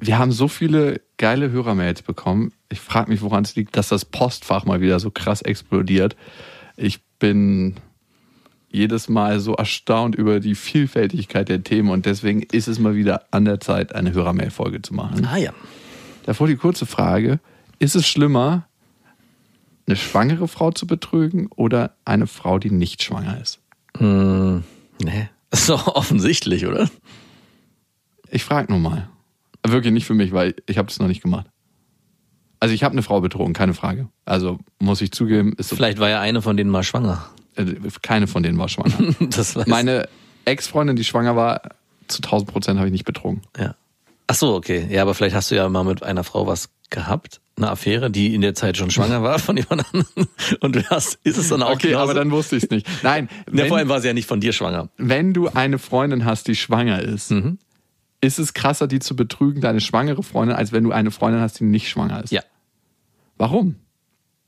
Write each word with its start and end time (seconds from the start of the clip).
Wir 0.00 0.18
haben 0.18 0.32
so 0.32 0.48
viele 0.48 1.00
geile 1.18 1.50
Hörermails 1.50 2.02
bekommen. 2.02 2.52
Ich 2.68 2.80
frage 2.80 3.10
mich, 3.10 3.22
woran 3.22 3.44
es 3.44 3.54
liegt, 3.54 3.76
dass 3.76 3.88
das 3.88 4.04
Postfach 4.04 4.64
mal 4.64 4.80
wieder 4.80 4.98
so 5.00 5.10
krass 5.10 5.42
explodiert. 5.42 6.16
Ich 6.76 7.00
bin 7.18 7.76
jedes 8.74 9.08
Mal 9.08 9.38
so 9.38 9.54
erstaunt 9.54 10.16
über 10.16 10.40
die 10.40 10.56
Vielfältigkeit 10.56 11.48
der 11.48 11.62
Themen 11.62 11.90
und 11.90 12.06
deswegen 12.06 12.42
ist 12.42 12.66
es 12.66 12.80
mal 12.80 12.96
wieder 12.96 13.22
an 13.30 13.44
der 13.44 13.60
Zeit, 13.60 13.94
eine 13.94 14.12
Hörermail-Folge 14.12 14.82
zu 14.82 14.94
machen. 14.94 15.24
Ah 15.24 15.36
ja. 15.36 15.52
Davor 16.26 16.48
die 16.48 16.56
kurze 16.56 16.84
Frage: 16.84 17.38
Ist 17.78 17.94
es 17.94 18.06
schlimmer, 18.08 18.66
eine 19.86 19.96
schwangere 19.96 20.48
Frau 20.48 20.72
zu 20.72 20.88
betrügen 20.88 21.48
oder 21.54 21.94
eine 22.04 22.26
Frau, 22.26 22.58
die 22.58 22.70
nicht 22.70 23.04
schwanger 23.04 23.40
ist? 23.40 23.60
Hm, 23.96 24.64
nee. 25.02 25.28
Ist 25.52 25.68
doch 25.68 25.86
offensichtlich, 25.86 26.66
oder? 26.66 26.90
Ich 28.28 28.42
frage 28.42 28.72
nur 28.72 28.80
mal. 28.80 29.08
Wirklich 29.66 29.92
nicht 29.92 30.06
für 30.06 30.14
mich, 30.14 30.32
weil 30.32 30.54
ich 30.66 30.78
habe 30.78 30.88
das 30.88 30.98
noch 30.98 31.08
nicht 31.08 31.22
gemacht. 31.22 31.46
Also 32.60 32.74
ich 32.74 32.82
habe 32.84 32.92
eine 32.92 33.02
Frau 33.02 33.20
betrogen, 33.20 33.52
keine 33.52 33.74
Frage. 33.74 34.08
Also 34.24 34.58
muss 34.78 35.00
ich 35.00 35.12
zugeben, 35.12 35.54
Vielleicht 35.60 35.98
war 35.98 36.08
ja 36.08 36.20
eine 36.20 36.40
von 36.42 36.56
denen 36.56 36.70
mal 36.70 36.82
schwanger. 36.82 37.24
äh, 37.56 37.64
keine 38.02 38.26
von 38.26 38.42
denen 38.42 38.58
war 38.58 38.68
schwanger. 38.68 39.14
Das 39.20 39.54
weiß 39.56 39.66
Meine 39.66 40.08
Ex-Freundin, 40.46 40.96
die 40.96 41.04
schwanger 41.04 41.36
war, 41.36 41.62
zu 42.08 42.18
1000 42.18 42.50
Prozent 42.50 42.78
habe 42.78 42.88
ich 42.88 42.92
nicht 42.92 43.04
betrogen. 43.04 43.42
Ja. 43.58 43.74
Ach 44.26 44.34
so, 44.34 44.54
okay. 44.54 44.86
Ja, 44.90 45.02
aber 45.02 45.14
vielleicht 45.14 45.34
hast 45.34 45.50
du 45.50 45.54
ja 45.56 45.68
mal 45.68 45.84
mit 45.84 46.02
einer 46.02 46.24
Frau 46.24 46.46
was 46.46 46.70
gehabt, 46.90 47.40
eine 47.56 47.70
Affäre, 47.70 48.10
die 48.10 48.34
in 48.34 48.40
der 48.40 48.54
Zeit 48.54 48.76
schon 48.78 48.90
schwanger 48.90 49.22
war 49.22 49.38
von 49.38 49.56
jemand 49.58 49.84
anderem. 49.92 50.28
Und 50.60 50.76
du 50.76 50.82
hast, 50.90 51.18
ist 51.24 51.36
es 51.38 51.48
dann 51.48 51.62
auch 51.62 51.72
Okay, 51.72 51.88
genauso? 51.88 52.04
aber 52.04 52.14
dann 52.14 52.30
wusste 52.30 52.56
ich 52.56 52.64
es 52.64 52.70
nicht. 52.70 52.86
Nein, 53.02 53.28
Ja, 53.52 53.66
vor 53.66 53.76
allem 53.76 53.86
wenn, 53.88 53.92
war 53.94 54.00
sie 54.00 54.08
ja 54.08 54.14
nicht 54.14 54.28
von 54.28 54.40
dir 54.40 54.52
schwanger. 54.52 54.88
wenn 54.96 55.34
du 55.34 55.48
eine 55.48 55.78
Freundin 55.78 56.24
hast, 56.24 56.48
die 56.48 56.54
schwanger 56.56 57.00
ist, 57.02 57.30
Mhm. 57.30 57.58
Ist 58.24 58.38
es 58.38 58.54
krasser, 58.54 58.86
die 58.86 58.98
zu 58.98 59.16
betrügen, 59.16 59.60
deine 59.60 59.80
schwangere 59.80 60.22
Freundin, 60.22 60.56
als 60.56 60.72
wenn 60.72 60.84
du 60.84 60.92
eine 60.92 61.10
Freundin 61.10 61.40
hast, 61.40 61.60
die 61.60 61.64
nicht 61.64 61.88
schwanger 61.88 62.22
ist. 62.24 62.30
Ja. 62.32 62.42
Warum? 63.36 63.76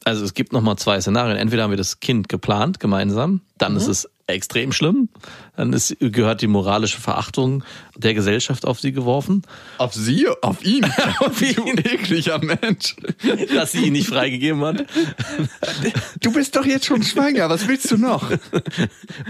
Also 0.04 0.24
es 0.24 0.34
gibt 0.34 0.52
nochmal 0.52 0.76
zwei 0.76 1.00
Szenarien. 1.00 1.36
Entweder 1.36 1.64
haben 1.64 1.70
wir 1.70 1.76
das 1.76 2.00
Kind 2.00 2.28
geplant 2.28 2.78
gemeinsam, 2.80 3.40
dann 3.58 3.72
Mhm. 3.72 3.78
ist 3.78 3.88
es 3.88 4.08
extrem 4.26 4.72
schlimm. 4.72 5.08
Dann 5.56 5.72
ist, 5.72 5.96
gehört 6.00 6.42
die 6.42 6.46
moralische 6.46 7.00
Verachtung 7.00 7.62
der 7.96 8.14
Gesellschaft 8.14 8.66
auf 8.66 8.80
sie 8.80 8.92
geworfen, 8.92 9.42
Auf 9.78 9.94
sie? 9.94 10.26
Auf 10.42 10.64
ihn? 10.64 10.84
Auf 11.20 11.40
ihn. 11.42 11.54
Du 11.76 11.82
ekliger 11.90 12.38
Mensch. 12.38 12.96
dass 13.54 13.72
sie 13.72 13.86
ihn 13.86 13.92
nicht 13.92 14.08
freigegeben 14.08 14.60
hat. 14.62 14.84
Du 16.20 16.32
bist 16.32 16.56
doch 16.56 16.66
jetzt 16.66 16.86
schon 16.86 17.02
schwanger, 17.02 17.48
was 17.48 17.68
willst 17.68 17.90
du 17.90 17.96
noch? 17.96 18.30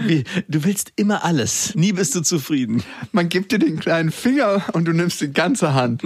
Wie, 0.05 0.23
du 0.47 0.63
willst 0.63 0.93
immer 0.95 1.23
alles. 1.23 1.75
Nie 1.75 1.93
bist 1.93 2.15
du 2.15 2.21
zufrieden. 2.21 2.83
Man 3.11 3.29
gibt 3.29 3.51
dir 3.51 3.59
den 3.59 3.79
kleinen 3.79 4.11
Finger 4.11 4.63
und 4.73 4.85
du 4.85 4.93
nimmst 4.93 5.21
die 5.21 5.31
ganze 5.31 5.73
Hand. 5.73 6.03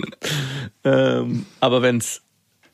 Ähm, 0.83 1.45
aber 1.59 1.81
wenn 1.81 1.97
es 1.97 2.21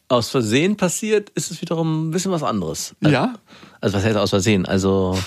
aus 0.09 0.29
Versehen 0.29 0.77
passiert, 0.77 1.29
ist 1.31 1.51
es 1.51 1.61
wiederum 1.61 2.09
ein 2.09 2.11
bisschen 2.11 2.31
was 2.31 2.43
anderes. 2.43 2.95
Also, 3.03 3.13
Ja? 3.13 3.33
Also 3.81 3.97
was 3.97 4.05
heißt 4.05 4.17
aus 4.17 4.29
Versehen? 4.29 4.65
Also 4.65 5.17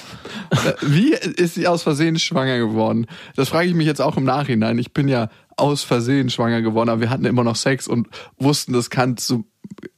Wie 0.82 1.12
ist 1.12 1.54
sie 1.54 1.66
aus 1.66 1.82
Versehen 1.82 2.18
schwanger 2.18 2.58
geworden? 2.58 3.06
Das 3.36 3.48
frage 3.48 3.68
ich 3.68 3.74
mich 3.74 3.86
jetzt 3.86 4.00
auch 4.00 4.16
im 4.16 4.24
Nachhinein. 4.24 4.78
Ich 4.78 4.92
bin 4.92 5.08
ja 5.08 5.28
aus 5.56 5.82
Versehen 5.82 6.30
schwanger 6.30 6.62
geworden, 6.62 6.88
aber 6.88 7.00
wir 7.00 7.10
hatten 7.10 7.24
immer 7.24 7.44
noch 7.44 7.56
Sex 7.56 7.86
und 7.86 8.08
wussten, 8.38 8.72
das 8.72 8.90
kann 8.90 9.16
zu. 9.16 9.44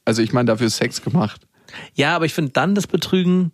Also 0.05 0.21
ich 0.21 0.33
meine, 0.33 0.47
dafür 0.47 0.67
ist 0.67 0.77
Sex 0.77 1.01
gemacht. 1.01 1.47
ja, 1.95 2.15
aber 2.15 2.25
ich 2.25 2.33
finde 2.33 2.51
dann 2.51 2.75
das 2.75 2.87
Betrügen 2.87 3.51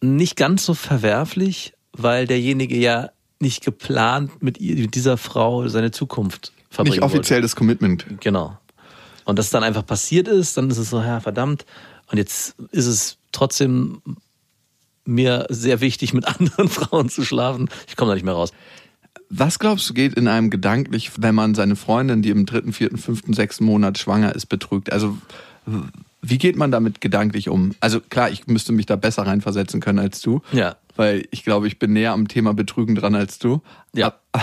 nicht 0.00 0.36
ganz 0.36 0.64
so 0.64 0.74
verwerflich, 0.74 1.74
weil 1.92 2.26
derjenige 2.26 2.76
ja 2.78 3.10
nicht 3.40 3.64
geplant 3.64 4.42
mit, 4.42 4.58
ihr, 4.58 4.76
mit 4.76 4.94
dieser 4.94 5.16
Frau 5.16 5.68
seine 5.68 5.90
Zukunft 5.90 6.52
verbringen 6.70 6.96
Nicht 6.96 7.02
offiziell 7.02 7.42
das 7.42 7.56
Commitment. 7.56 8.04
Wollte. 8.06 8.18
Genau. 8.20 8.58
Und 9.30 9.38
das 9.38 9.50
dann 9.50 9.62
einfach 9.62 9.86
passiert 9.86 10.26
ist, 10.26 10.56
dann 10.56 10.68
ist 10.70 10.78
es 10.78 10.90
so, 10.90 11.00
ja, 11.00 11.20
verdammt. 11.20 11.64
Und 12.10 12.18
jetzt 12.18 12.56
ist 12.72 12.86
es 12.86 13.16
trotzdem 13.30 14.02
mir 15.04 15.46
sehr 15.48 15.80
wichtig, 15.80 16.12
mit 16.12 16.26
anderen 16.40 16.68
Frauen 16.68 17.08
zu 17.08 17.24
schlafen. 17.24 17.68
Ich 17.86 17.94
komme 17.94 18.10
da 18.10 18.14
nicht 18.16 18.24
mehr 18.24 18.34
raus. 18.34 18.52
Was 19.28 19.60
glaubst 19.60 19.88
du, 19.88 19.94
geht 19.94 20.14
in 20.14 20.26
einem 20.26 20.50
gedanklich, 20.50 21.12
wenn 21.16 21.36
man 21.36 21.54
seine 21.54 21.76
Freundin, 21.76 22.22
die 22.22 22.30
im 22.30 22.44
dritten, 22.44 22.72
vierten, 22.72 22.98
fünften, 22.98 23.32
sechsten 23.32 23.64
Monat 23.64 23.98
schwanger 23.98 24.34
ist, 24.34 24.46
betrügt? 24.46 24.92
Also 24.92 25.16
wie 26.20 26.38
geht 26.38 26.56
man 26.56 26.72
damit 26.72 27.00
gedanklich 27.00 27.48
um? 27.48 27.76
Also 27.78 28.00
klar, 28.00 28.30
ich 28.30 28.48
müsste 28.48 28.72
mich 28.72 28.86
da 28.86 28.96
besser 28.96 29.28
reinversetzen 29.28 29.80
können 29.80 30.00
als 30.00 30.20
du. 30.22 30.42
Ja. 30.50 30.74
Weil 31.00 31.26
ich 31.30 31.44
glaube, 31.44 31.66
ich 31.66 31.78
bin 31.78 31.94
näher 31.94 32.12
am 32.12 32.28
Thema 32.28 32.52
Betrügen 32.52 32.94
dran 32.94 33.14
als 33.14 33.38
du. 33.38 33.62
Ja. 33.94 34.20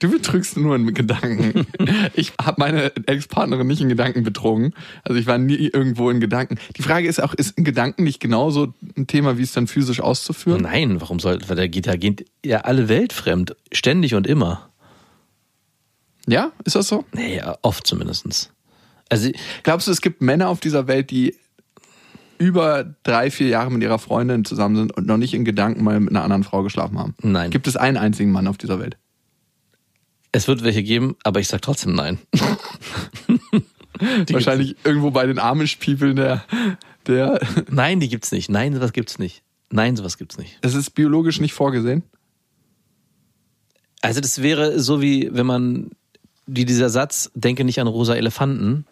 Du 0.00 0.10
betrügst 0.10 0.56
nur 0.56 0.74
in 0.74 0.92
Gedanken. 0.92 1.66
Ich 2.14 2.32
habe 2.42 2.56
meine 2.58 2.92
Ex-Partnerin 3.06 3.66
nicht 3.66 3.80
in 3.80 3.88
Gedanken 3.88 4.24
betrogen. 4.24 4.74
Also 5.04 5.20
ich 5.20 5.26
war 5.26 5.38
nie 5.38 5.68
irgendwo 5.68 6.10
in 6.10 6.18
Gedanken. 6.18 6.58
Die 6.76 6.82
Frage 6.82 7.06
ist 7.06 7.22
auch, 7.22 7.32
ist 7.32 7.56
in 7.56 7.62
Gedanken 7.62 8.02
nicht 8.02 8.18
genauso 8.18 8.74
ein 8.96 9.06
Thema, 9.06 9.38
wie 9.38 9.42
es 9.42 9.52
dann 9.52 9.68
physisch 9.68 10.00
auszuführen? 10.00 10.62
Nein, 10.62 11.00
warum 11.00 11.20
soll, 11.20 11.38
weil 11.46 11.68
geht 11.68 11.86
ja, 11.86 11.94
geht 11.94 12.26
ja 12.44 12.62
alle 12.62 12.88
Welt 12.88 13.12
fremd. 13.12 13.54
Ständig 13.70 14.16
und 14.16 14.26
immer. 14.26 14.68
Ja, 16.26 16.50
ist 16.64 16.74
das 16.74 16.88
so? 16.88 17.04
Naja, 17.12 17.56
oft 17.62 17.86
zumindestens. 17.86 18.50
Also, 19.08 19.30
Glaubst 19.62 19.86
du, 19.86 19.92
es 19.92 20.00
gibt 20.00 20.22
Männer 20.22 20.48
auf 20.48 20.58
dieser 20.58 20.88
Welt, 20.88 21.12
die 21.12 21.36
über 22.38 22.94
drei, 23.02 23.30
vier 23.30 23.48
Jahre 23.48 23.70
mit 23.70 23.82
ihrer 23.82 23.98
Freundin 23.98 24.44
zusammen 24.44 24.76
sind 24.76 24.96
und 24.96 25.06
noch 25.06 25.16
nicht 25.16 25.34
in 25.34 25.44
Gedanken 25.44 25.84
mal 25.84 26.00
mit 26.00 26.10
einer 26.10 26.22
anderen 26.22 26.44
Frau 26.44 26.62
geschlafen 26.62 26.98
haben? 26.98 27.14
Nein. 27.22 27.50
Gibt 27.50 27.66
es 27.66 27.76
einen 27.76 27.96
einzigen 27.96 28.32
Mann 28.32 28.46
auf 28.46 28.58
dieser 28.58 28.78
Welt? 28.78 28.96
es 30.32 30.48
wird 30.48 30.62
welche 30.62 30.82
geben, 30.82 31.16
aber 31.24 31.40
ich 31.40 31.48
sag 31.48 31.62
trotzdem 31.62 31.94
nein. 31.94 32.18
Die 34.28 34.34
Wahrscheinlich 34.34 34.76
irgendwo 34.84 35.10
bei 35.10 35.26
den 35.26 35.40
Amish-People, 35.40 36.14
der, 36.14 36.44
der, 37.08 37.40
Nein, 37.68 37.98
die 37.98 38.08
gibt's 38.08 38.30
nicht. 38.30 38.48
Nein, 38.48 38.72
sowas 38.72 38.92
gibt's 38.92 39.18
nicht. 39.18 39.42
Nein, 39.70 39.96
sowas 39.96 40.18
gibt's 40.18 40.38
nicht. 40.38 40.56
es 40.62 40.76
ist 40.76 40.90
biologisch 40.90 41.40
nicht 41.40 41.52
vorgesehen. 41.52 42.04
Also 44.00 44.20
das 44.20 44.40
wäre 44.40 44.78
so 44.78 45.02
wie, 45.02 45.30
wenn 45.32 45.46
man, 45.46 45.90
wie 46.46 46.64
dieser 46.64 46.90
Satz, 46.90 47.32
denke 47.34 47.64
nicht 47.64 47.80
an 47.80 47.88
rosa 47.88 48.14
Elefanten. 48.14 48.86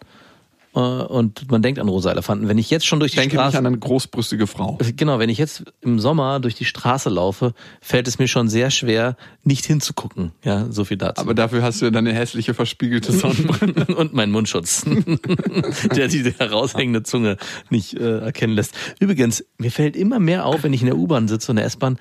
Äh, 0.77 1.03
Und 1.05 1.49
man 1.49 1.61
denkt 1.61 1.79
an 1.79 1.89
rosa 1.89 2.11
Elefanten. 2.11 2.47
Wenn 2.47 2.57
ich 2.57 2.69
jetzt 2.69 2.85
schon 2.85 2.99
durch 2.99 3.13
die 3.13 3.17
Denke 3.17 3.35
Straße... 3.35 3.49
nicht 3.49 3.57
an 3.57 3.65
eine 3.65 3.77
großbrüstige 3.77 4.45
Frau. 4.45 4.77
Genau, 4.95 5.17
wenn 5.19 5.29
ich 5.29 5.37
jetzt 5.37 5.63
im 5.81 5.99
Sommer 5.99 6.39
durch 6.39 6.55
die 6.55 6.65
Straße 6.65 7.09
laufe, 7.09 7.53
fällt 7.81 8.07
es 8.07 8.19
mir 8.19 8.27
schon 8.27 8.47
sehr 8.47 8.69
schwer, 8.69 9.17
nicht 9.43 9.65
hinzugucken. 9.65 10.33
Ja, 10.43 10.67
so 10.69 10.85
viel 10.85 10.97
dazu. 10.97 11.21
Aber 11.21 11.33
dafür 11.33 11.63
hast 11.63 11.81
du 11.81 11.85
ja 11.85 11.91
deine 11.91 12.13
hässliche, 12.13 12.53
verspiegelte 12.53 13.11
Sonnenbrille. 13.11 13.85
und 13.95 14.13
meinen 14.13 14.31
Mundschutz, 14.31 14.85
der 15.95 16.07
die 16.07 16.23
heraushängende 16.23 17.03
Zunge 17.03 17.37
nicht 17.69 17.95
äh, 17.95 18.19
erkennen 18.19 18.53
lässt. 18.53 18.75
Übrigens, 18.99 19.43
mir 19.57 19.71
fällt 19.71 19.95
immer 19.95 20.19
mehr 20.19 20.45
auf, 20.45 20.63
wenn 20.63 20.73
ich 20.73 20.81
in 20.81 20.87
der 20.87 20.97
U-Bahn 20.97 21.27
sitze 21.27 21.51
und 21.51 21.57
in 21.57 21.61
der 21.61 21.65
S-Bahn, 21.65 21.97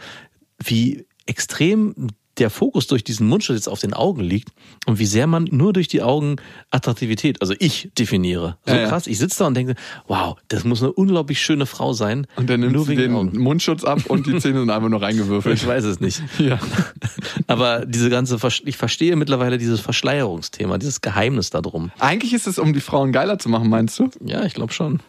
wie 0.63 1.07
extrem 1.27 2.09
der 2.39 2.51
Fokus 2.51 2.87
durch 2.87 3.05
diesen 3.05 3.27
Mundschutz 3.29 3.57
jetzt 3.57 3.69
auf 3.69 3.81
den 3.81 3.95
Augen 3.95 4.21
liegt 4.21 4.51
und 4.87 4.99
wie 4.99 5.07
sehr 5.07 5.27
man 5.27 5.45
nur 5.51 5.73
durch 5.73 5.89
die 5.89 6.03
Augen 6.03 6.37
Attraktivität, 6.71 7.41
also 7.41 7.55
ich 7.59 7.91
definiere. 7.99 8.57
So 8.67 8.75
Ja, 8.75 8.83
ja. 8.83 8.89
krass, 8.89 9.07
ich 9.07 9.19
sitze 9.19 9.39
da 9.39 9.47
und 9.47 9.55
denke, 9.55 9.75
wow, 10.07 10.37
das 10.49 10.65
muss 10.65 10.83
eine 10.83 10.93
unglaublich 10.93 11.41
schöne 11.41 11.67
Frau 11.67 11.93
sein. 11.93 12.27
Und 12.37 12.51
dann 12.51 12.61
nimmst 12.61 12.77
nur 12.77 12.87
du 12.87 12.95
den 12.95 13.15
Augen. 13.15 13.39
Mundschutz 13.39 13.85
ab 13.85 14.07
und 14.09 14.27
die 14.27 14.39
Zähne 14.39 14.61
sind 14.61 14.71
einfach 14.71 14.89
nur 14.89 15.01
reingewürfelt. 15.01 15.57
Ich 15.57 15.67
weiß 15.67 15.85
es 15.85 16.01
nicht. 16.01 16.23
Ja. 16.39 16.59
Aber 17.47 17.87
diese 17.87 18.11
ganze, 18.11 18.39
ich 18.65 18.77
verstehe 18.77 19.17
mittlerweile 19.17 19.59
dieses 19.59 19.81
Verschleierungsthema, 19.81 20.79
dieses 20.79 21.01
Geheimnis 21.01 21.51
da 21.51 21.63
drum. 21.63 21.91
Eigentlich 21.99 22.33
ist 22.33 22.47
es, 22.47 22.59
um 22.59 22.73
die 22.73 22.81
Frauen 22.81 23.13
geiler 23.13 23.39
zu 23.39 23.49
machen, 23.49 23.69
meinst 23.69 23.99
du? 23.99 24.11
Ja, 24.25 24.45
ich 24.45 24.55
glaube 24.55 24.73
schon. 24.73 25.01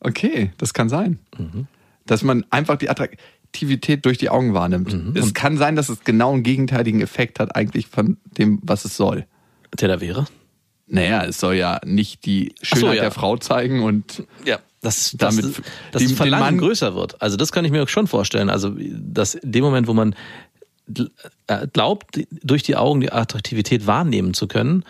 Okay, 0.00 0.52
das 0.58 0.74
kann 0.74 0.88
sein. 0.88 1.18
Mhm. 1.38 1.66
Dass 2.06 2.22
man 2.22 2.44
einfach 2.50 2.76
die 2.76 2.90
Attraktivität 2.90 3.24
durch 4.02 4.18
die 4.18 4.28
Augen 4.30 4.54
wahrnimmt. 4.54 4.92
Mhm. 4.92 5.16
Es 5.16 5.34
kann 5.34 5.56
sein, 5.56 5.76
dass 5.76 5.88
es 5.88 6.04
genau 6.04 6.32
einen 6.32 6.42
gegenteiligen 6.42 7.00
Effekt 7.00 7.40
hat, 7.40 7.54
eigentlich 7.56 7.86
von 7.88 8.16
dem, 8.38 8.60
was 8.62 8.84
es 8.84 8.96
soll. 8.96 9.26
Der 9.80 9.88
da 9.88 10.00
wäre? 10.00 10.26
Naja, 10.86 11.24
es 11.24 11.40
soll 11.40 11.54
ja 11.54 11.80
nicht 11.84 12.26
die 12.26 12.54
Ach 12.62 12.66
so, 12.68 12.76
Schönheit 12.76 12.96
ja. 12.96 13.02
der 13.02 13.10
Frau 13.10 13.36
zeigen 13.36 13.82
und 13.82 14.24
Ja. 14.44 14.58
Dass, 14.82 15.12
dass, 15.16 15.36
Damit 15.36 15.62
dass 15.92 16.02
die- 16.02 16.08
das 16.08 16.16
Verlangen 16.16 16.58
größer 16.58 16.94
wird. 16.94 17.22
Also 17.22 17.38
das 17.38 17.52
kann 17.52 17.64
ich 17.64 17.70
mir 17.70 17.88
schon 17.88 18.06
vorstellen. 18.06 18.50
Also 18.50 18.70
dass 18.78 19.34
in 19.34 19.50
dem 19.52 19.64
Moment, 19.64 19.86
wo 19.86 19.94
man 19.94 20.14
äh, 21.46 21.66
glaubt, 21.72 22.20
durch 22.42 22.62
die 22.62 22.76
Augen 22.76 23.00
die 23.00 23.10
Attraktivität 23.10 23.86
wahrnehmen 23.86 24.34
zu 24.34 24.46
können, 24.46 24.84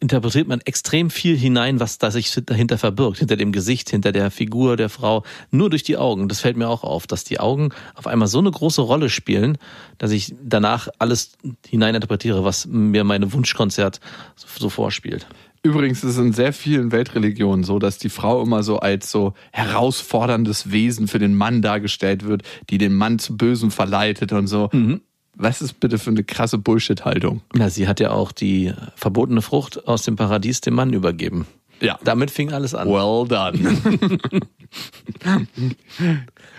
interpretiert 0.00 0.48
man 0.48 0.60
extrem 0.60 1.10
viel 1.10 1.36
hinein, 1.36 1.80
was 1.80 1.98
da 1.98 2.10
sich 2.10 2.32
dahinter 2.46 2.78
verbirgt, 2.78 3.18
hinter 3.18 3.36
dem 3.36 3.52
Gesicht, 3.52 3.90
hinter 3.90 4.12
der 4.12 4.30
Figur 4.30 4.76
der 4.76 4.88
Frau, 4.88 5.22
nur 5.50 5.70
durch 5.70 5.82
die 5.82 5.96
Augen. 5.96 6.28
Das 6.28 6.40
fällt 6.40 6.56
mir 6.56 6.68
auch 6.68 6.84
auf, 6.84 7.06
dass 7.06 7.24
die 7.24 7.40
Augen 7.40 7.70
auf 7.94 8.06
einmal 8.06 8.28
so 8.28 8.38
eine 8.38 8.50
große 8.50 8.82
Rolle 8.82 9.08
spielen, 9.08 9.58
dass 9.98 10.10
ich 10.10 10.34
danach 10.42 10.88
alles 10.98 11.32
hineininterpretiere, 11.66 12.44
was 12.44 12.66
mir 12.66 13.04
meine 13.04 13.32
Wunschkonzert 13.32 14.00
so 14.36 14.68
vorspielt. 14.68 15.26
Übrigens 15.64 16.02
ist 16.02 16.16
es 16.16 16.18
in 16.18 16.32
sehr 16.32 16.52
vielen 16.52 16.90
Weltreligionen 16.90 17.62
so, 17.62 17.78
dass 17.78 17.98
die 17.98 18.08
Frau 18.08 18.42
immer 18.42 18.64
so 18.64 18.80
als 18.80 19.12
so 19.12 19.34
herausforderndes 19.52 20.72
Wesen 20.72 21.06
für 21.06 21.20
den 21.20 21.34
Mann 21.34 21.62
dargestellt 21.62 22.24
wird, 22.24 22.42
die 22.68 22.78
den 22.78 22.94
Mann 22.94 23.20
zu 23.20 23.36
Bösen 23.36 23.70
verleitet 23.70 24.32
und 24.32 24.48
so. 24.48 24.70
Mhm. 24.72 25.02
Was 25.34 25.62
ist 25.62 25.80
bitte 25.80 25.98
für 25.98 26.10
eine 26.10 26.24
krasse 26.24 26.58
Bullshit-Haltung? 26.58 27.40
Na, 27.54 27.70
sie 27.70 27.88
hat 27.88 28.00
ja 28.00 28.10
auch 28.10 28.32
die 28.32 28.72
verbotene 28.96 29.42
Frucht 29.42 29.88
aus 29.88 30.02
dem 30.02 30.16
Paradies 30.16 30.60
dem 30.60 30.74
Mann 30.74 30.92
übergeben. 30.92 31.46
Ja. 31.80 31.98
Damit 32.04 32.30
fing 32.30 32.52
alles 32.52 32.74
an. 32.74 32.88
Well 32.88 33.26
done. 33.26 33.58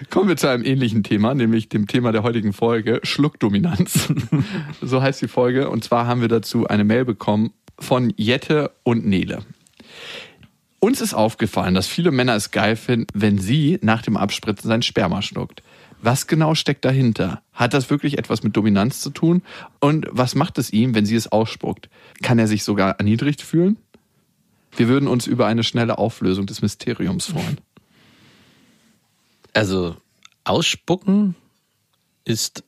Kommen 0.10 0.28
wir 0.28 0.36
zu 0.36 0.50
einem 0.50 0.66
ähnlichen 0.66 1.04
Thema, 1.04 1.34
nämlich 1.34 1.70
dem 1.70 1.88
Thema 1.88 2.12
der 2.12 2.24
heutigen 2.24 2.52
Folge, 2.52 3.00
Schluckdominanz. 3.04 4.10
so 4.82 5.02
heißt 5.02 5.22
die 5.22 5.30
Folge. 5.30 5.70
Und 5.70 5.86
zwar 5.86 6.08
haben 6.08 6.20
wir 6.20 6.28
dazu 6.28 6.68
eine 6.68 6.84
Mail 6.84 7.06
bekommen 7.06 7.54
von 7.80 8.14
Jette 8.18 8.72
und 8.84 9.06
Nele. 9.06 9.40
Uns 10.80 11.00
ist 11.00 11.14
aufgefallen, 11.14 11.74
dass 11.74 11.88
viele 11.88 12.12
Männer 12.12 12.36
es 12.36 12.52
geil 12.52 12.76
finden, 12.76 13.08
wenn 13.14 13.38
sie 13.38 13.80
nach 13.82 14.02
dem 14.02 14.18
Abspritzen 14.18 14.68
sein 14.68 14.82
Sperma 14.82 15.22
schluckt. 15.22 15.64
Was 16.04 16.28
genau 16.28 16.54
steckt 16.54 16.84
dahinter? 16.84 17.42
Hat 17.54 17.74
das 17.74 17.90
wirklich 17.90 18.18
etwas 18.18 18.44
mit 18.44 18.58
Dominanz 18.58 19.00
zu 19.00 19.10
tun? 19.10 19.42
Und 19.80 20.06
was 20.12 20.36
macht 20.36 20.58
es 20.58 20.74
ihm, 20.74 20.96
wenn 20.96 21.06
sie 21.06 21.16
es 21.16 21.32
ausspuckt? 21.32 21.90
Kann 22.22 22.38
er 22.40 22.48
sich 22.48 22.66
sogar 22.66 23.00
erniedrigt 23.00 23.42
fühlen? 23.42 23.78
Wir 24.76 24.90
würden 24.90 25.08
uns 25.08 25.28
über 25.28 25.48
eine 25.48 25.64
schnelle 25.64 25.98
Auflösung 25.98 26.46
des 26.46 26.62
Mysteriums 26.62 27.28
freuen. 27.28 27.58
Also 29.54 29.96
ausspucken 30.44 31.36
ist. 32.26 32.66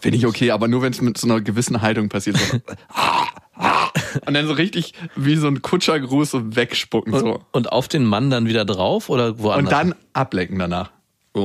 Finde 0.00 0.18
ich 0.18 0.26
okay, 0.26 0.50
aber 0.50 0.66
nur 0.66 0.82
wenn 0.82 0.92
es 0.92 1.00
mit 1.00 1.16
so 1.16 1.28
einer 1.28 1.40
gewissen 1.40 1.80
Haltung 1.80 2.08
passiert. 2.08 2.38
So. 2.38 2.60
Und 4.26 4.34
dann 4.34 4.48
so 4.48 4.54
richtig 4.54 4.94
wie 5.14 5.36
so 5.36 5.46
ein 5.46 5.62
Kutschergruß 5.62 6.28
so 6.28 6.56
wegspucken. 6.56 7.12
Und, 7.12 7.20
so. 7.20 7.40
und 7.52 7.70
auf 7.70 7.86
den 7.86 8.04
Mann 8.04 8.30
dann 8.30 8.46
wieder 8.46 8.64
drauf 8.64 9.10
oder 9.10 9.38
woanders? 9.38 9.64
Und 9.64 9.70
dann 9.70 9.94
ablecken 10.12 10.58
danach. 10.58 10.90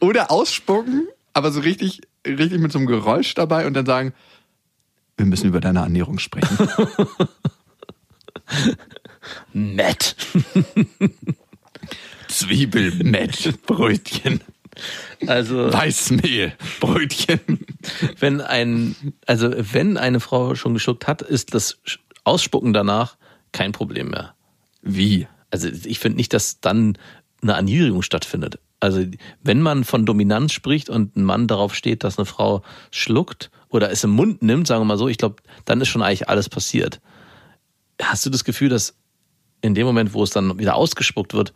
Oder 0.00 0.30
ausspucken, 0.30 1.08
aber 1.32 1.52
so 1.52 1.60
richtig, 1.60 2.02
richtig 2.26 2.60
mit 2.60 2.72
so 2.72 2.78
einem 2.78 2.86
Geräusch 2.86 3.34
dabei 3.34 3.66
und 3.66 3.74
dann 3.74 3.86
sagen, 3.86 4.12
wir 5.16 5.26
müssen 5.26 5.48
über 5.48 5.60
deine 5.60 5.80
Ernährung 5.80 6.18
sprechen. 6.18 6.58
Nett. 9.52 10.16
Zwiebelmett, 12.28 13.66
Brötchen. 13.66 14.40
Also 15.26 15.72
Weißmehl, 15.72 16.54
Brötchen. 16.80 17.40
wenn 18.18 18.40
ein, 18.40 19.14
also 19.26 19.52
wenn 19.54 19.96
eine 19.96 20.20
Frau 20.20 20.54
schon 20.54 20.74
geschuckt 20.74 21.06
hat, 21.06 21.22
ist 21.22 21.54
das 21.54 21.78
Ausspucken 22.24 22.72
danach 22.72 23.16
kein 23.52 23.72
Problem 23.72 24.08
mehr. 24.08 24.34
Wie? 24.82 25.26
Also 25.50 25.68
ich 25.68 25.98
finde 25.98 26.16
nicht, 26.16 26.32
dass 26.32 26.60
dann 26.60 26.96
eine 27.42 27.52
Erniedrigung 27.52 28.02
stattfindet. 28.02 28.58
Also 28.80 29.04
wenn 29.42 29.60
man 29.60 29.84
von 29.84 30.06
Dominanz 30.06 30.52
spricht 30.52 30.88
und 30.88 31.16
ein 31.16 31.24
Mann 31.24 31.46
darauf 31.46 31.74
steht, 31.74 32.02
dass 32.02 32.18
eine 32.18 32.24
Frau 32.24 32.62
schluckt 32.90 33.50
oder 33.68 33.90
es 33.90 34.04
im 34.04 34.10
Mund 34.10 34.42
nimmt, 34.42 34.66
sagen 34.66 34.80
wir 34.80 34.86
mal 34.86 34.98
so, 34.98 35.08
ich 35.08 35.18
glaube, 35.18 35.36
dann 35.64 35.80
ist 35.80 35.88
schon 35.88 36.02
eigentlich 36.02 36.28
alles 36.28 36.48
passiert. 36.48 37.00
Hast 38.00 38.24
du 38.24 38.30
das 38.30 38.44
Gefühl, 38.44 38.70
dass 38.70 38.94
in 39.60 39.74
dem 39.74 39.86
Moment, 39.86 40.14
wo 40.14 40.22
es 40.22 40.30
dann 40.30 40.58
wieder 40.58 40.74
ausgespuckt 40.74 41.34
wird, 41.34 41.52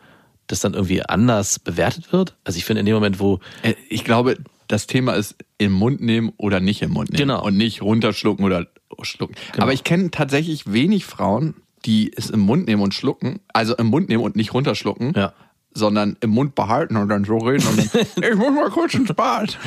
das 0.46 0.60
dann 0.60 0.74
irgendwie 0.74 1.02
anders 1.02 1.58
bewertet 1.58 2.12
wird? 2.12 2.36
Also 2.44 2.58
ich 2.58 2.66
finde 2.66 2.80
in 2.80 2.86
dem 2.86 2.94
Moment, 2.94 3.18
wo... 3.18 3.40
Äh, 3.62 3.74
ich 3.88 4.04
glaube, 4.04 4.36
das 4.68 4.86
Thema 4.86 5.14
ist 5.14 5.36
im 5.56 5.72
Mund 5.72 6.02
nehmen 6.02 6.32
oder 6.36 6.60
nicht 6.60 6.82
im 6.82 6.90
Mund 6.90 7.10
nehmen. 7.10 7.28
Genau. 7.28 7.42
Und 7.44 7.56
nicht 7.56 7.80
runterschlucken 7.80 8.44
oder 8.44 8.66
schlucken. 9.02 9.34
Genau. 9.52 9.62
Aber 9.62 9.72
ich 9.72 9.84
kenne 9.84 10.10
tatsächlich 10.10 10.70
wenig 10.70 11.06
Frauen, 11.06 11.54
die 11.84 12.12
es 12.16 12.30
im 12.30 12.40
Mund 12.40 12.66
nehmen 12.66 12.82
und 12.82 12.94
schlucken. 12.94 13.40
Also 13.52 13.76
im 13.76 13.86
Mund 13.86 14.08
nehmen 14.08 14.22
und 14.22 14.36
nicht 14.36 14.54
runterschlucken. 14.54 15.12
Ja. 15.14 15.32
Sondern 15.72 16.16
im 16.20 16.30
Mund 16.30 16.54
behalten 16.54 16.96
und 16.96 17.08
dann 17.08 17.24
so 17.24 17.38
reden 17.38 17.66
und 17.66 17.78
dann, 17.78 18.02
ich 18.30 18.36
muss 18.36 18.52
mal 18.52 18.70
kurz 18.70 18.94
ins 18.94 19.12
Bad. 19.12 19.58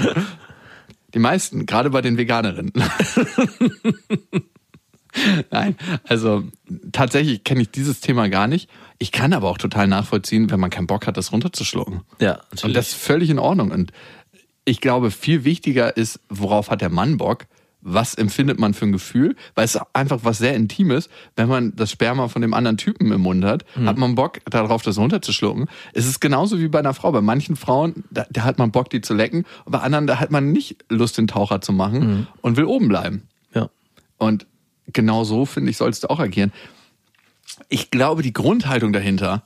Die 1.13 1.19
meisten, 1.19 1.65
gerade 1.65 1.89
bei 1.89 2.01
den 2.01 2.17
Veganerinnen. 2.17 2.73
Nein, 5.51 5.75
also 6.03 6.43
tatsächlich 6.91 7.43
kenne 7.43 7.61
ich 7.61 7.71
dieses 7.71 8.01
Thema 8.01 8.29
gar 8.29 8.47
nicht. 8.47 8.69
Ich 8.99 9.11
kann 9.11 9.33
aber 9.33 9.49
auch 9.49 9.57
total 9.57 9.87
nachvollziehen, 9.87 10.49
wenn 10.51 10.59
man 10.59 10.69
keinen 10.69 10.87
Bock 10.87 11.07
hat, 11.07 11.17
das 11.17 11.31
runterzuschlucken. 11.31 12.01
Ja, 12.19 12.41
Und 12.63 12.75
das 12.75 12.89
ist 12.89 12.95
völlig 12.95 13.29
in 13.29 13.39
Ordnung. 13.39 13.71
Und 13.71 13.91
ich 14.65 14.81
glaube, 14.81 15.11
viel 15.11 15.43
wichtiger 15.43 15.95
ist, 15.97 16.19
worauf 16.29 16.69
hat 16.69 16.81
der 16.81 16.89
Mann 16.89 17.17
Bock? 17.17 17.45
Was 17.89 18.15
empfindet 18.15 18.59
man 18.59 18.73
für 18.73 18.85
ein 18.85 18.91
Gefühl? 18.91 19.35
Weil 19.55 19.63
es 19.63 19.79
einfach 19.93 20.19
was 20.23 20.39
sehr 20.39 20.55
Intimes. 20.55 21.09
Wenn 21.37 21.47
man 21.47 21.73
das 21.75 21.89
Sperma 21.89 22.27
von 22.27 22.41
dem 22.41 22.53
anderen 22.53 22.75
Typen 22.75 23.11
im 23.11 23.21
Mund 23.21 23.45
hat, 23.45 23.63
hat 23.85 23.97
man 23.97 24.15
Bock 24.15 24.39
darauf, 24.49 24.81
das 24.81 24.97
runterzuschlucken. 24.97 25.67
Es 25.93 26.05
ist 26.05 26.19
genauso 26.19 26.59
wie 26.59 26.67
bei 26.67 26.79
einer 26.79 26.93
Frau. 26.93 27.11
Bei 27.13 27.21
manchen 27.21 27.55
Frauen, 27.55 28.03
da, 28.11 28.25
da 28.29 28.43
hat 28.43 28.57
man 28.57 28.71
Bock, 28.71 28.89
die 28.89 28.99
zu 28.99 29.13
lecken. 29.13 29.45
Und 29.63 29.71
bei 29.71 29.79
anderen, 29.79 30.05
da 30.05 30.19
hat 30.19 30.31
man 30.31 30.51
nicht 30.51 30.83
Lust, 30.89 31.17
den 31.17 31.27
Taucher 31.27 31.61
zu 31.61 31.71
machen 31.71 32.27
und 32.41 32.57
will 32.57 32.65
oben 32.65 32.89
bleiben. 32.89 33.23
ja. 33.53 33.69
Und 34.17 34.45
genau 34.91 35.23
so, 35.23 35.45
finde 35.45 35.71
ich, 35.71 35.77
sollst 35.77 36.03
du 36.03 36.09
auch 36.09 36.19
agieren. 36.19 36.51
Ich 37.69 37.91
glaube, 37.91 38.21
die 38.21 38.33
Grundhaltung 38.33 38.91
dahinter, 38.91 39.43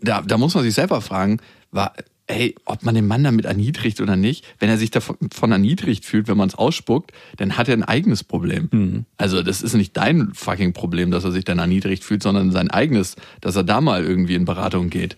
da, 0.00 0.22
da 0.22 0.38
muss 0.38 0.54
man 0.54 0.64
sich 0.64 0.74
selber 0.74 1.00
fragen, 1.00 1.38
war, 1.70 1.92
ey, 2.28 2.54
ob 2.64 2.82
man 2.84 2.94
den 2.94 3.06
Mann 3.06 3.24
damit 3.24 3.44
erniedrigt 3.44 4.00
oder 4.00 4.16
nicht. 4.16 4.44
Wenn 4.58 4.68
er 4.70 4.78
sich 4.78 4.90
davon 4.90 5.16
von 5.32 5.52
erniedrigt 5.52 6.04
fühlt, 6.04 6.28
wenn 6.28 6.36
man 6.36 6.48
es 6.48 6.54
ausspuckt, 6.54 7.10
dann 7.36 7.56
hat 7.58 7.68
er 7.68 7.74
ein 7.76 7.82
eigenes 7.82 8.24
Problem. 8.24 9.04
Also 9.18 9.42
das 9.42 9.60
ist 9.62 9.74
nicht 9.74 9.96
dein 9.96 10.30
fucking 10.32 10.72
Problem, 10.72 11.10
dass 11.10 11.24
er 11.24 11.32
sich 11.32 11.44
dann 11.44 11.58
erniedrigt 11.58 12.04
fühlt, 12.04 12.22
sondern 12.22 12.50
sein 12.52 12.70
eigenes, 12.70 13.16
dass 13.40 13.56
er 13.56 13.64
da 13.64 13.80
mal 13.80 14.04
irgendwie 14.04 14.34
in 14.34 14.44
Beratung 14.44 14.88
geht. 14.88 15.16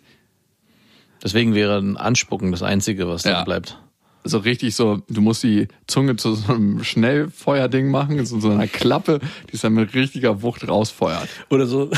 Deswegen 1.23 1.55
wäre 1.55 1.79
ein 1.79 1.97
Anspucken 1.97 2.51
das 2.51 2.63
Einzige, 2.63 3.09
was 3.09 3.25
Ja. 3.25 3.33
da 3.33 3.45
bleibt. 3.45 3.79
So 4.27 4.39
richtig 4.39 4.75
so, 4.75 5.03
du 5.09 5.21
musst 5.21 5.43
die 5.43 5.69
Zunge 5.87 6.17
zu 6.17 6.35
so 6.35 6.55
einem 6.55 6.83
Schnellfeuerding 6.83 7.91
machen, 7.91 8.25
zu 8.25 8.41
so 8.41 8.51
einer 8.51 8.67
Klappe, 8.67 9.21
die 9.51 9.55
es 9.57 9.61
dann 9.61 9.75
mit 9.75 9.93
richtiger 9.95 10.41
Wucht 10.43 10.67
rausfeuert. 10.67 11.29
Oder 11.51 11.67
so, 11.67 11.91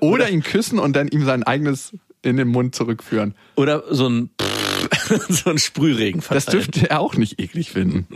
Oder 0.00 0.30
ihn 0.30 0.42
küssen 0.44 0.78
und 0.78 0.94
dann 0.94 1.08
ihm 1.08 1.24
sein 1.24 1.42
eigenes 1.42 1.92
in 2.24 2.36
den 2.36 2.48
Mund 2.48 2.74
zurückführen. 2.74 3.34
oder 3.56 3.82
so 3.90 4.08
ein, 4.08 4.30
so 5.28 5.50
ein 5.50 5.58
Sprühregen 5.58 6.20
Das 6.20 6.44
verteilen. 6.44 6.64
dürfte 6.70 6.90
er 6.90 7.00
auch 7.00 7.14
nicht 7.16 7.40
eklig 7.40 7.70
finden. 7.70 8.06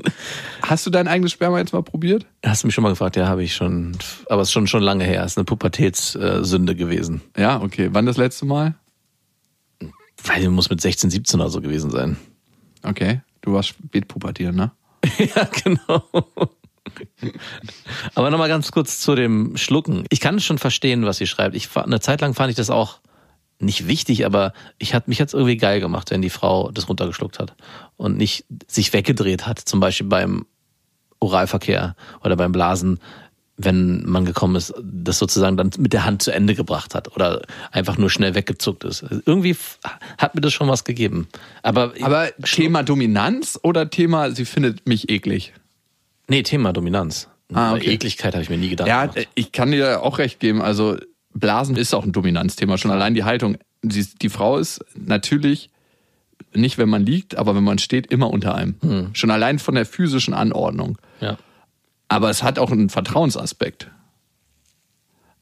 Hast 0.62 0.86
du 0.86 0.90
dein 0.90 1.08
eigenes 1.08 1.32
Sperma 1.32 1.58
jetzt 1.58 1.72
mal 1.72 1.82
probiert? 1.82 2.26
Hast 2.44 2.62
du 2.62 2.66
mich 2.68 2.74
schon 2.74 2.82
mal 2.82 2.90
gefragt? 2.90 3.16
Ja, 3.16 3.26
habe 3.28 3.42
ich 3.42 3.54
schon. 3.54 3.96
Aber 4.28 4.42
es 4.42 4.48
ist 4.48 4.52
schon, 4.52 4.66
schon 4.66 4.82
lange 4.82 5.04
her. 5.04 5.22
Es 5.24 5.32
ist 5.32 5.38
eine 5.38 5.44
Pubertätssünde 5.44 6.74
gewesen. 6.74 7.22
Ja, 7.36 7.60
okay. 7.62 7.88
Wann 7.92 8.06
das 8.06 8.16
letzte 8.16 8.44
Mal? 8.46 8.74
Weil 10.24 10.42
du 10.44 10.50
muss 10.50 10.68
mit 10.68 10.80
16, 10.80 11.10
17 11.10 11.40
oder 11.40 11.48
so 11.50 11.60
gewesen 11.60 11.90
sein. 11.90 12.16
Okay. 12.82 13.20
Du 13.42 13.52
warst 13.52 13.68
spätpubertieren, 13.68 14.56
ne? 14.56 14.72
ja, 15.18 15.48
genau. 15.64 16.02
Aber 18.14 18.30
nochmal 18.30 18.48
ganz 18.48 18.72
kurz 18.72 19.00
zu 19.00 19.14
dem 19.14 19.56
Schlucken. 19.56 20.04
Ich 20.10 20.20
kann 20.20 20.40
schon 20.40 20.58
verstehen, 20.58 21.04
was 21.06 21.18
sie 21.18 21.26
schreibt. 21.26 21.54
Ich, 21.54 21.68
eine 21.76 22.00
Zeit 22.00 22.20
lang 22.20 22.34
fand 22.34 22.50
ich 22.50 22.56
das 22.56 22.70
auch 22.70 22.98
nicht 23.60 23.86
wichtig, 23.86 24.24
aber 24.24 24.52
ich 24.78 24.94
hat, 24.94 25.08
mich 25.08 25.20
hat's 25.20 25.34
irgendwie 25.34 25.56
geil 25.56 25.80
gemacht, 25.80 26.10
wenn 26.10 26.22
die 26.22 26.30
Frau 26.30 26.70
das 26.70 26.88
runtergeschluckt 26.88 27.38
hat 27.38 27.54
und 27.96 28.16
nicht 28.16 28.44
sich 28.68 28.92
weggedreht 28.92 29.46
hat, 29.46 29.58
zum 29.58 29.80
Beispiel 29.80 30.06
beim 30.06 30.46
Oralverkehr 31.20 31.96
oder 32.22 32.36
beim 32.36 32.52
Blasen, 32.52 33.00
wenn 33.56 34.04
man 34.04 34.24
gekommen 34.24 34.54
ist, 34.54 34.72
das 34.80 35.18
sozusagen 35.18 35.56
dann 35.56 35.70
mit 35.78 35.92
der 35.92 36.04
Hand 36.04 36.22
zu 36.22 36.30
Ende 36.30 36.54
gebracht 36.54 36.94
hat 36.94 37.14
oder 37.16 37.42
einfach 37.72 37.98
nur 37.98 38.08
schnell 38.08 38.36
weggezuckt 38.36 38.84
ist. 38.84 39.04
Irgendwie 39.26 39.56
hat 40.16 40.36
mir 40.36 40.40
das 40.40 40.52
schon 40.52 40.68
was 40.68 40.84
gegeben. 40.84 41.26
Aber, 41.62 41.92
Aber 42.02 42.28
Thema 42.42 42.84
Dominanz 42.84 43.58
oder 43.62 43.90
Thema, 43.90 44.30
sie 44.30 44.44
findet 44.44 44.86
mich 44.86 45.10
eklig? 45.10 45.52
nee, 46.28 46.42
Thema 46.42 46.72
Dominanz. 46.72 47.28
Ah, 47.52 47.74
okay. 47.74 47.94
Ekligkeit 47.94 48.34
habe 48.34 48.42
ich 48.42 48.50
mir 48.50 48.58
nie 48.58 48.68
gedacht. 48.68 48.88
Ja, 48.88 49.10
ich 49.34 49.52
kann 49.52 49.70
dir 49.70 50.02
auch 50.02 50.18
recht 50.18 50.38
geben. 50.38 50.60
Also 50.60 50.98
Blasen 51.34 51.76
ist 51.76 51.94
auch 51.94 52.04
ein 52.04 52.12
Dominanzthema. 52.12 52.78
Schon 52.78 52.90
allein 52.90 53.14
die 53.14 53.24
Haltung. 53.24 53.58
Sie, 53.82 54.06
die 54.20 54.28
Frau 54.28 54.58
ist 54.58 54.84
natürlich 54.94 55.70
nicht, 56.54 56.78
wenn 56.78 56.88
man 56.88 57.04
liegt, 57.04 57.36
aber 57.36 57.54
wenn 57.54 57.64
man 57.64 57.78
steht, 57.78 58.06
immer 58.08 58.30
unter 58.30 58.54
einem. 58.54 59.10
Schon 59.12 59.30
allein 59.30 59.58
von 59.58 59.74
der 59.74 59.86
physischen 59.86 60.34
Anordnung. 60.34 60.98
ja. 61.20 61.36
Aber 62.10 62.30
es 62.30 62.42
hat 62.42 62.58
auch 62.58 62.70
einen 62.70 62.88
Vertrauensaspekt. 62.88 63.90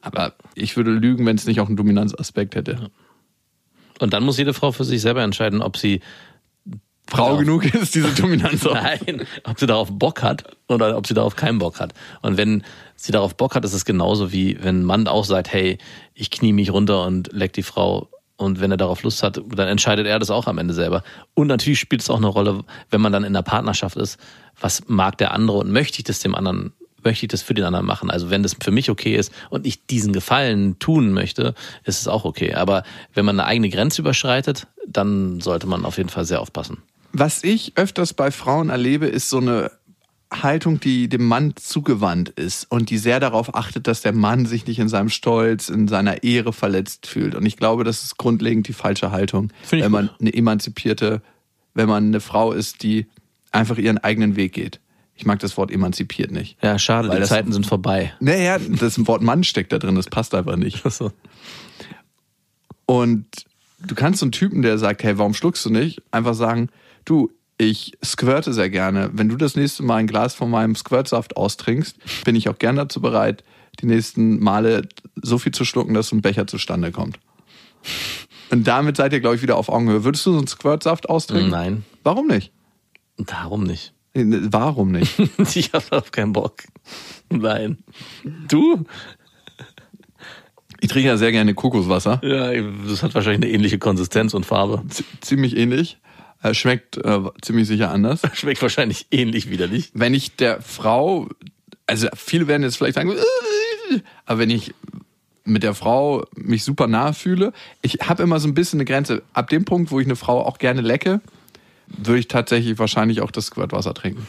Aber 0.00 0.34
ich 0.56 0.76
würde 0.76 0.90
lügen, 0.90 1.24
wenn 1.24 1.36
es 1.36 1.46
nicht 1.46 1.60
auch 1.60 1.68
einen 1.68 1.76
Dominanzaspekt 1.76 2.56
hätte. 2.56 2.90
Und 4.00 4.12
dann 4.12 4.24
muss 4.24 4.36
jede 4.36 4.52
Frau 4.52 4.72
für 4.72 4.82
sich 4.84 5.00
selber 5.00 5.22
entscheiden, 5.22 5.62
ob 5.62 5.76
sie 5.76 6.00
Frau 7.08 7.36
Genau. 7.36 7.58
genug 7.58 7.74
ist, 7.74 7.94
diese 7.94 8.08
Dominanz. 8.12 8.64
Nein, 8.64 9.26
ob 9.44 9.58
sie 9.58 9.66
darauf 9.66 9.88
Bock 9.90 10.22
hat 10.22 10.44
oder 10.68 10.96
ob 10.96 11.06
sie 11.06 11.14
darauf 11.14 11.36
keinen 11.36 11.58
Bock 11.58 11.78
hat. 11.80 11.94
Und 12.22 12.36
wenn 12.36 12.64
sie 12.96 13.12
darauf 13.12 13.36
Bock 13.36 13.54
hat, 13.54 13.64
ist 13.64 13.74
es 13.74 13.84
genauso 13.84 14.32
wie 14.32 14.58
wenn 14.62 14.80
ein 14.80 14.84
Mann 14.84 15.06
auch 15.06 15.24
sagt, 15.24 15.52
hey, 15.52 15.78
ich 16.14 16.30
knie 16.30 16.52
mich 16.52 16.72
runter 16.72 17.04
und 17.04 17.32
leck 17.32 17.52
die 17.52 17.62
Frau. 17.62 18.08
Und 18.38 18.60
wenn 18.60 18.70
er 18.70 18.76
darauf 18.76 19.02
Lust 19.02 19.22
hat, 19.22 19.40
dann 19.54 19.68
entscheidet 19.68 20.06
er 20.06 20.18
das 20.18 20.30
auch 20.30 20.46
am 20.46 20.58
Ende 20.58 20.74
selber. 20.74 21.02
Und 21.34 21.46
natürlich 21.46 21.78
spielt 21.78 22.02
es 22.02 22.10
auch 22.10 22.18
eine 22.18 22.26
Rolle, 22.26 22.64
wenn 22.90 23.00
man 23.00 23.12
dann 23.12 23.24
in 23.24 23.34
einer 23.34 23.42
Partnerschaft 23.42 23.96
ist, 23.96 24.18
was 24.60 24.82
mag 24.88 25.16
der 25.18 25.32
andere 25.32 25.58
und 25.58 25.70
möchte 25.70 25.98
ich 25.98 26.04
das 26.04 26.18
dem 26.18 26.34
anderen, 26.34 26.72
möchte 27.02 27.24
ich 27.24 27.30
das 27.30 27.40
für 27.40 27.54
den 27.54 27.64
anderen 27.64 27.86
machen. 27.86 28.10
Also 28.10 28.28
wenn 28.28 28.42
das 28.42 28.56
für 28.60 28.72
mich 28.72 28.90
okay 28.90 29.14
ist 29.16 29.32
und 29.48 29.64
ich 29.66 29.86
diesen 29.86 30.12
Gefallen 30.12 30.78
tun 30.78 31.12
möchte, 31.12 31.54
ist 31.84 32.00
es 32.00 32.08
auch 32.08 32.24
okay. 32.26 32.52
Aber 32.52 32.82
wenn 33.14 33.24
man 33.24 33.40
eine 33.40 33.48
eigene 33.48 33.70
Grenze 33.70 34.02
überschreitet, 34.02 34.66
dann 34.86 35.40
sollte 35.40 35.66
man 35.66 35.86
auf 35.86 35.96
jeden 35.96 36.10
Fall 36.10 36.26
sehr 36.26 36.42
aufpassen. 36.42 36.82
Was 37.18 37.42
ich 37.44 37.72
öfters 37.76 38.12
bei 38.12 38.30
Frauen 38.30 38.68
erlebe, 38.68 39.06
ist 39.06 39.30
so 39.30 39.38
eine 39.38 39.70
Haltung, 40.30 40.80
die 40.80 41.08
dem 41.08 41.24
Mann 41.24 41.54
zugewandt 41.56 42.28
ist 42.30 42.70
und 42.70 42.90
die 42.90 42.98
sehr 42.98 43.20
darauf 43.20 43.54
achtet, 43.54 43.86
dass 43.86 44.02
der 44.02 44.12
Mann 44.12 44.44
sich 44.44 44.66
nicht 44.66 44.78
in 44.78 44.88
seinem 44.90 45.08
Stolz, 45.08 45.70
in 45.70 45.88
seiner 45.88 46.24
Ehre 46.24 46.52
verletzt 46.52 47.06
fühlt. 47.06 47.34
Und 47.34 47.46
ich 47.46 47.56
glaube, 47.56 47.84
das 47.84 48.02
ist 48.02 48.18
grundlegend 48.18 48.68
die 48.68 48.72
falsche 48.74 49.12
Haltung, 49.12 49.50
wenn 49.70 49.90
man 49.90 50.08
gut. 50.08 50.20
eine 50.20 50.34
emanzipierte, 50.34 51.22
wenn 51.74 51.88
man 51.88 52.04
eine 52.06 52.20
Frau 52.20 52.52
ist, 52.52 52.82
die 52.82 53.06
einfach 53.50 53.78
ihren 53.78 53.96
eigenen 53.98 54.36
Weg 54.36 54.52
geht. 54.52 54.80
Ich 55.14 55.24
mag 55.24 55.38
das 55.38 55.56
Wort 55.56 55.70
emanzipiert 55.70 56.30
nicht. 56.32 56.58
Ja, 56.62 56.78
schade, 56.78 57.08
die 57.08 57.16
das- 57.18 57.30
Zeiten 57.30 57.50
sind 57.52 57.66
vorbei. 57.66 58.12
Naja, 58.20 58.58
das 58.58 59.06
Wort 59.06 59.22
Mann 59.22 59.42
steckt 59.44 59.72
da 59.72 59.78
drin, 59.78 59.94
das 59.94 60.08
passt 60.10 60.34
einfach 60.34 60.56
nicht. 60.56 60.84
Achso. 60.84 61.12
Und 62.84 63.26
du 63.78 63.94
kannst 63.94 64.20
so 64.20 64.26
einen 64.26 64.32
Typen, 64.32 64.62
der 64.62 64.76
sagt, 64.78 65.02
hey, 65.02 65.16
warum 65.18 65.32
schluckst 65.34 65.64
du 65.64 65.70
nicht? 65.70 66.02
Einfach 66.10 66.34
sagen, 66.34 66.68
du, 67.06 67.30
ich 67.58 67.92
squirte 68.04 68.52
sehr 68.52 68.68
gerne. 68.68 69.10
Wenn 69.14 69.30
du 69.30 69.36
das 69.36 69.56
nächste 69.56 69.82
Mal 69.82 69.96
ein 69.96 70.06
Glas 70.06 70.34
von 70.34 70.50
meinem 70.50 70.74
Squirtsaft 70.76 71.36
austrinkst, 71.38 71.96
bin 72.24 72.36
ich 72.36 72.50
auch 72.50 72.58
gern 72.58 72.76
dazu 72.76 73.00
bereit, 73.00 73.42
die 73.80 73.86
nächsten 73.86 74.38
Male 74.42 74.86
so 75.22 75.38
viel 75.38 75.52
zu 75.52 75.64
schlucken, 75.64 75.94
dass 75.94 76.08
so 76.08 76.16
ein 76.16 76.22
Becher 76.22 76.46
zustande 76.46 76.92
kommt. 76.92 77.18
Und 78.50 78.66
damit 78.66 78.96
seid 78.96 79.12
ihr, 79.12 79.20
glaube 79.20 79.36
ich, 79.36 79.42
wieder 79.42 79.56
auf 79.56 79.68
Augenhöhe. 79.70 80.04
Würdest 80.04 80.26
du 80.26 80.32
so 80.32 80.38
einen 80.38 80.46
Squirtsaft 80.46 81.08
austrinken? 81.08 81.50
Nein, 81.50 81.84
Warum 82.04 82.26
nicht? 82.26 82.52
darum 83.16 83.64
nicht. 83.64 83.94
Warum 84.14 84.92
nicht? 84.92 85.18
Ich 85.54 85.72
habe 85.72 85.84
darauf 85.90 86.10
keinen 86.10 86.32
Bock. 86.32 86.62
Nein. 87.30 87.78
Du? 88.48 88.84
Ich 90.80 90.88
trinke 90.88 91.08
ja 91.08 91.16
sehr 91.16 91.32
gerne 91.32 91.54
Kokoswasser. 91.54 92.20
Ja, 92.22 92.52
das 92.86 93.02
hat 93.02 93.14
wahrscheinlich 93.14 93.44
eine 93.44 93.52
ähnliche 93.52 93.78
Konsistenz 93.78 94.34
und 94.34 94.44
Farbe. 94.44 94.82
Z 94.88 95.04
ziemlich 95.22 95.56
ähnlich. 95.56 95.98
Äh, 96.42 96.54
Schmeckt 96.54 96.96
äh, 96.98 97.20
ziemlich 97.42 97.66
sicher 97.66 97.90
anders. 97.90 98.22
Schmeckt 98.34 98.60
wahrscheinlich 98.62 99.06
ähnlich 99.10 99.50
widerlich. 99.50 99.90
wenn 99.94 100.14
ich 100.14 100.36
der 100.36 100.60
Frau, 100.60 101.28
also 101.86 102.08
viele 102.14 102.46
werden 102.46 102.62
jetzt 102.62 102.76
vielleicht 102.76 102.96
sagen, 102.96 103.10
"Äh", 103.10 104.00
aber 104.26 104.40
wenn 104.40 104.50
ich 104.50 104.74
mit 105.44 105.62
der 105.62 105.74
Frau 105.74 106.26
mich 106.34 106.64
super 106.64 106.88
nahe 106.88 107.14
fühle, 107.14 107.52
ich 107.80 107.94
habe 108.02 108.22
immer 108.22 108.40
so 108.40 108.48
ein 108.48 108.54
bisschen 108.54 108.78
eine 108.78 108.84
Grenze. 108.84 109.22
Ab 109.32 109.48
dem 109.48 109.64
Punkt, 109.64 109.90
wo 109.92 110.00
ich 110.00 110.06
eine 110.06 110.16
Frau 110.16 110.44
auch 110.44 110.58
gerne 110.58 110.80
lecke, 110.80 111.20
würde 111.86 112.18
ich 112.18 112.26
tatsächlich 112.28 112.78
wahrscheinlich 112.80 113.20
auch 113.20 113.30
das 113.30 113.46
Squirtwasser 113.46 113.94
trinken. 113.94 114.26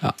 Ja. 0.00 0.14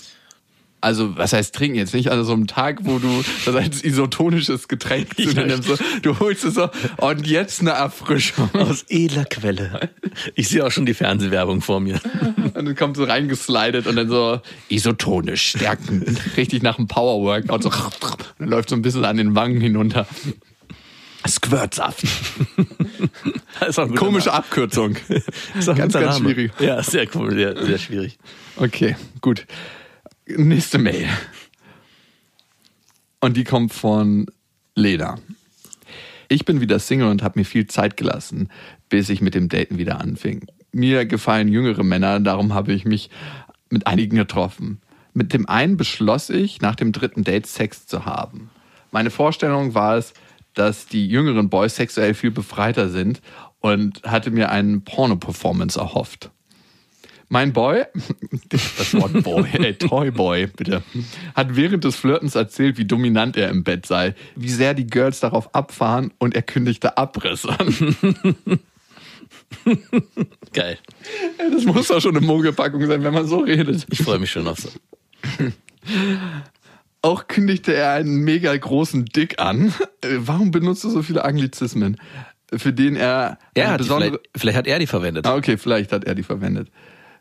Also, 0.84 1.16
was 1.16 1.32
heißt 1.32 1.54
trinken 1.54 1.78
jetzt 1.78 1.94
nicht? 1.94 2.10
Also 2.10 2.24
so 2.24 2.34
einem 2.34 2.46
Tag, 2.46 2.80
wo 2.82 2.98
du 2.98 3.24
das 3.46 3.54
als 3.54 3.82
isotonisches 3.82 4.68
Getränk 4.68 5.16
zu 5.16 5.34
dir 5.34 5.46
nimmst. 5.46 5.64
So, 5.64 5.76
du 6.02 6.18
holst 6.20 6.44
es 6.44 6.54
so 6.54 6.68
und 6.98 7.26
jetzt 7.26 7.62
eine 7.62 7.70
Erfrischung. 7.70 8.50
Aus 8.52 8.84
edler 8.90 9.24
Quelle. 9.24 9.90
Ich 10.34 10.48
sehe 10.48 10.64
auch 10.64 10.70
schon 10.70 10.84
die 10.84 10.92
Fernsehwerbung 10.92 11.62
vor 11.62 11.80
mir. 11.80 12.00
Und 12.54 12.66
dann 12.66 12.76
kommt 12.76 12.96
so 12.96 13.02
reingeslidet 13.02 13.88
und 13.88 13.96
dann 13.96 14.08
so 14.08 14.40
isotonisch 14.68 15.48
stärken. 15.48 16.04
Richtig 16.36 16.62
nach 16.62 16.76
dem 16.76 16.86
Powerworkout. 16.86 17.62
So, 17.62 17.70
dann 18.38 18.48
läuft 18.48 18.68
so 18.68 18.76
ein 18.76 18.82
bisschen 18.82 19.04
an 19.04 19.16
den 19.16 19.34
Wangen 19.34 19.60
hinunter. 19.60 20.06
Squirtsaft. 21.26 22.04
Komische 23.96 24.28
Name. 24.28 24.38
Abkürzung. 24.38 24.96
Ist 25.58 25.68
auch 25.68 25.72
ein 25.72 25.78
ganz, 25.78 25.94
ganz 25.94 26.18
Name. 26.18 26.30
schwierig. 26.30 26.52
Ja, 26.60 26.80
sehr 26.82 27.06
cool, 27.16 27.34
sehr, 27.34 27.56
sehr 27.60 27.78
schwierig. 27.78 28.18
Okay, 28.56 28.94
gut. 29.20 29.46
Nächste 30.26 30.78
Mail. 30.78 31.06
Und 33.20 33.36
die 33.36 33.44
kommt 33.44 33.74
von 33.74 34.26
Lena. 34.74 35.18
Ich 36.28 36.46
bin 36.46 36.62
wieder 36.62 36.78
Single 36.78 37.08
und 37.08 37.22
habe 37.22 37.38
mir 37.38 37.44
viel 37.44 37.66
Zeit 37.66 37.98
gelassen, 37.98 38.48
bis 38.88 39.10
ich 39.10 39.20
mit 39.20 39.34
dem 39.34 39.50
Daten 39.50 39.76
wieder 39.76 40.00
anfing. 40.00 40.46
Mir 40.72 41.04
gefallen 41.04 41.48
jüngere 41.48 41.82
Männer, 41.82 42.20
darum 42.20 42.54
habe 42.54 42.72
ich 42.72 42.86
mich 42.86 43.10
mit 43.68 43.86
einigen 43.86 44.16
getroffen. 44.16 44.80
Mit 45.12 45.34
dem 45.34 45.46
einen 45.46 45.76
beschloss 45.76 46.30
ich, 46.30 46.62
nach 46.62 46.74
dem 46.74 46.92
dritten 46.92 47.22
Date 47.22 47.46
Sex 47.46 47.86
zu 47.86 48.06
haben. 48.06 48.48
Meine 48.92 49.10
Vorstellung 49.10 49.74
war 49.74 49.98
es, 49.98 50.14
dass 50.54 50.86
die 50.86 51.06
jüngeren 51.06 51.50
Boys 51.50 51.76
sexuell 51.76 52.14
viel 52.14 52.30
befreiter 52.30 52.88
sind 52.88 53.20
und 53.60 54.02
hatte 54.04 54.30
mir 54.30 54.50
einen 54.50 54.84
Porno-Performance 54.84 55.78
erhofft. 55.78 56.30
Mein 57.34 57.52
Boy, 57.52 57.82
das 58.48 58.94
Wort 58.94 59.24
Boy, 59.24 59.44
ey, 59.54 59.74
Toy 59.74 60.12
Boy, 60.12 60.46
bitte, 60.46 60.84
hat 61.34 61.56
während 61.56 61.82
des 61.82 61.96
Flirtens 61.96 62.36
erzählt, 62.36 62.78
wie 62.78 62.84
dominant 62.84 63.36
er 63.36 63.48
im 63.48 63.64
Bett 63.64 63.86
sei, 63.86 64.14
wie 64.36 64.50
sehr 64.50 64.72
die 64.72 64.86
Girls 64.86 65.18
darauf 65.18 65.52
abfahren 65.52 66.12
und 66.18 66.36
er 66.36 66.42
kündigte 66.42 66.96
Abriss 66.96 67.44
an. 67.44 67.96
Geil. 70.52 70.78
Das 71.52 71.64
muss 71.64 71.88
doch 71.88 72.00
schon 72.00 72.16
eine 72.16 72.24
Mogelpackung 72.24 72.86
sein, 72.86 73.02
wenn 73.02 73.12
man 73.12 73.26
so 73.26 73.38
redet. 73.38 73.84
Ich 73.90 74.04
freue 74.04 74.20
mich 74.20 74.30
schon 74.30 74.46
auf 74.46 74.60
so. 74.60 74.68
Auch 77.02 77.26
kündigte 77.26 77.74
er 77.74 77.94
einen 77.94 78.18
mega 78.18 78.56
großen 78.56 79.06
Dick 79.06 79.40
an. 79.40 79.74
Äh, 80.02 80.18
Warum 80.18 80.52
benutzt 80.52 80.84
du 80.84 80.88
so 80.90 81.02
viele 81.02 81.24
Anglizismen? 81.24 81.96
Für 82.54 82.72
den 82.72 82.94
er 82.94 83.38
Er 83.54 83.72
hat 83.72 83.78
besondere. 83.78 84.10
vielleicht, 84.10 84.28
vielleicht 84.36 84.56
hat 84.58 84.66
er 84.68 84.78
die 84.78 84.86
verwendet. 84.86 85.26
Ah, 85.26 85.34
okay, 85.34 85.56
vielleicht 85.56 85.90
hat 85.90 86.04
er 86.04 86.14
die 86.14 86.22
verwendet. 86.22 86.68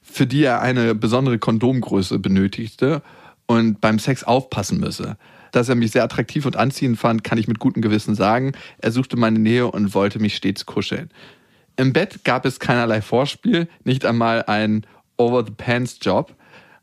Für 0.03 0.27
die 0.27 0.43
er 0.43 0.61
eine 0.61 0.93
besondere 0.93 1.39
Kondomgröße 1.39 2.19
benötigte 2.19 3.01
und 3.45 3.81
beim 3.81 3.99
Sex 3.99 4.23
aufpassen 4.23 4.79
müsse. 4.79 5.17
Dass 5.51 5.69
er 5.69 5.75
mich 5.75 5.91
sehr 5.91 6.03
attraktiv 6.03 6.45
und 6.45 6.55
anziehend 6.55 6.97
fand, 6.97 7.23
kann 7.23 7.37
ich 7.37 7.47
mit 7.47 7.59
gutem 7.59 7.81
Gewissen 7.81 8.15
sagen. 8.15 8.53
Er 8.79 8.91
suchte 8.91 9.17
meine 9.17 9.39
Nähe 9.39 9.69
und 9.69 9.93
wollte 9.93 10.19
mich 10.19 10.35
stets 10.35 10.65
kuscheln. 10.65 11.09
Im 11.75 11.93
Bett 11.93 12.23
gab 12.23 12.45
es 12.45 12.59
keinerlei 12.59 13.01
Vorspiel, 13.01 13.67
nicht 13.83 14.05
einmal 14.05 14.43
ein 14.43 14.85
Over-the-Pants-Job. 15.17 16.35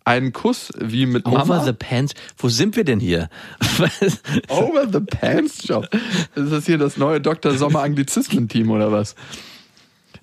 Einen 0.04 0.32
Kuss 0.32 0.72
wie 0.78 1.06
mit 1.06 1.26
Mama. 1.26 1.42
Over 1.42 1.64
the 1.64 1.72
pants. 1.72 2.14
Wo 2.38 2.48
sind 2.48 2.74
wir 2.74 2.84
denn 2.84 3.00
hier? 3.00 3.28
Over 4.48 4.88
the 4.90 5.00
Pants 5.00 5.68
Job. 5.68 5.88
Ist 6.34 6.50
das 6.50 6.66
hier 6.66 6.78
das 6.78 6.96
neue 6.96 7.20
Dr. 7.20 7.54
Sommer 7.54 7.82
Anglizismen-Team 7.82 8.70
oder 8.70 8.90
was? 8.90 9.14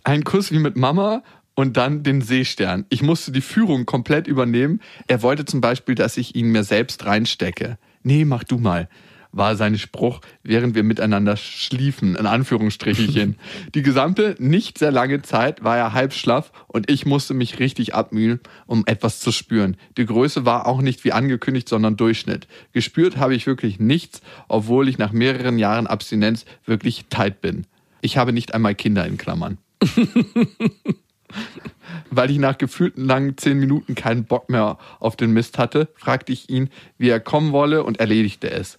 Ein 0.04 0.24
Kuss 0.24 0.52
wie 0.52 0.60
mit 0.60 0.78
Mama 0.78 1.22
und 1.58 1.76
dann 1.76 2.04
den 2.04 2.22
Seestern. 2.22 2.86
Ich 2.90 3.02
musste 3.02 3.32
die 3.32 3.42
Führung 3.42 3.88
komplett 3.88 4.28
übernehmen. 4.28 4.80
Er 5.08 5.24
wollte 5.24 5.44
zum 5.44 5.60
Beispiel, 5.60 5.96
dass 5.96 6.16
ich 6.16 6.36
ihn 6.36 6.52
mir 6.52 6.64
selbst 6.64 7.08
reinstecke. 7.08 7.80
Nee, 8.04 8.26
mach 8.26 8.44
du 8.44 8.60
mal, 8.60 8.88
war 9.32 9.56
sein 9.56 9.76
Spruch, 9.80 10.22
während 10.44 10.76
wir 10.76 10.84
miteinander 10.84 11.36
schliefen, 11.36 12.16
in 12.16 12.28
Anführungsstrichen. 12.28 13.38
die 13.74 13.82
gesamte, 13.82 14.36
nicht 14.38 14.78
sehr 14.78 14.92
lange 14.92 15.24
Zeit 15.24 15.64
war 15.64 15.76
er 15.76 15.94
halb 15.94 16.14
schlaff 16.14 16.52
und 16.68 16.92
ich 16.92 17.08
musste 17.08 17.34
mich 17.34 17.58
richtig 17.58 17.96
abmühen, 17.96 18.40
um 18.68 18.84
etwas 18.86 19.20
zu 19.20 19.32
spüren. 19.32 19.78
Die 19.98 20.06
Größe 20.06 20.46
war 20.46 20.68
auch 20.68 20.84
nicht 20.84 21.06
wie 21.06 21.12
angekündigt, 21.12 21.68
sondern 21.68 21.98
Durchschnitt. 21.98 22.48
Gespürt 22.72 23.18
habe 23.18 23.34
ich 23.34 23.48
wirklich 23.48 23.80
nichts, 23.80 24.22
obwohl 24.48 24.88
ich 24.88 25.00
nach 25.00 25.12
mehreren 25.12 25.58
Jahren 25.58 25.88
Abstinenz 25.88 26.46
wirklich 26.68 27.06
tight 27.10 27.42
bin. 27.42 27.66
Ich 28.02 28.16
habe 28.16 28.32
nicht 28.32 28.54
einmal 28.54 28.76
Kinder 28.76 29.08
in 29.08 29.18
Klammern. 29.18 29.58
Weil 32.10 32.32
ich 32.32 32.38
nach 32.38 32.58
gefühlten 32.58 33.06
langen 33.06 33.38
zehn 33.38 33.58
Minuten 33.60 33.96
keinen 33.96 34.26
Bock 34.26 34.50
mehr 34.50 34.78
auf 35.00 35.16
den 35.16 35.32
Mist 35.32 35.58
hatte, 35.58 35.90
fragte 35.96 36.32
ich 36.32 36.50
ihn, 36.50 36.70
wie 36.98 37.10
er 37.10 37.20
kommen 37.20 37.52
wolle 37.52 37.84
und 37.84 38.00
erledigte 38.00 38.50
es. 38.50 38.78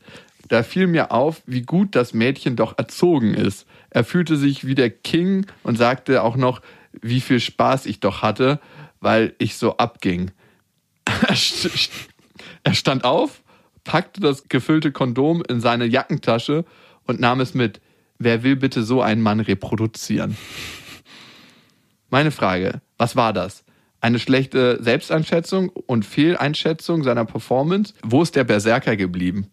Da 0.48 0.62
fiel 0.62 0.86
mir 0.86 1.12
auf, 1.12 1.42
wie 1.46 1.62
gut 1.62 1.94
das 1.94 2.14
Mädchen 2.14 2.56
doch 2.56 2.78
erzogen 2.78 3.34
ist. 3.34 3.66
Er 3.90 4.04
fühlte 4.04 4.36
sich 4.36 4.66
wie 4.66 4.74
der 4.74 4.90
King 4.90 5.46
und 5.62 5.76
sagte 5.76 6.22
auch 6.22 6.36
noch, 6.36 6.62
wie 7.02 7.20
viel 7.20 7.40
Spaß 7.40 7.86
ich 7.86 8.00
doch 8.00 8.22
hatte, 8.22 8.60
weil 9.00 9.34
ich 9.38 9.56
so 9.56 9.76
abging. 9.76 10.30
Er 11.04 11.34
st- 11.34 11.90
stand 12.72 13.04
auf, 13.04 13.42
packte 13.84 14.20
das 14.20 14.48
gefüllte 14.48 14.90
Kondom 14.92 15.42
in 15.48 15.60
seine 15.60 15.84
Jackentasche 15.84 16.64
und 17.06 17.20
nahm 17.20 17.40
es 17.40 17.54
mit. 17.54 17.80
Wer 18.18 18.42
will 18.42 18.56
bitte 18.56 18.82
so 18.82 19.00
einen 19.02 19.22
Mann 19.22 19.40
reproduzieren? 19.40 20.36
Meine 22.10 22.30
Frage, 22.30 22.80
was 22.96 23.16
war 23.16 23.32
das? 23.32 23.64
Eine 24.00 24.18
schlechte 24.18 24.82
Selbsteinschätzung 24.82 25.68
und 25.68 26.06
Fehleinschätzung 26.06 27.02
seiner 27.02 27.24
Performance? 27.24 27.94
Wo 28.02 28.22
ist 28.22 28.36
der 28.36 28.44
Berserker 28.44 28.96
geblieben? 28.96 29.48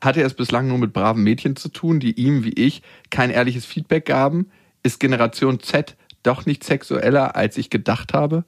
Hatte 0.00 0.20
er 0.20 0.26
es 0.26 0.34
bislang 0.34 0.68
nur 0.68 0.78
mit 0.78 0.92
braven 0.92 1.22
Mädchen 1.22 1.56
zu 1.56 1.70
tun, 1.70 1.98
die 1.98 2.12
ihm, 2.12 2.44
wie 2.44 2.52
ich, 2.52 2.82
kein 3.10 3.30
ehrliches 3.30 3.64
Feedback 3.64 4.04
gaben? 4.04 4.50
Ist 4.82 5.00
Generation 5.00 5.60
Z 5.60 5.96
doch 6.22 6.44
nicht 6.44 6.62
sexueller, 6.62 7.36
als 7.36 7.56
ich 7.56 7.70
gedacht 7.70 8.12
habe? 8.12 8.44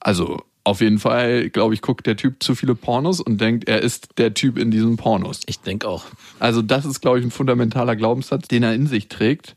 Also, 0.00 0.42
auf 0.68 0.80
jeden 0.80 0.98
Fall, 0.98 1.48
glaube 1.50 1.74
ich, 1.74 1.80
guckt 1.80 2.06
der 2.06 2.16
Typ 2.16 2.42
zu 2.42 2.54
viele 2.54 2.74
Pornos 2.74 3.20
und 3.20 3.40
denkt, 3.40 3.68
er 3.68 3.82
ist 3.82 4.10
der 4.18 4.34
Typ 4.34 4.58
in 4.58 4.70
diesen 4.70 4.96
Pornos. 4.96 5.40
Ich 5.46 5.60
denke 5.60 5.88
auch. 5.88 6.04
Also, 6.38 6.62
das 6.62 6.84
ist, 6.84 7.00
glaube 7.00 7.18
ich, 7.18 7.24
ein 7.24 7.30
fundamentaler 7.30 7.96
Glaubenssatz, 7.96 8.48
den 8.48 8.62
er 8.62 8.74
in 8.74 8.86
sich 8.86 9.08
trägt. 9.08 9.56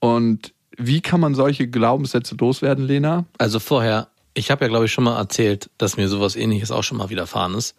Und 0.00 0.52
wie 0.76 1.00
kann 1.00 1.20
man 1.20 1.34
solche 1.34 1.66
Glaubenssätze 1.68 2.36
loswerden, 2.38 2.86
Lena? 2.86 3.24
Also 3.38 3.58
vorher, 3.58 4.08
ich 4.34 4.50
habe 4.50 4.64
ja, 4.64 4.68
glaube 4.68 4.86
ich, 4.86 4.92
schon 4.92 5.04
mal 5.04 5.18
erzählt, 5.18 5.70
dass 5.78 5.96
mir 5.96 6.08
sowas 6.08 6.36
ähnliches 6.36 6.70
auch 6.70 6.82
schon 6.82 6.98
mal 6.98 7.10
widerfahren 7.10 7.54
ist. 7.54 7.74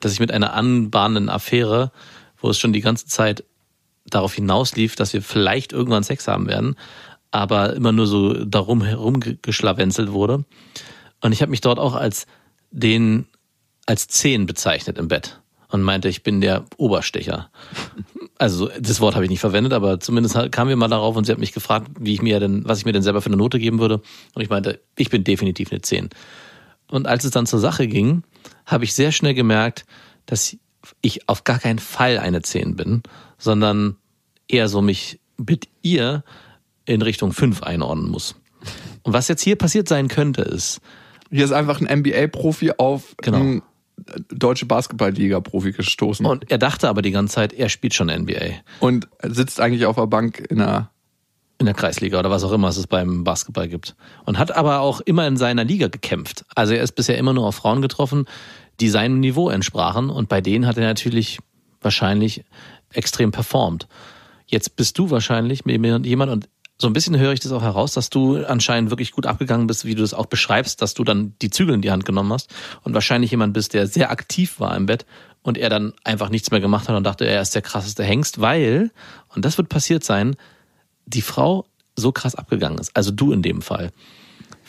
Dass 0.00 0.12
ich 0.12 0.20
mit 0.20 0.30
einer 0.30 0.52
anbahnenden 0.52 1.28
Affäre, 1.28 1.92
wo 2.38 2.50
es 2.50 2.58
schon 2.58 2.72
die 2.72 2.80
ganze 2.80 3.06
Zeit 3.06 3.44
darauf 4.06 4.34
hinauslief, 4.34 4.96
dass 4.96 5.12
wir 5.12 5.22
vielleicht 5.22 5.72
irgendwann 5.72 6.02
Sex 6.02 6.28
haben 6.28 6.46
werden, 6.46 6.76
aber 7.30 7.74
immer 7.74 7.92
nur 7.92 8.06
so 8.06 8.44
darum 8.44 8.82
herumgeschlawenzelt 8.82 10.12
wurde. 10.12 10.44
Und 11.20 11.32
ich 11.32 11.42
habe 11.42 11.50
mich 11.50 11.60
dort 11.60 11.78
auch 11.78 11.94
als 11.94 12.26
den, 12.70 13.26
als 13.86 14.08
Zehn 14.08 14.46
bezeichnet 14.46 14.98
im 14.98 15.08
Bett 15.08 15.40
und 15.70 15.82
meinte, 15.82 16.08
ich 16.08 16.22
bin 16.22 16.40
der 16.40 16.64
Oberstecher. 16.76 17.50
Also 18.40 18.70
das 18.78 19.00
Wort 19.00 19.16
habe 19.16 19.24
ich 19.24 19.30
nicht 19.30 19.40
verwendet, 19.40 19.72
aber 19.72 19.98
zumindest 19.98 20.36
kamen 20.52 20.68
wir 20.68 20.76
mal 20.76 20.86
darauf 20.86 21.16
und 21.16 21.24
sie 21.24 21.32
hat 21.32 21.40
mich 21.40 21.52
gefragt, 21.52 21.90
wie 21.98 22.14
ich 22.14 22.22
mir 22.22 22.38
denn, 22.38 22.62
was 22.64 22.78
ich 22.78 22.84
mir 22.84 22.92
denn 22.92 23.02
selber 23.02 23.20
für 23.20 23.30
eine 23.30 23.36
Note 23.36 23.58
geben 23.58 23.80
würde. 23.80 24.00
Und 24.32 24.42
ich 24.42 24.48
meinte, 24.48 24.80
ich 24.96 25.10
bin 25.10 25.24
definitiv 25.24 25.72
eine 25.72 25.80
10. 25.80 26.10
Und 26.88 27.08
als 27.08 27.24
es 27.24 27.32
dann 27.32 27.46
zur 27.46 27.58
Sache 27.58 27.88
ging, 27.88 28.22
habe 28.64 28.84
ich 28.84 28.94
sehr 28.94 29.10
schnell 29.10 29.34
gemerkt, 29.34 29.86
dass 30.26 30.56
ich 31.02 31.28
auf 31.28 31.42
gar 31.42 31.58
keinen 31.58 31.80
Fall 31.80 32.20
eine 32.20 32.40
10 32.40 32.76
bin, 32.76 33.02
sondern 33.38 33.96
eher 34.46 34.68
so 34.68 34.82
mich 34.82 35.18
mit 35.36 35.68
ihr 35.82 36.22
in 36.84 37.02
Richtung 37.02 37.32
5 37.32 37.64
einordnen 37.64 38.08
muss. 38.08 38.36
Und 39.02 39.12
was 39.14 39.26
jetzt 39.26 39.42
hier 39.42 39.56
passiert 39.56 39.88
sein 39.88 40.06
könnte, 40.06 40.42
ist, 40.42 40.80
Hier 41.30 41.44
ist 41.44 41.52
einfach 41.52 41.80
ein 41.80 42.00
NBA-Profi 42.00 42.72
auf 42.78 43.14
Genau. 43.22 43.38
einen 43.38 43.62
deutsche 44.28 44.66
Basketballliga-Profi 44.66 45.72
gestoßen 45.72 46.24
und, 46.24 46.42
und 46.42 46.50
er 46.50 46.58
dachte 46.58 46.88
aber 46.88 47.02
die 47.02 47.10
ganze 47.10 47.34
Zeit, 47.34 47.52
er 47.52 47.68
spielt 47.68 47.94
schon 47.94 48.08
NBA. 48.08 48.60
sitzt 49.24 49.60
eigentlich 49.60 49.86
auf 49.86 49.96
der 49.96 50.06
Bank 50.06 50.38
in 50.50 50.60
einer. 50.60 50.90
in 51.58 51.66
der 51.66 51.74
Kreisliga 51.74 52.18
oder 52.20 52.30
was 52.30 52.44
auch 52.44 52.52
immer 52.52 52.68
es 52.68 52.86
beim 52.86 53.24
Basketball 53.24 53.66
gibt. 53.68 53.96
Und 54.24 54.38
hat 54.38 54.54
aber 54.54 54.78
auch 54.80 55.00
immer 55.00 55.26
in 55.26 55.36
seiner 55.36 55.64
Liga 55.64 55.88
gekämpft. 55.88 56.44
Also 56.54 56.74
er 56.74 56.82
ist 56.84 56.92
bisher 56.92 57.18
immer 57.18 57.32
nur 57.32 57.46
auf 57.46 57.56
Frauen 57.56 57.82
getroffen, 57.82 58.26
die 58.78 58.88
seinem 58.88 59.18
Niveau 59.18 59.50
entsprachen. 59.50 60.08
Und 60.10 60.28
bei 60.28 60.40
denen 60.40 60.66
hat 60.66 60.76
er 60.76 60.84
natürlich 60.86 61.40
wahrscheinlich 61.80 62.44
extrem 62.92 63.32
performt. 63.32 63.88
Jetzt 64.46 64.76
bist 64.76 64.96
du 64.98 65.10
wahrscheinlich 65.10 65.64
jemand 65.66 66.30
und 66.30 66.48
so 66.80 66.86
ein 66.86 66.92
bisschen 66.92 67.18
höre 67.18 67.32
ich 67.32 67.40
das 67.40 67.52
auch 67.52 67.62
heraus, 67.62 67.92
dass 67.92 68.08
du 68.08 68.44
anscheinend 68.44 68.90
wirklich 68.90 69.10
gut 69.10 69.26
abgegangen 69.26 69.66
bist, 69.66 69.84
wie 69.84 69.96
du 69.96 70.02
das 70.02 70.14
auch 70.14 70.26
beschreibst, 70.26 70.80
dass 70.80 70.94
du 70.94 71.02
dann 71.02 71.34
die 71.42 71.50
Zügel 71.50 71.74
in 71.74 71.82
die 71.82 71.90
Hand 71.90 72.04
genommen 72.04 72.32
hast 72.32 72.54
und 72.84 72.94
wahrscheinlich 72.94 73.32
jemand 73.32 73.52
bist, 73.52 73.74
der 73.74 73.88
sehr 73.88 74.10
aktiv 74.10 74.60
war 74.60 74.76
im 74.76 74.86
Bett 74.86 75.04
und 75.42 75.58
er 75.58 75.70
dann 75.70 75.92
einfach 76.04 76.28
nichts 76.28 76.50
mehr 76.50 76.60
gemacht 76.60 76.88
hat 76.88 76.96
und 76.96 77.04
dachte, 77.04 77.26
er 77.26 77.42
ist 77.42 77.54
der 77.54 77.62
krasseste 77.62 78.04
Hengst, 78.04 78.40
weil, 78.40 78.92
und 79.34 79.44
das 79.44 79.58
wird 79.58 79.68
passiert 79.68 80.04
sein, 80.04 80.36
die 81.04 81.22
Frau 81.22 81.66
so 81.96 82.12
krass 82.12 82.36
abgegangen 82.36 82.78
ist, 82.78 82.96
also 82.96 83.10
du 83.10 83.32
in 83.32 83.42
dem 83.42 83.60
Fall. 83.60 83.90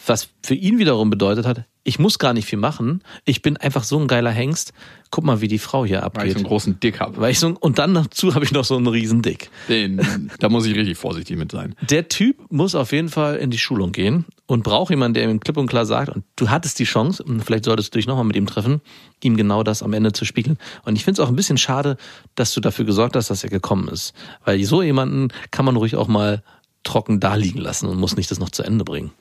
Was 0.07 0.29
für 0.41 0.55
ihn 0.55 0.79
wiederum 0.79 1.11
bedeutet 1.11 1.45
hat, 1.45 1.65
ich 1.83 1.97
muss 1.97 2.19
gar 2.19 2.33
nicht 2.33 2.45
viel 2.45 2.59
machen, 2.59 3.01
ich 3.25 3.41
bin 3.41 3.57
einfach 3.57 3.83
so 3.83 3.99
ein 3.99 4.07
geiler 4.07 4.31
Hengst, 4.31 4.73
guck 5.11 5.23
mal, 5.23 5.41
wie 5.41 5.47
die 5.47 5.59
Frau 5.59 5.85
hier 5.85 5.97
Weil 5.97 6.01
ich 6.01 6.05
abgeht. 6.05 6.31
so 6.33 6.37
einen 6.39 6.47
großen 6.47 6.79
Dick 6.79 6.99
habe. 6.99 7.17
Weil 7.17 7.31
ich 7.31 7.39
so, 7.39 7.55
und 7.59 7.79
dann 7.79 7.93
dazu 7.93 8.35
habe 8.35 8.45
ich 8.45 8.51
noch 8.51 8.65
so 8.65 8.75
einen 8.75 8.87
riesen 8.87 9.21
Dick. 9.21 9.49
Den, 9.69 10.29
da 10.39 10.49
muss 10.49 10.65
ich 10.65 10.75
richtig 10.75 10.97
vorsichtig 10.97 11.37
mit 11.37 11.51
sein. 11.51 11.75
Der 11.89 12.07
Typ 12.09 12.37
muss 12.51 12.75
auf 12.75 12.91
jeden 12.91 13.09
Fall 13.09 13.37
in 13.37 13.49
die 13.49 13.57
Schulung 13.57 13.91
gehen 13.91 14.25
und 14.45 14.63
braucht 14.63 14.89
jemanden, 14.89 15.13
der 15.15 15.29
ihm 15.29 15.39
klipp 15.39 15.57
und 15.57 15.67
klar 15.67 15.85
sagt, 15.85 16.09
und 16.09 16.23
du 16.35 16.49
hattest 16.49 16.79
die 16.79 16.83
Chance, 16.83 17.23
und 17.23 17.43
vielleicht 17.43 17.65
solltest 17.65 17.93
du 17.93 17.97
dich 17.97 18.07
nochmal 18.07 18.25
mit 18.25 18.35
ihm 18.35 18.45
treffen, 18.45 18.81
ihm 19.23 19.37
genau 19.37 19.63
das 19.63 19.81
am 19.81 19.93
Ende 19.93 20.11
zu 20.11 20.25
spiegeln. 20.25 20.57
Und 20.83 20.95
ich 20.95 21.05
finde 21.05 21.21
es 21.21 21.25
auch 21.25 21.31
ein 21.31 21.35
bisschen 21.35 21.57
schade, 21.57 21.97
dass 22.35 22.53
du 22.53 22.61
dafür 22.61 22.85
gesorgt 22.85 23.15
hast, 23.15 23.29
dass 23.29 23.43
er 23.43 23.49
gekommen 23.49 23.87
ist. 23.87 24.13
Weil 24.45 24.63
so 24.63 24.83
jemanden 24.83 25.29
kann 25.51 25.65
man 25.65 25.75
ruhig 25.75 25.95
auch 25.95 26.07
mal 26.07 26.43
trocken 26.83 27.19
da 27.19 27.35
liegen 27.35 27.59
lassen 27.59 27.87
und 27.87 27.99
muss 27.99 28.15
nicht 28.15 28.31
das 28.31 28.39
noch 28.39 28.49
zu 28.49 28.63
Ende 28.63 28.85
bringen. 28.85 29.11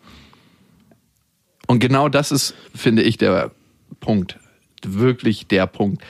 Und 1.68 1.78
genau 1.78 2.09
das 2.09 2.33
ist, 2.33 2.54
finde 2.74 3.02
ich, 3.02 3.18
der 3.18 3.52
Punkt. 4.00 4.38
Wirklich 4.83 5.46
der 5.46 5.66
Punkt. 5.66 6.02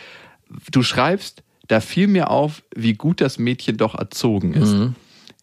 Du 0.70 0.82
schreibst, 0.82 1.42
da 1.66 1.80
fiel 1.80 2.06
mir 2.06 2.30
auf, 2.30 2.62
wie 2.74 2.94
gut 2.94 3.20
das 3.20 3.38
Mädchen 3.38 3.76
doch 3.76 3.94
erzogen 3.94 4.54
ist. 4.54 4.72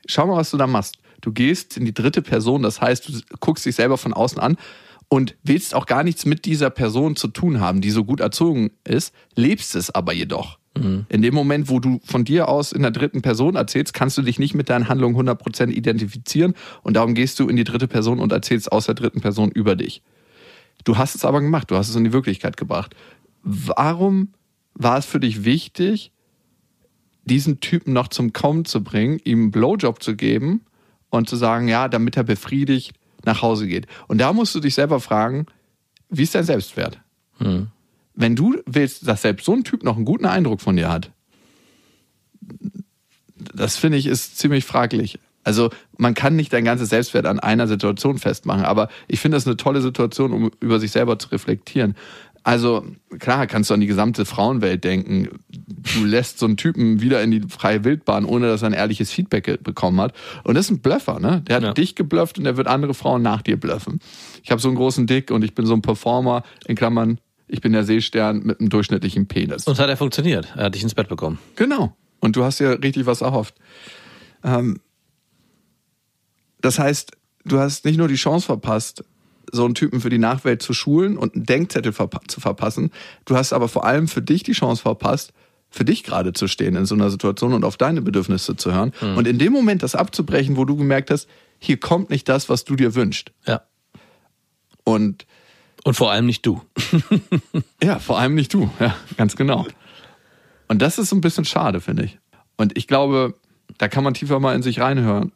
Schau 0.08 0.26
mal, 0.26 0.38
was 0.38 0.50
du 0.50 0.58
da 0.58 0.66
machst. 0.66 0.98
Du 1.22 1.32
gehst 1.32 1.78
in 1.78 1.86
die 1.86 1.94
dritte 1.94 2.22
Person, 2.22 2.64
das 2.64 2.82
heißt, 2.82 3.08
du 3.10 3.14
guckst 3.40 3.66
dich 3.66 3.76
selber 3.76 3.98
von 3.98 4.14
außen 4.14 4.40
an 4.40 4.58
und 5.10 5.36
willst 5.44 5.76
auch 5.76 5.86
gar 5.86 6.04
nichts 6.04 6.26
mit 6.26 6.46
dieser 6.46 6.70
Person 6.70 7.16
zu 7.16 7.28
tun 7.28 7.60
haben, 7.60 7.82
die 7.82 7.92
so 7.92 8.04
gut 8.04 8.20
erzogen 8.20 8.72
ist, 8.84 9.14
lebst 9.36 9.76
es 9.76 9.90
aber 9.90 10.14
jedoch. 10.14 10.58
In 11.08 11.22
dem 11.22 11.34
Moment, 11.34 11.70
wo 11.70 11.80
du 11.80 12.02
von 12.04 12.26
dir 12.26 12.50
aus 12.50 12.74
in 12.74 12.82
der 12.82 12.92
dritten 12.92 13.22
Person 13.22 13.56
erzählst, 13.56 13.94
kannst 13.94 14.18
du 14.18 14.22
dich 14.22 14.40
nicht 14.40 14.56
mit 14.56 14.70
deinen 14.70 14.90
Handlungen 14.90 15.16
100% 15.16 15.70
identifizieren 15.70 16.54
und 16.84 16.96
darum 16.96 17.14
gehst 17.14 17.40
du 17.40 17.48
in 17.48 17.56
die 17.56 17.64
dritte 17.64 17.88
Person 17.88 18.20
und 18.20 18.32
erzählst 18.34 18.72
aus 18.72 18.86
der 18.86 18.96
dritten 18.96 19.22
Person 19.22 19.52
über 19.52 19.76
dich. 19.76 20.02
Du 20.84 20.98
hast 20.98 21.16
es 21.16 21.24
aber 21.24 21.42
gemacht, 21.42 21.72
du 21.72 21.76
hast 21.78 21.90
es 21.90 21.96
in 21.96 22.04
die 22.04 22.14
Wirklichkeit 22.14 22.58
gebracht. 22.58 22.96
Warum 23.44 24.30
war 24.74 24.98
es 24.98 25.06
für 25.06 25.20
dich 25.20 25.46
wichtig, 25.46 26.12
diesen 27.24 27.60
Typen 27.62 27.94
noch 27.94 28.10
zum 28.10 28.34
Kommen 28.34 28.66
zu 28.66 28.84
bringen, 28.84 29.20
ihm 29.24 29.44
einen 29.44 29.52
Blowjob 29.52 30.04
zu 30.04 30.16
geben 30.16 30.62
und 31.10 31.30
zu 31.30 31.38
sagen, 31.38 31.68
ja, 31.68 31.88
damit 31.88 32.18
er 32.18 32.24
befriedigt 32.24 32.94
nach 33.24 33.42
Hause 33.42 33.68
geht? 33.68 33.88
Und 34.08 34.20
da 34.20 34.34
musst 34.34 34.54
du 34.54 34.60
dich 34.60 34.76
selber 34.76 35.00
fragen, 35.00 35.46
wie 36.10 36.24
ist 36.24 36.36
dein 36.36 36.44
Selbstwert? 36.44 37.00
Wenn 38.16 38.36
du 38.36 38.56
willst, 38.66 39.08
dass 39.08 39.22
selbst 39.24 39.46
so 39.46 39.54
ein 39.54 39.64
Typ 39.64 39.84
noch 39.84 39.96
einen 39.96 40.06
guten 40.06 40.26
Eindruck 40.26 40.62
von 40.62 40.76
dir 40.76 40.90
hat, 40.90 41.12
das 43.54 43.78
finde 43.78 43.98
ich 43.98 44.06
ist 44.06 44.38
ziemlich 44.38 44.66
fraglich. 44.66 45.20
Also 45.44 45.70
man 45.98 46.14
kann 46.16 46.36
nicht 46.36 46.52
dein 46.54 46.66
ganzes 46.66 46.90
Selbstwert 46.90 47.26
an 47.28 47.40
einer 47.40 47.68
Situation 47.68 48.18
festmachen, 48.18 48.66
aber 48.66 48.90
ich 49.08 49.20
finde 49.20 49.38
das 49.38 49.46
eine 49.46 49.58
tolle 49.58 49.82
Situation, 49.82 50.34
um 50.34 50.52
über 50.60 50.80
sich 50.80 50.92
selber 50.92 51.20
zu 51.20 51.30
reflektieren. 51.30 51.96
Also 52.44 52.86
klar 53.20 53.48
kannst 53.48 53.70
du 53.70 53.74
an 53.74 53.80
die 53.80 53.88
gesamte 53.88 54.24
Frauenwelt 54.26 54.84
denken. 54.84 55.30
Du 55.50 56.06
lässt 56.06 56.38
so 56.40 56.46
einen 56.46 56.58
Typen 56.58 57.02
wieder 57.02 57.22
in 57.24 57.32
die 57.32 57.42
freie 57.42 57.84
Wildbahn, 57.84 58.24
ohne 58.26 58.48
dass 58.48 58.62
er 58.62 58.68
ein 58.70 58.74
ehrliches 58.74 59.12
Feedback 59.12 59.64
bekommen 59.64 60.00
hat. 60.00 60.14
Und 60.44 60.56
das 60.56 60.66
ist 60.66 60.72
ein 60.72 60.80
Blöffer, 60.80 61.20
ne? 61.20 61.42
Der 61.48 61.56
hat 61.58 61.64
Ja. 61.64 61.74
dich 61.74 61.96
geblufft 61.96 62.38
und 62.38 62.44
der 62.44 62.56
wird 62.58 62.68
andere 62.68 62.94
Frauen 62.94 63.24
nach 63.24 63.42
dir 63.42 63.60
bluffen. 63.60 64.00
Ich 64.44 64.52
habe 64.52 64.62
so 64.62 64.68
einen 64.68 64.78
großen 64.78 65.08
Dick 65.08 65.32
und 65.32 65.44
ich 65.44 65.56
bin 65.56 65.66
so 65.66 65.74
ein 65.74 65.82
Performer, 65.82 66.44
in 66.68 66.76
Klammern, 66.76 67.20
ich 67.48 67.62
bin 67.62 67.74
der 67.74 67.84
Seestern 67.84 68.44
mit 68.44 68.60
einem 68.60 68.70
durchschnittlichen 68.70 69.28
Penis. 69.28 69.66
Und 69.68 69.80
hat 69.80 69.90
er 69.90 69.98
funktioniert. 69.98 70.54
Er 70.56 70.66
hat 70.66 70.76
dich 70.76 70.84
ins 70.84 70.96
Bett 70.96 71.08
bekommen. 71.08 71.40
Genau. 71.56 71.96
Und 72.20 72.36
du 72.36 72.44
hast 72.44 72.60
ja 72.60 72.72
richtig 72.72 73.06
was 73.06 73.22
erhofft. 73.22 73.56
Ähm, 74.44 74.80
das 76.62 76.80
heißt, 76.80 77.12
du 77.46 77.60
hast 77.60 77.86
nicht 77.86 77.98
nur 77.98 78.08
die 78.08 78.16
Chance 78.16 78.46
verpasst, 78.46 79.04
so 79.52 79.66
einen 79.66 79.76
Typen 79.76 80.02
für 80.02 80.10
die 80.10 80.18
Nachwelt 80.18 80.62
zu 80.62 80.74
schulen 80.74 81.18
und 81.18 81.36
einen 81.36 81.46
Denkzettel 81.46 81.94
verpa 81.94 82.20
zu 82.28 82.42
verpassen, 82.42 82.92
du 83.26 83.36
hast 83.36 83.54
aber 83.54 83.68
vor 83.68 83.86
allem 83.86 84.08
für 84.08 84.24
dich 84.24 84.42
die 84.42 84.54
Chance 84.54 84.82
verpasst, 84.82 85.34
für 85.70 85.86
dich 85.86 86.04
gerade 86.04 86.34
zu 86.34 86.48
stehen 86.48 86.76
in 86.76 86.86
so 86.86 86.96
einer 86.96 87.12
Situation 87.12 87.54
und 87.54 87.64
auf 87.64 87.78
deine 87.78 88.02
Bedürfnisse 88.02 88.56
zu 88.56 88.74
hören. 88.74 88.94
Und 89.16 89.28
in 89.28 89.38
dem 89.38 89.52
Moment 89.52 89.84
das 89.84 89.94
abzubrechen, 89.94 90.58
wo 90.58 90.66
du 90.66 90.76
gemerkt 90.78 91.12
hast, 91.12 91.28
hier 91.60 91.80
kommt 91.80 92.10
nicht 92.10 92.28
das, 92.30 92.50
was 92.50 92.64
du 92.64 92.76
dir 92.76 92.96
wünschst. 92.96 93.32
Ja. 93.46 93.62
Und 94.84 95.26
Und 95.86 95.94
vor 95.94 96.12
allem 96.12 96.26
nicht 96.26 96.44
du. 96.46 96.62
Ja, 97.82 98.00
vor 98.00 98.18
allem 98.18 98.34
nicht 98.34 98.52
du. 98.54 98.72
Ja, 98.80 98.96
ganz 99.18 99.36
genau. 99.36 99.68
Und 100.68 100.82
das 100.82 100.98
ist 100.98 101.10
so 101.10 101.16
ein 101.16 101.22
bisschen 101.22 101.46
schade, 101.46 101.80
finde 101.80 102.06
ich. 102.06 102.18
Und 102.58 102.76
ich 102.76 102.88
glaube, 102.88 103.36
da 103.78 103.88
kann 103.88 104.04
man 104.04 104.16
tiefer 104.16 104.40
mal 104.40 104.56
in 104.56 104.64
sich 104.64 104.80
reinhören. 104.80 105.32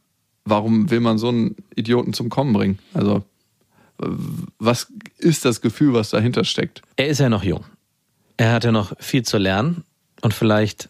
Warum 0.45 0.89
will 0.89 1.01
man 1.01 1.19
so 1.19 1.29
einen 1.29 1.55
Idioten 1.75 2.13
zum 2.13 2.29
Kommen 2.29 2.53
bringen? 2.53 2.79
Also, 2.95 3.23
was 4.57 4.91
ist 5.19 5.45
das 5.45 5.61
Gefühl, 5.61 5.93
was 5.93 6.09
dahinter 6.09 6.43
steckt? 6.43 6.81
Er 6.95 7.09
ist 7.09 7.19
ja 7.19 7.29
noch 7.29 7.43
jung. 7.43 7.63
Er 8.37 8.53
hat 8.53 8.63
ja 8.63 8.71
noch 8.71 8.93
viel 8.99 9.21
zu 9.21 9.37
lernen 9.37 9.83
und 10.21 10.33
vielleicht 10.33 10.89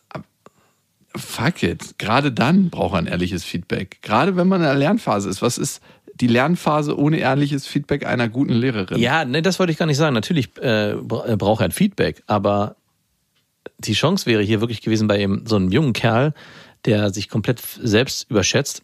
Fuck 1.16 1.64
it. 1.64 1.98
Gerade 1.98 2.32
dann 2.32 2.70
braucht 2.70 2.94
er 2.94 3.00
ein 3.00 3.08
ehrliches 3.08 3.44
Feedback. 3.44 3.98
Gerade 4.02 4.36
wenn 4.36 4.48
man 4.48 4.62
in 4.62 4.68
der 4.68 4.76
Lernphase 4.76 5.28
ist. 5.28 5.42
Was 5.42 5.58
ist 5.58 5.82
die 6.22 6.28
Lernphase 6.28 6.98
ohne 6.98 7.18
ehrliches 7.18 7.66
Feedback 7.68 8.06
einer 8.06 8.30
guten 8.30 8.54
Lehrerin? 8.54 8.98
Ja, 9.00 9.26
ne, 9.26 9.42
das 9.42 9.60
wollte 9.60 9.72
ich 9.72 9.78
gar 9.78 9.86
nicht 9.86 9.98
sagen. 9.98 10.14
Natürlich 10.14 10.50
äh, 10.62 10.92
äh, 10.92 10.96
braucht 11.02 11.62
er 11.62 11.66
ein 11.66 11.72
Feedback, 11.72 12.24
aber 12.28 12.76
die 13.78 13.94
Chance 13.94 14.26
wäre 14.26 14.42
hier 14.42 14.62
wirklich 14.62 14.82
gewesen 14.82 15.08
bei 15.08 15.22
ihm, 15.22 15.44
so 15.46 15.56
einem 15.56 15.72
jungen 15.72 15.94
Kerl, 15.94 16.34
der 16.86 17.12
sich 17.12 17.30
komplett 17.30 17.62
selbst 17.82 18.30
überschätzt, 18.30 18.84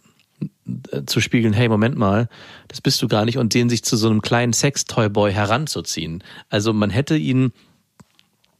äh, 0.91 1.03
zu 1.05 1.21
spiegeln, 1.21 1.53
hey, 1.53 1.69
Moment 1.69 1.97
mal, 1.97 2.29
das 2.67 2.81
bist 2.81 3.01
du 3.01 3.07
gar 3.07 3.25
nicht, 3.25 3.37
und 3.37 3.53
den 3.53 3.69
sich 3.69 3.83
zu 3.83 3.97
so 3.97 4.09
einem 4.09 4.21
kleinen 4.21 4.53
Sextoy-Boy 4.53 5.33
heranzuziehen. 5.33 6.23
Also 6.49 6.73
man 6.73 6.89
hätte 6.89 7.15
ihn, 7.17 7.51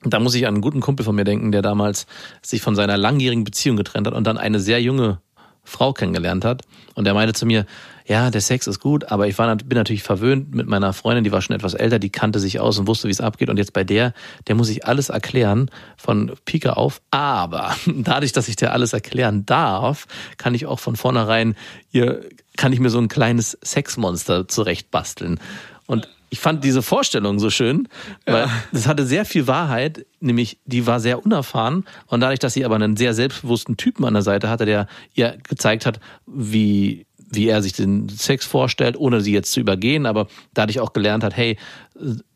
da 0.04 0.20
muss 0.20 0.36
ich 0.36 0.48
an 0.48 0.56
einen 0.56 0.62
guten 0.62 0.82
Kumpel 0.82 1.06
von 1.06 1.16
mir 1.16 1.24
denken, 1.24 1.52
der 1.52 1.62
damals 1.62 2.08
sich 2.42 2.62
von 2.62 2.76
seiner 2.76 2.98
langjährigen 2.98 3.44
Beziehung 3.44 3.78
getrennt 3.78 4.08
hat 4.08 4.14
und 4.14 4.26
dann 4.26 4.38
eine 4.38 4.60
sehr 4.60 4.82
junge 4.82 5.20
Frau 5.66 5.94
kennengelernt 5.94 6.46
hat. 6.46 6.62
Und 6.94 7.06
er 7.06 7.14
meinte 7.14 7.34
zu 7.34 7.46
mir, 7.46 7.66
ja, 8.08 8.30
der 8.30 8.42
Sex 8.42 8.68
ist 8.68 8.80
gut, 8.80 9.12
aber 9.12 9.28
ich 9.28 9.38
war, 9.38 9.54
bin 9.56 9.78
natürlich 9.78 10.04
verwöhnt 10.04 10.54
mit 10.54 10.68
meiner 10.68 10.94
Freundin, 10.94 11.24
die 11.24 11.32
war 11.32 11.42
schon 11.42 11.56
etwas 11.56 11.74
älter, 11.74 11.98
die 11.98 12.12
kannte 12.12 12.40
sich 12.40 12.60
aus 12.60 12.78
und 12.78 12.88
wusste, 12.88 13.08
wie 13.08 13.12
es 13.12 13.20
abgeht. 13.20 13.50
Und 13.50 13.58
jetzt 13.58 13.74
bei 13.74 13.84
der, 13.84 14.14
der 14.48 14.56
muss 14.56 14.70
ich 14.70 14.86
alles 14.86 15.10
erklären 15.10 15.70
von 15.98 16.32
Pika 16.46 16.74
auf. 16.74 17.02
Aber 17.12 17.76
dadurch, 17.88 18.32
dass 18.32 18.48
ich 18.48 18.56
dir 18.56 18.72
alles 18.72 18.94
erklären 18.94 19.46
darf, 19.46 20.08
kann 20.38 20.54
ich 20.54 20.68
auch 20.68 20.80
von 20.80 20.96
vornherein 20.96 21.56
ihr, 21.92 22.22
kann 22.58 22.72
ich 22.72 22.80
mir 22.80 22.90
so 22.90 23.00
ein 23.00 23.08
kleines 23.08 23.58
Sexmonster 23.64 24.48
zurechtbasteln. 24.48 25.40
Und 25.88 26.08
ich 26.30 26.40
fand 26.40 26.64
diese 26.64 26.82
Vorstellung 26.82 27.40
so 27.40 27.50
schön, 27.50 27.88
weil 28.26 28.50
es 28.72 28.88
hatte 28.88 29.06
sehr 29.06 29.26
viel 29.26 29.48
Wahrheit, 29.48 30.06
nämlich 30.20 30.58
die 30.66 30.86
war 30.88 31.00
sehr 31.00 31.24
unerfahren. 31.24 31.86
Und 32.08 32.22
dadurch, 32.22 32.40
dass 32.40 32.54
sie 32.54 32.66
aber 32.66 32.76
einen 32.76 32.98
sehr 32.98 33.14
selbstbewussten 33.14 33.78
Typen 33.78 34.06
an 34.06 34.14
der 34.14 34.24
Seite 34.24 34.50
hatte, 34.50 34.66
der 34.66 34.88
ihr 35.14 35.38
gezeigt 35.48 35.86
hat, 35.86 36.00
wie 36.26 37.06
wie 37.32 37.48
er 37.48 37.62
sich 37.62 37.74
den 37.74 38.08
Sex 38.10 38.46
vorstellt, 38.46 38.98
ohne 38.98 39.22
sie 39.22 39.34
jetzt 39.34 39.52
zu 39.52 39.60
übergehen, 39.60 40.06
aber 40.06 40.28
dadurch 40.54 40.80
auch 40.80 40.94
gelernt 40.94 41.24
hat, 41.24 41.36
hey, 41.36 41.58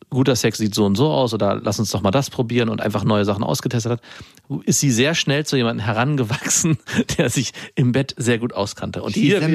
guter 0.10 0.36
Sex 0.36 0.58
sieht 0.58 0.74
so 0.74 0.86
und 0.86 0.96
so 0.96 1.10
aus 1.10 1.34
oder 1.34 1.60
lass 1.64 1.80
uns 1.80 1.92
doch 1.92 2.02
mal 2.02 2.12
das 2.12 2.30
probieren 2.30 2.70
und 2.70 2.82
einfach 2.82 3.04
neue 3.04 3.26
Sachen 3.26 3.44
ausgetestet 3.44 3.92
hat, 3.92 4.02
ist 4.64 4.80
sie 4.80 4.92
sehr 4.92 5.14
schnell 5.14 5.46
zu 5.46 5.56
jemandem 5.56 5.86
herangewachsen, 5.86 6.80
der 7.18 7.30
sich 7.30 7.54
im 7.76 7.92
Bett 7.92 8.16
sehr 8.18 8.40
gut 8.40 8.54
auskannte. 8.54 9.04
Und 9.04 9.14
hier, 9.14 9.42
wäre, 9.42 9.48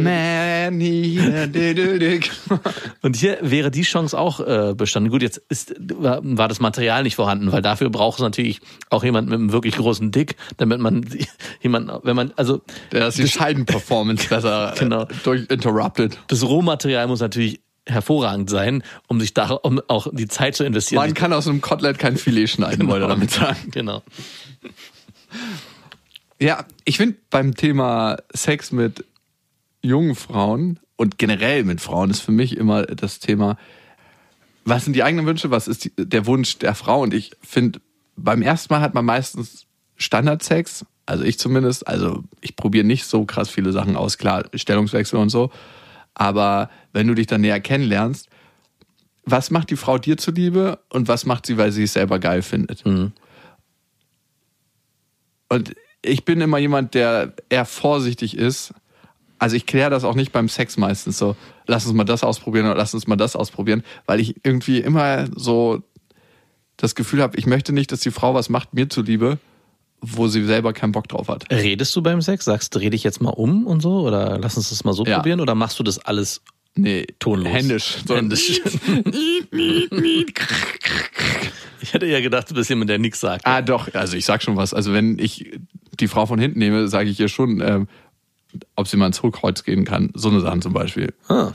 und 3.03 3.17
hier 3.17 3.39
wäre 3.41 3.71
die 3.71 3.83
Chance 3.83 4.17
auch 4.17 4.41
äh, 4.41 4.75
bestanden. 4.77 5.11
Gut, 5.11 5.23
jetzt 5.23 5.43
ist, 5.49 5.75
war, 5.79 6.49
das 6.49 6.61
Material 6.61 7.03
nicht 7.03 7.17
vorhanden, 7.17 7.51
weil 7.51 7.63
dafür 7.63 7.91
braucht 7.91 8.19
es 8.19 8.23
natürlich 8.23 8.61
auch 8.91 9.03
jemand 9.03 9.29
mit 9.29 9.39
einem 9.39 9.53
wirklich 9.53 9.77
großen 9.77 10.13
Dick, 10.13 10.37
damit 10.57 10.79
man 10.79 11.05
jemand, 11.63 11.91
wenn 12.05 12.15
man, 12.15 12.33
also. 12.37 12.63
Der 12.93 13.09
ist 13.09 13.19
die 13.19 13.27
Scheidenperformance 13.27 14.29
besser 14.29 14.75
genau. 14.79 15.07
durch 15.25 15.47
interrupted. 15.51 16.19
Das 16.29 16.45
Rohmaterial 16.45 17.09
muss 17.09 17.21
natürlich 17.21 17.64
hervorragend 17.87 18.49
sein, 18.49 18.83
um 19.09 19.21
sich 19.21 19.35
da, 19.35 19.51
um 19.51 19.81
auch 19.89 20.09
die 20.13 20.29
Zeit 20.29 20.57
zu 20.57 20.65
investieren. 20.65 21.03
Man 21.03 21.15
kann 21.15 21.33
aus 21.33 21.47
einem 21.47 21.61
Kotelett 21.61 21.99
kein 21.99 22.17
Filet 22.17 22.47
schneiden, 22.47 22.81
genau. 22.81 22.93
wollte 22.93 23.09
damit 23.09 23.31
sagen. 23.31 23.57
Genau. 23.71 24.03
Ja, 26.41 26.65
ich 26.85 26.97
finde 26.97 27.17
beim 27.31 27.55
Thema 27.55 28.19
Sex 28.33 28.73
mit 28.73 29.05
jungen 29.83 30.15
Frauen 30.15 30.79
und 30.97 31.19
generell 31.19 31.65
mit 31.65 31.81
Frauen 31.81 32.11
ist 32.11 32.21
für 32.21 32.33
mich 32.33 32.57
immer 32.57 32.85
das 32.85 33.19
Thema, 33.19 33.57
was 34.65 34.85
sind 34.85 34.95
die 34.95 35.03
eigenen 35.03 35.27
Wünsche, 35.27 35.51
was 35.51 35.69
ist 35.69 35.85
die, 35.85 35.93
der 35.97 36.27
Wunsch 36.27 36.59
der 36.59 36.75
Frau? 36.75 37.03
Und 37.03 37.13
ich 37.13 37.33
finde, 37.43 37.81
beim 38.17 38.43
ersten 38.43 38.73
Mal 38.73 38.81
hat 38.81 38.95
man 38.95 39.05
meistens 39.05 39.67
Standardsex, 39.97 40.87
also 41.07 41.25
ich 41.25 41.39
zumindest, 41.39 41.87
also 41.87 42.25
ich 42.41 42.57
probiere 42.57 42.87
nicht 42.87 43.05
so 43.05 43.25
krass 43.25 43.51
viele 43.51 43.73
Sachen 43.73 43.97
aus, 43.97 44.17
klar, 44.17 44.45
Stellungswechsel 44.55 45.19
und 45.19 45.29
so, 45.29 45.51
aber 46.15 46.71
wenn 46.93 47.07
du 47.07 47.15
dich 47.15 47.27
dann 47.27 47.41
näher 47.41 47.61
kennenlernst, 47.61 48.29
was 49.25 49.51
macht 49.51 49.71
die 49.71 49.77
Frau 49.77 49.99
dir 49.99 50.17
zuliebe 50.17 50.79
und 50.91 51.09
was 51.09 51.27
macht 51.27 51.47
sie, 51.47 51.57
weil 51.57 51.73
sie 51.73 51.85
es 51.85 51.95
selber 51.95 52.19
geil 52.19 52.43
findet? 52.43 52.85
Mhm. 52.85 53.13
Und 55.49 55.75
ich 56.03 56.25
bin 56.25 56.41
immer 56.41 56.59
jemand, 56.59 56.95
der 56.95 57.35
eher 57.49 57.65
vorsichtig 57.65 58.37
ist. 58.37 58.75
Also 59.39 59.57
ich 59.57 59.67
kläre 59.67 59.91
das 59.91 60.05
auch 60.05 60.15
nicht 60.15 60.33
beim 60.33 60.49
Sex 60.49 60.77
meistens 60.77 61.19
so, 61.19 61.37
lass 61.67 61.87
uns 61.87 61.95
mal 61.95 62.05
das 62.05 62.23
ausprobieren 62.23 62.67
oder 62.67 62.77
lass 62.77 62.95
uns 62.95 63.07
mal 63.07 63.17
das 63.17 63.37
ausprobieren, 63.37 63.83
weil 64.07 64.21
ich 64.21 64.37
irgendwie 64.43 64.79
immer 64.79 65.27
so 65.35 65.83
das 66.77 66.95
Gefühl 66.95 67.23
habe, 67.23 67.37
ich 67.37 67.47
möchte 67.47 67.73
nicht, 67.73 67.93
dass 67.93 68.01
die 68.01 68.11
Frau 68.11 68.35
was 68.35 68.49
macht 68.49 68.75
mir 68.75 68.89
zuliebe, 68.89 69.39
wo 70.05 70.29
sie 70.29 70.45
selber 70.45 70.73
keinen 70.73 70.93
Bock 70.93 71.09
drauf 71.09 71.29
hat. 71.29 71.51
Redest 71.51 71.95
du 71.97 72.03
beim 72.03 72.21
Sex? 72.21 72.45
Sagst, 72.45 72.75
dreh 72.75 72.91
dich 72.91 73.03
jetzt 73.05 73.23
mal 73.23 73.31
um 73.31 73.67
und 73.67 73.81
so? 73.81 74.01
Oder 74.01 74.39
lass 74.39 74.57
uns 74.57 74.71
das 74.71 74.85
mal 74.85 74.93
so 74.93 75.05
ja. 75.05 75.17
probieren? 75.17 75.41
Oder 75.41 75.55
machst 75.55 75.79
du 75.79 75.83
das 75.83 75.99
alles 75.99 76.43
nee, 76.75 77.07
tonlos? 77.19 77.53
Händisch. 77.53 77.97
So 78.07 78.17
Händisch. 78.17 78.61
ich 81.81 81.95
hätte 81.95 82.07
ja 82.07 82.21
gedacht, 82.21 82.51
du 82.51 82.55
bist 82.55 82.69
jemand, 82.69 82.91
der 82.91 82.99
nichts 82.99 83.21
sagt. 83.21 83.47
Ah, 83.47 83.63
doch. 83.63 83.93
Also 83.95 84.17
ich 84.17 84.25
sag 84.25 84.43
schon 84.43 84.57
was. 84.57 84.75
Also 84.75 84.93
wenn 84.93 85.19
ich 85.19 85.59
die 85.99 86.09
Frau 86.09 86.27
von 86.27 86.39
hinten 86.39 86.59
nehme, 86.59 86.89
sage 86.89 87.09
ich 87.09 87.19
ihr 87.19 87.29
schon, 87.29 87.61
äh, 87.61 87.87
ob 88.77 88.89
sie 88.89 88.97
mal 88.97 89.07
ins 89.07 89.23
Hochkreuz 89.23 89.65
gehen 89.65 89.85
kann. 89.85 90.11
So 90.15 90.29
eine 90.29 90.41
Sache 90.41 90.61
zum 90.61 90.73
Beispiel. 90.73 91.15
Ah. 91.29 91.53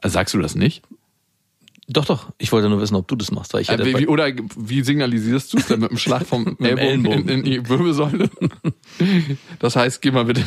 Also 0.00 0.14
sagst 0.14 0.34
du 0.34 0.38
das 0.38 0.54
nicht? 0.54 0.82
Doch, 1.92 2.04
doch. 2.04 2.28
Ich 2.38 2.52
wollte 2.52 2.68
nur 2.68 2.80
wissen, 2.80 2.94
ob 2.94 3.08
du 3.08 3.16
das 3.16 3.32
machst. 3.32 3.52
Weil 3.52 3.62
ich 3.62 3.68
äh, 3.68 3.98
wie, 3.98 4.06
oder 4.06 4.30
wie 4.56 4.82
signalisierst 4.82 5.52
du 5.52 5.58
es 5.58 5.66
denn 5.66 5.80
mit 5.80 5.90
dem 5.90 5.98
Schlag 5.98 6.24
vom 6.24 6.56
Ellbogen. 6.60 7.28
In, 7.28 7.40
in, 7.40 7.42
die 7.42 7.68
Wirbelsäule? 7.68 8.30
das 9.58 9.74
heißt, 9.74 10.00
geh 10.00 10.12
mal 10.12 10.24
bitte. 10.24 10.44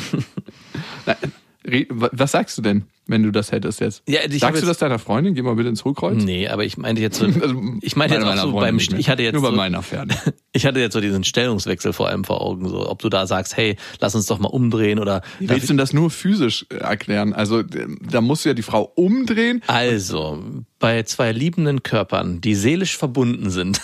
Was 1.90 2.32
sagst 2.32 2.58
du 2.58 2.62
denn? 2.62 2.86
Wenn 3.06 3.24
du 3.24 3.32
das 3.32 3.52
hättest 3.52 3.82
jetzt. 3.82 4.04
Ja, 4.08 4.22
Sagst 4.30 4.62
du 4.62 4.66
das 4.66 4.78
deiner 4.78 5.00
Freundin? 5.00 5.34
Geh 5.34 5.42
mal 5.42 5.56
bitte 5.56 5.70
ins 5.70 5.84
Hochkreuz? 5.84 6.24
Nee, 6.24 6.48
aber 6.48 6.64
ich 6.64 6.78
meinte 6.78 7.02
jetzt 7.02 7.18
so, 7.18 7.26
also, 7.42 7.62
ich 7.82 7.96
meinte 7.96 8.16
jetzt 8.16 8.26
auch 8.26 8.38
so 8.38 8.54
beim, 8.54 8.78
ich 8.78 9.10
hatte 9.10 9.24
jetzt 9.24 9.34
Nur 9.34 9.44
bei 9.44 9.50
so, 9.50 9.56
meiner 9.56 9.82
Ferne. 9.82 10.16
Ich 10.56 10.68
hatte 10.68 10.80
jetzt 10.80 10.94
so 10.94 11.02
diesen 11.02 11.24
Stellungswechsel 11.24 11.94
vor 11.94 12.10
allem 12.10 12.24
vor 12.24 12.40
Augen, 12.40 12.70
so, 12.70 12.88
ob 12.88 13.00
du 13.00 13.10
da 13.10 13.26
sagst, 13.26 13.58
hey, 13.58 13.76
lass 14.00 14.14
uns 14.14 14.28
doch 14.28 14.38
mal 14.38 14.50
umdrehen 14.50 15.00
oder. 15.00 15.24
Willst 15.40 15.68
du 15.68 15.74
das 15.74 15.94
nur 15.94 16.12
physisch 16.12 16.68
äh, 16.70 16.76
erklären? 16.76 17.34
Also, 17.34 17.64
da 17.64 18.22
musst 18.22 18.46
du 18.46 18.50
ja 18.50 18.54
die 18.54 18.62
Frau 18.62 18.84
umdrehen. 18.84 19.64
Also, 19.66 20.44
bei 20.84 21.02
zwei 21.04 21.32
liebenden 21.32 21.82
Körpern, 21.82 22.42
die 22.42 22.56
seelisch 22.56 22.98
verbunden 22.98 23.50
sind. 23.50 23.80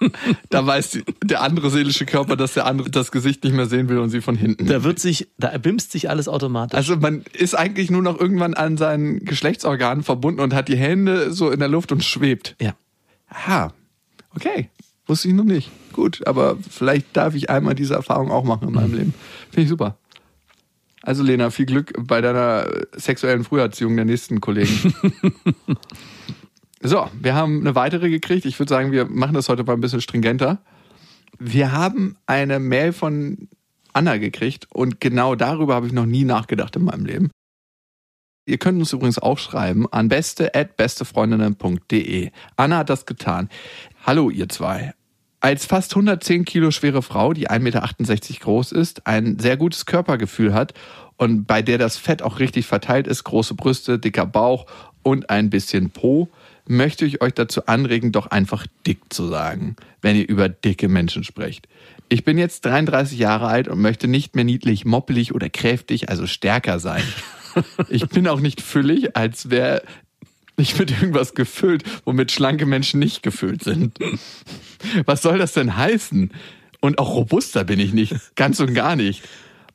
da 0.50 0.66
weiß 0.66 0.90
die, 0.90 1.04
der 1.22 1.42
andere 1.42 1.70
seelische 1.70 2.06
Körper, 2.06 2.34
dass 2.34 2.54
der 2.54 2.66
andere 2.66 2.90
das 2.90 3.12
Gesicht 3.12 3.44
nicht 3.44 3.54
mehr 3.54 3.66
sehen 3.66 3.88
will 3.88 3.98
und 3.98 4.10
sie 4.10 4.20
von 4.20 4.34
hinten. 4.34 4.66
Da 4.66 4.82
wird 4.82 4.98
sich, 4.98 5.28
da 5.38 5.46
erbimst 5.46 5.92
sich 5.92 6.10
alles 6.10 6.26
automatisch. 6.26 6.76
Also 6.76 6.96
man 6.96 7.22
ist 7.32 7.54
eigentlich 7.54 7.88
nur 7.88 8.02
noch 8.02 8.18
irgendwann 8.18 8.54
an 8.60 8.76
seinen 8.76 9.24
Geschlechtsorganen 9.24 10.04
verbunden 10.04 10.40
und 10.40 10.54
hat 10.54 10.68
die 10.68 10.76
Hände 10.76 11.32
so 11.32 11.50
in 11.50 11.58
der 11.58 11.68
Luft 11.68 11.92
und 11.92 12.04
schwebt. 12.04 12.56
Ja. 12.60 12.74
Aha. 13.28 13.72
Okay. 14.34 14.68
Wusste 15.06 15.28
ich 15.28 15.34
noch 15.34 15.44
nicht. 15.44 15.70
Gut, 15.92 16.26
aber 16.26 16.56
vielleicht 16.68 17.16
darf 17.16 17.34
ich 17.34 17.50
einmal 17.50 17.74
diese 17.74 17.94
Erfahrung 17.94 18.30
auch 18.30 18.44
machen 18.44 18.68
in 18.68 18.74
meinem 18.74 18.94
Leben. 18.94 19.14
Finde 19.50 19.62
ich 19.62 19.68
super. 19.68 19.96
Also 21.02 21.22
Lena, 21.22 21.50
viel 21.50 21.64
Glück 21.64 21.94
bei 21.98 22.20
deiner 22.20 22.66
sexuellen 22.92 23.44
Früherziehung 23.44 23.96
der 23.96 24.04
nächsten 24.04 24.40
Kollegen. 24.40 24.94
so, 26.82 27.08
wir 27.18 27.34
haben 27.34 27.60
eine 27.60 27.74
weitere 27.74 28.10
gekriegt. 28.10 28.44
Ich 28.44 28.58
würde 28.58 28.68
sagen, 28.68 28.92
wir 28.92 29.06
machen 29.06 29.34
das 29.34 29.48
heute 29.48 29.64
mal 29.64 29.72
ein 29.72 29.80
bisschen 29.80 30.02
stringenter. 30.02 30.58
Wir 31.38 31.72
haben 31.72 32.16
eine 32.26 32.58
Mail 32.60 32.92
von 32.92 33.48
Anna 33.94 34.18
gekriegt 34.18 34.68
und 34.70 35.00
genau 35.00 35.34
darüber 35.34 35.74
habe 35.74 35.86
ich 35.86 35.94
noch 35.94 36.06
nie 36.06 36.24
nachgedacht 36.24 36.76
in 36.76 36.84
meinem 36.84 37.06
Leben. 37.06 37.30
Ihr 38.50 38.58
könnt 38.58 38.78
uns 38.80 38.92
übrigens 38.92 39.20
auch 39.20 39.38
schreiben 39.38 39.86
an 39.92 40.08
beste.bestefreundinnen.de. 40.08 42.32
Anna 42.56 42.78
hat 42.78 42.90
das 42.90 43.06
getan. 43.06 43.48
Hallo 44.04 44.28
ihr 44.28 44.48
zwei. 44.48 44.92
Als 45.38 45.66
fast 45.66 45.92
110 45.92 46.44
Kilo 46.44 46.72
schwere 46.72 47.00
Frau, 47.00 47.32
die 47.32 47.48
1,68 47.48 47.60
Meter 47.60 47.88
groß 48.40 48.72
ist, 48.72 49.06
ein 49.06 49.38
sehr 49.38 49.56
gutes 49.56 49.86
Körpergefühl 49.86 50.52
hat 50.52 50.74
und 51.16 51.46
bei 51.46 51.62
der 51.62 51.78
das 51.78 51.96
Fett 51.96 52.22
auch 52.22 52.40
richtig 52.40 52.66
verteilt 52.66 53.06
ist, 53.06 53.22
große 53.22 53.54
Brüste, 53.54 54.00
dicker 54.00 54.26
Bauch 54.26 54.66
und 55.04 55.30
ein 55.30 55.48
bisschen 55.48 55.90
Po, 55.90 56.28
möchte 56.66 57.04
ich 57.04 57.22
euch 57.22 57.34
dazu 57.34 57.66
anregen, 57.66 58.10
doch 58.10 58.26
einfach 58.26 58.66
dick 58.84 58.98
zu 59.10 59.28
sagen, 59.28 59.76
wenn 60.02 60.16
ihr 60.16 60.28
über 60.28 60.48
dicke 60.48 60.88
Menschen 60.88 61.22
sprecht. 61.22 61.68
Ich 62.08 62.24
bin 62.24 62.36
jetzt 62.36 62.64
33 62.64 63.16
Jahre 63.16 63.46
alt 63.46 63.68
und 63.68 63.80
möchte 63.80 64.08
nicht 64.08 64.34
mehr 64.34 64.44
niedlich, 64.44 64.84
moppelig 64.84 65.36
oder 65.36 65.48
kräftig, 65.48 66.08
also 66.08 66.26
stärker 66.26 66.80
sein. 66.80 67.04
Ich 67.88 68.08
bin 68.08 68.28
auch 68.28 68.40
nicht 68.40 68.60
füllig, 68.60 69.16
als 69.16 69.50
wäre 69.50 69.82
ich 70.56 70.78
mit 70.78 70.90
irgendwas 70.90 71.34
gefüllt, 71.34 71.84
womit 72.04 72.32
schlanke 72.32 72.66
Menschen 72.66 73.00
nicht 73.00 73.22
gefüllt 73.22 73.64
sind. 73.64 73.98
Was 75.06 75.22
soll 75.22 75.38
das 75.38 75.52
denn 75.52 75.76
heißen? 75.76 76.32
Und 76.80 76.98
auch 76.98 77.14
robuster 77.14 77.64
bin 77.64 77.80
ich 77.80 77.92
nicht, 77.92 78.14
ganz 78.36 78.60
und 78.60 78.74
gar 78.74 78.96
nicht. 78.96 79.22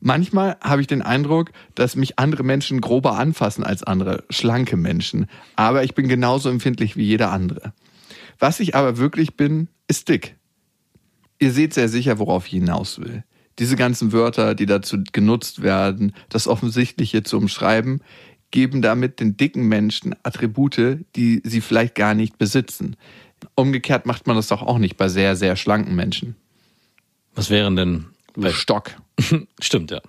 Manchmal 0.00 0.56
habe 0.60 0.80
ich 0.80 0.86
den 0.86 1.02
Eindruck, 1.02 1.50
dass 1.74 1.96
mich 1.96 2.18
andere 2.18 2.42
Menschen 2.42 2.80
grober 2.80 3.18
anfassen 3.18 3.64
als 3.64 3.82
andere, 3.82 4.24
schlanke 4.30 4.76
Menschen. 4.76 5.26
Aber 5.54 5.84
ich 5.84 5.94
bin 5.94 6.08
genauso 6.08 6.50
empfindlich 6.50 6.96
wie 6.96 7.04
jeder 7.04 7.32
andere. 7.32 7.72
Was 8.38 8.60
ich 8.60 8.74
aber 8.74 8.98
wirklich 8.98 9.36
bin, 9.36 9.68
ist 9.88 10.08
dick. 10.08 10.36
Ihr 11.38 11.52
seht 11.52 11.74
sehr 11.74 11.88
sicher, 11.88 12.18
worauf 12.18 12.46
ich 12.46 12.52
hinaus 12.52 12.98
will 12.98 13.24
diese 13.58 13.76
ganzen 13.76 14.12
Wörter, 14.12 14.54
die 14.54 14.66
dazu 14.66 15.02
genutzt 15.12 15.62
werden, 15.62 16.14
das 16.28 16.46
Offensichtliche 16.46 17.22
zu 17.22 17.38
umschreiben, 17.38 18.00
geben 18.50 18.82
damit 18.82 19.20
den 19.20 19.36
dicken 19.36 19.66
Menschen 19.68 20.14
Attribute, 20.22 21.04
die 21.16 21.40
sie 21.44 21.60
vielleicht 21.60 21.94
gar 21.94 22.14
nicht 22.14 22.38
besitzen. 22.38 22.96
Umgekehrt 23.54 24.06
macht 24.06 24.26
man 24.26 24.36
das 24.36 24.48
doch 24.48 24.62
auch 24.62 24.78
nicht 24.78 24.96
bei 24.96 25.08
sehr, 25.08 25.36
sehr 25.36 25.56
schlanken 25.56 25.94
Menschen. 25.94 26.36
Was 27.34 27.50
wären 27.50 27.76
denn? 27.76 28.06
Stock. 28.50 28.92
Stimmt, 29.60 29.90
ja. 29.90 30.00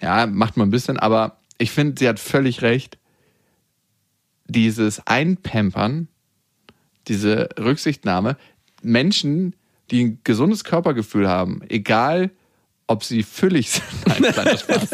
Ja, 0.00 0.26
macht 0.26 0.56
man 0.56 0.68
ein 0.68 0.70
bisschen, 0.70 0.98
aber 0.98 1.38
ich 1.58 1.70
finde, 1.70 1.96
sie 1.98 2.08
hat 2.08 2.18
völlig 2.18 2.62
recht. 2.62 2.98
Dieses 4.46 5.06
Einpampern, 5.06 6.08
diese 7.06 7.48
Rücksichtnahme, 7.58 8.36
Menschen, 8.82 9.54
die 9.90 10.04
ein 10.04 10.20
gesundes 10.24 10.64
Körpergefühl 10.64 11.28
haben, 11.28 11.62
egal 11.68 12.30
ob 12.90 13.04
sie 13.04 13.22
füllig 13.22 13.70
sind. 13.70 13.84
Nein, 14.06 14.32
kleiner 14.32 14.58
Spaß. 14.58 14.90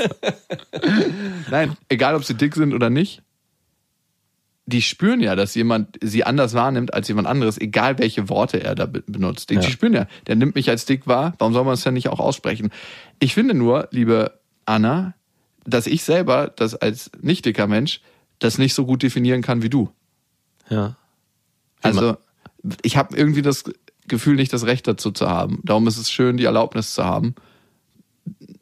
Nein, 1.51 1.77
egal 1.89 2.15
ob 2.15 2.25
sie 2.25 2.35
dick 2.35 2.55
sind 2.55 2.75
oder 2.75 2.91
nicht. 2.91 3.23
Die 4.69 4.83
spüren 4.83 5.21
ja, 5.21 5.37
dass 5.37 5.55
jemand 5.55 5.97
sie 6.03 6.25
anders 6.25 6.53
wahrnimmt 6.55 6.93
als 6.93 7.07
jemand 7.07 7.29
anderes, 7.29 7.57
egal 7.59 7.99
welche 7.99 8.29
Worte 8.29 8.63
er 8.63 8.75
da 8.75 8.87
be- 8.87 9.03
benutzt. 9.07 9.49
Die, 9.51 9.55
Ja. 9.55 9.63
spüren 9.63 9.95
ja, 9.95 10.07
der 10.27 10.35
nimmt 10.37 10.57
mich 10.57 10.69
als 10.69 10.85
dick 10.87 11.07
wahr, 11.07 11.35
warum 11.39 11.55
soll 11.55 11.65
man 11.65 11.75
es 11.75 11.83
denn 11.85 11.95
nicht 11.95 12.09
auch 12.09 12.19
aussprechen? 12.19 12.71
Ich 13.21 13.33
finde 13.33 13.55
nur, 13.55 13.89
liebe 13.93 14.41
Anna, 14.65 15.15
dass 15.65 15.87
ich 15.87 16.03
selber, 16.03 16.49
das 16.49 16.75
als 16.75 17.11
nicht 17.21 17.45
dicker 17.47 17.69
Mensch, 17.69 18.01
das 18.41 18.59
nicht 18.59 18.75
so 18.75 18.85
gut 18.87 19.03
definieren 19.05 19.41
kann 19.41 19.63
wie 19.63 19.71
du. 19.71 19.89
Ja. 20.69 20.97
Also 21.81 22.17
ich 22.83 22.97
habe 22.97 23.17
irgendwie 23.17 23.43
das 23.43 23.65
Gefühl, 24.09 24.35
nicht 24.35 24.53
das 24.53 24.67
Recht 24.67 24.89
dazu 24.89 25.13
zu 25.13 25.29
haben. 25.29 25.61
Darum 25.63 25.87
ist 25.87 25.97
es 25.97 26.11
schön, 26.11 26.37
die 26.37 26.45
Erlaubnis 26.45 26.93
zu 26.93 27.05
haben, 27.05 27.37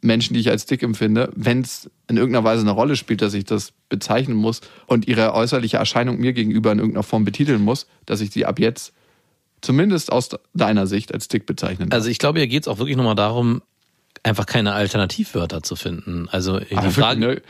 Menschen, 0.05 0.35
die 0.35 0.41
ich 0.41 0.51
als 0.51 0.67
dick 0.67 0.83
empfinde, 0.83 1.31
wenn 1.35 1.63
es 1.63 1.91
in 2.09 2.17
irgendeiner 2.17 2.45
Weise 2.45 2.63
eine 2.63 2.73
Rolle 2.73 2.95
spielt, 2.97 3.23
dass 3.23 3.33
ich 3.35 3.45
das 3.45 3.73
bezeichnen 3.89 4.37
muss 4.37 4.61
und 4.87 5.09
ihre 5.09 5.33
äußerliche 5.35 5.79
Erscheinung 5.79 6.19
mir 6.19 6.33
gegenüber 6.33 6.73
in 6.73 6.79
irgendeiner 6.79 7.03
Form 7.03 7.25
betiteln 7.25 7.63
muss, 7.63 7.87
dass 8.07 8.21
ich 8.21 8.31
sie 8.31 8.45
ab 8.45 8.59
jetzt 8.59 8.93
zumindest 9.63 10.13
aus 10.13 10.29
deiner 10.53 10.87
Sicht 10.87 11.15
als 11.15 11.29
dick 11.29 11.47
bezeichnen 11.47 11.89
darf. 11.89 11.97
Also 11.99 12.11
ich 12.11 12.19
glaube, 12.19 12.39
hier 12.39 12.49
geht 12.49 12.65
es 12.65 12.69
auch 12.69 12.79
wirklich 12.79 12.97
nochmal 12.97 13.15
darum, 13.15 13.63
einfach 14.23 14.47
keine 14.47 14.75
Alternativwörter 14.75 15.63
zu 15.63 15.75
finden. 15.75 16.29
Also 16.31 16.61
die 16.61 16.77
Aber 16.77 16.91
Frage, 16.91 17.21
ne, 17.21 17.43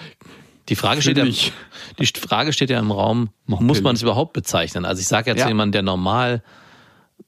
die 0.69 0.77
Frage 0.77 1.03
steht 1.03 1.19
ja, 1.19 1.25
die 1.25 2.07
Frage 2.07 2.53
steht 2.53 2.71
ja 2.71 2.79
im 2.79 2.93
Raum, 2.93 3.31
muss 3.47 3.83
man 3.83 3.97
es 3.97 4.03
überhaupt 4.03 4.33
bezeichnen? 4.33 4.85
Also 4.85 5.01
ich 5.01 5.09
sage 5.09 5.31
jetzt 5.31 5.41
Ja. 5.41 5.49
jemand, 5.49 5.75
der 5.75 5.83
normal, 5.83 6.43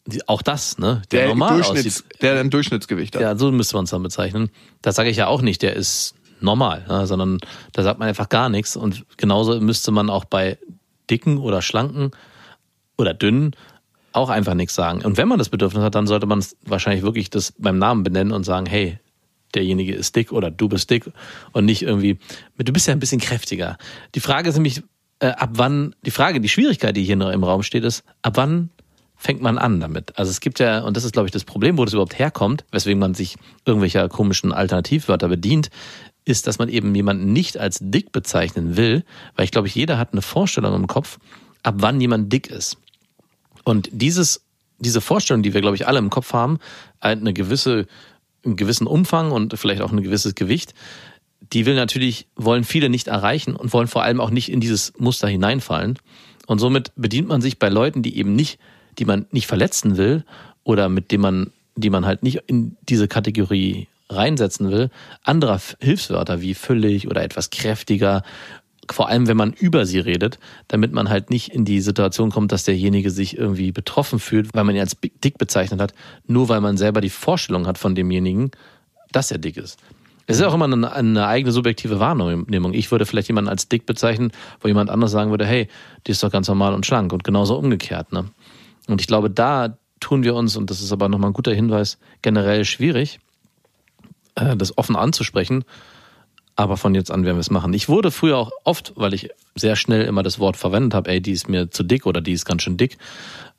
die- 0.06 0.26
auch 0.28 0.42
das, 0.42 0.78
ne, 0.78 1.02
der, 1.10 1.20
der, 1.20 1.28
normal 1.28 1.54
Durchschnitts, 1.54 1.86
aussieht. 2.04 2.22
der 2.22 2.40
ein 2.40 2.50
Durchschnittsgewicht 2.50 3.14
hat. 3.14 3.22
Ja, 3.22 3.36
so 3.36 3.50
müsste 3.52 3.76
man 3.76 3.84
es 3.84 3.90
dann 3.90 4.02
bezeichnen. 4.02 4.50
Das 4.82 4.96
sage 4.96 5.10
ich 5.10 5.16
ja 5.16 5.26
auch 5.26 5.42
nicht, 5.42 5.62
der 5.62 5.74
ist 5.74 6.14
normal, 6.40 6.84
ne, 6.88 7.06
sondern 7.06 7.38
da 7.72 7.82
sagt 7.82 7.98
man 7.98 8.08
einfach 8.08 8.28
gar 8.28 8.48
nichts. 8.48 8.76
Und 8.76 9.04
genauso 9.16 9.60
müsste 9.60 9.90
man 9.90 10.10
auch 10.10 10.24
bei 10.24 10.58
dicken 11.10 11.38
oder 11.38 11.62
schlanken 11.62 12.10
oder 12.98 13.14
dünnen 13.14 13.52
auch 14.12 14.30
einfach 14.30 14.54
nichts 14.54 14.74
sagen. 14.74 15.02
Und 15.04 15.18
wenn 15.18 15.28
man 15.28 15.38
das 15.38 15.50
Bedürfnis 15.50 15.82
hat, 15.82 15.94
dann 15.94 16.06
sollte 16.06 16.26
man 16.26 16.38
es 16.38 16.56
wahrscheinlich 16.64 17.02
wirklich 17.02 17.28
das 17.30 17.52
beim 17.58 17.78
Namen 17.78 18.02
benennen 18.02 18.32
und 18.32 18.44
sagen, 18.44 18.64
hey, 18.66 18.98
derjenige 19.54 19.94
ist 19.94 20.16
dick 20.16 20.32
oder 20.32 20.50
du 20.50 20.68
bist 20.68 20.90
dick 20.90 21.10
und 21.52 21.66
nicht 21.66 21.82
irgendwie, 21.82 22.18
du 22.58 22.72
bist 22.72 22.86
ja 22.86 22.92
ein 22.92 22.98
bisschen 22.98 23.20
kräftiger. 23.20 23.76
Die 24.14 24.20
Frage 24.20 24.48
ist 24.48 24.54
nämlich, 24.56 24.82
äh, 25.18 25.28
ab 25.28 25.50
wann, 25.52 25.94
die 26.04 26.10
Frage, 26.10 26.40
die 26.40 26.48
Schwierigkeit, 26.48 26.96
die 26.96 27.04
hier 27.04 27.16
noch 27.16 27.30
im 27.30 27.44
Raum 27.44 27.62
steht, 27.62 27.84
ist, 27.84 28.04
ab 28.22 28.34
wann 28.36 28.70
fängt 29.16 29.40
man 29.42 29.58
an 29.58 29.80
damit? 29.80 30.18
Also 30.18 30.30
es 30.30 30.40
gibt 30.40 30.58
ja, 30.58 30.80
und 30.80 30.96
das 30.96 31.04
ist, 31.04 31.12
glaube 31.12 31.26
ich, 31.26 31.32
das 31.32 31.44
Problem, 31.44 31.78
wo 31.78 31.84
das 31.84 31.94
überhaupt 31.94 32.18
herkommt, 32.18 32.64
weswegen 32.70 32.98
man 32.98 33.14
sich 33.14 33.36
irgendwelcher 33.64 34.08
komischen 34.08 34.52
Alternativwörter 34.52 35.28
bedient, 35.28 35.70
ist, 36.24 36.46
dass 36.46 36.58
man 36.58 36.68
eben 36.68 36.94
jemanden 36.94 37.32
nicht 37.32 37.56
als 37.56 37.78
dick 37.80 38.12
bezeichnen 38.12 38.76
will, 38.76 39.04
weil 39.34 39.44
ich 39.44 39.52
glaube, 39.52 39.68
jeder 39.68 39.96
hat 39.98 40.12
eine 40.12 40.22
Vorstellung 40.22 40.74
im 40.74 40.86
Kopf, 40.86 41.18
ab 41.62 41.76
wann 41.78 42.00
jemand 42.00 42.32
dick 42.32 42.48
ist. 42.48 42.76
Und 43.64 43.88
dieses, 43.92 44.44
diese 44.78 45.00
Vorstellung, 45.00 45.42
die 45.42 45.54
wir, 45.54 45.60
glaube 45.60 45.76
ich, 45.76 45.86
alle 45.86 45.98
im 45.98 46.10
Kopf 46.10 46.32
haben, 46.32 46.58
halt 47.00 47.20
eine 47.20 47.32
gewisse, 47.32 47.86
einen 48.44 48.56
gewissen 48.56 48.86
Umfang 48.86 49.32
und 49.32 49.56
vielleicht 49.58 49.80
auch 49.80 49.92
ein 49.92 50.02
gewisses 50.02 50.34
Gewicht, 50.34 50.74
die 51.52 51.64
will 51.64 51.76
natürlich, 51.76 52.26
wollen 52.36 52.64
viele 52.64 52.88
nicht 52.88 53.08
erreichen 53.08 53.54
und 53.54 53.72
wollen 53.72 53.88
vor 53.88 54.02
allem 54.02 54.20
auch 54.20 54.30
nicht 54.30 54.50
in 54.50 54.60
dieses 54.60 54.92
Muster 54.98 55.28
hineinfallen. 55.28 55.98
Und 56.46 56.58
somit 56.58 56.92
bedient 56.96 57.28
man 57.28 57.40
sich 57.40 57.58
bei 57.58 57.68
Leuten, 57.68 58.02
die 58.02 58.16
eben 58.18 58.34
nicht, 58.34 58.58
die 58.98 59.04
man 59.04 59.26
nicht 59.30 59.46
verletzen 59.46 59.96
will 59.96 60.24
oder 60.64 60.88
mit 60.88 61.10
denen 61.10 61.22
man, 61.22 61.50
die 61.76 61.90
man 61.90 62.06
halt 62.06 62.22
nicht 62.22 62.42
in 62.46 62.76
diese 62.88 63.08
Kategorie 63.08 63.88
reinsetzen 64.08 64.70
will, 64.70 64.90
anderer 65.24 65.60
Hilfswörter 65.80 66.40
wie 66.40 66.54
füllig 66.54 67.08
oder 67.08 67.22
etwas 67.22 67.50
kräftiger, 67.50 68.22
vor 68.90 69.08
allem 69.08 69.26
wenn 69.26 69.36
man 69.36 69.52
über 69.52 69.84
sie 69.84 69.98
redet, 69.98 70.38
damit 70.68 70.92
man 70.92 71.08
halt 71.08 71.30
nicht 71.30 71.48
in 71.48 71.64
die 71.64 71.80
Situation 71.80 72.30
kommt, 72.30 72.52
dass 72.52 72.64
derjenige 72.64 73.10
sich 73.10 73.36
irgendwie 73.36 73.72
betroffen 73.72 74.18
fühlt, 74.18 74.54
weil 74.54 74.64
man 74.64 74.76
ihn 74.76 74.80
als 74.80 74.96
dick 75.24 75.38
bezeichnet 75.38 75.80
hat, 75.80 75.92
nur 76.26 76.48
weil 76.48 76.60
man 76.60 76.76
selber 76.76 77.00
die 77.00 77.10
Vorstellung 77.10 77.66
hat 77.66 77.78
von 77.78 77.94
demjenigen, 77.94 78.52
dass 79.12 79.30
er 79.30 79.38
dick 79.38 79.56
ist. 79.56 79.78
Es 80.28 80.38
ist 80.38 80.42
auch 80.42 80.54
immer 80.54 80.64
eine, 80.64 80.92
eine 80.92 81.26
eigene 81.26 81.52
subjektive 81.52 82.00
Wahrnehmung. 82.00 82.74
Ich 82.74 82.90
würde 82.90 83.06
vielleicht 83.06 83.28
jemanden 83.28 83.48
als 83.48 83.68
dick 83.68 83.86
bezeichnen, 83.86 84.32
wo 84.60 84.66
jemand 84.66 84.90
anders 84.90 85.12
sagen 85.12 85.30
würde, 85.30 85.46
hey, 85.46 85.68
die 86.06 86.10
ist 86.10 86.22
doch 86.22 86.32
ganz 86.32 86.48
normal 86.48 86.74
und 86.74 86.84
schlank 86.84 87.12
und 87.12 87.22
genauso 87.22 87.56
umgekehrt. 87.56 88.12
Ne? 88.12 88.24
Und 88.86 89.00
ich 89.00 89.06
glaube, 89.06 89.30
da 89.30 89.78
tun 90.00 90.22
wir 90.22 90.34
uns, 90.34 90.56
und 90.56 90.70
das 90.70 90.80
ist 90.80 90.92
aber 90.92 91.08
nochmal 91.08 91.30
ein 91.30 91.34
guter 91.34 91.54
Hinweis, 91.54 91.98
generell 92.22 92.64
schwierig, 92.64 93.18
äh, 94.34 94.56
das 94.56 94.76
offen 94.78 94.96
anzusprechen. 94.96 95.64
Aber 96.54 96.76
von 96.76 96.94
jetzt 96.94 97.10
an 97.10 97.24
werden 97.24 97.36
wir 97.36 97.40
es 97.40 97.50
machen. 97.50 97.74
Ich 97.74 97.88
wurde 97.88 98.10
früher 98.10 98.38
auch 98.38 98.50
oft, 98.64 98.92
weil 98.96 99.12
ich 99.12 99.28
sehr 99.54 99.76
schnell 99.76 100.04
immer 100.04 100.22
das 100.22 100.38
Wort 100.38 100.56
verwendet 100.56 100.94
habe, 100.94 101.10
ey, 101.10 101.20
die 101.20 101.32
ist 101.32 101.48
mir 101.48 101.70
zu 101.70 101.82
dick 101.82 102.06
oder 102.06 102.22
die 102.22 102.32
ist 102.32 102.46
ganz 102.46 102.62
schön 102.62 102.76
dick 102.76 102.96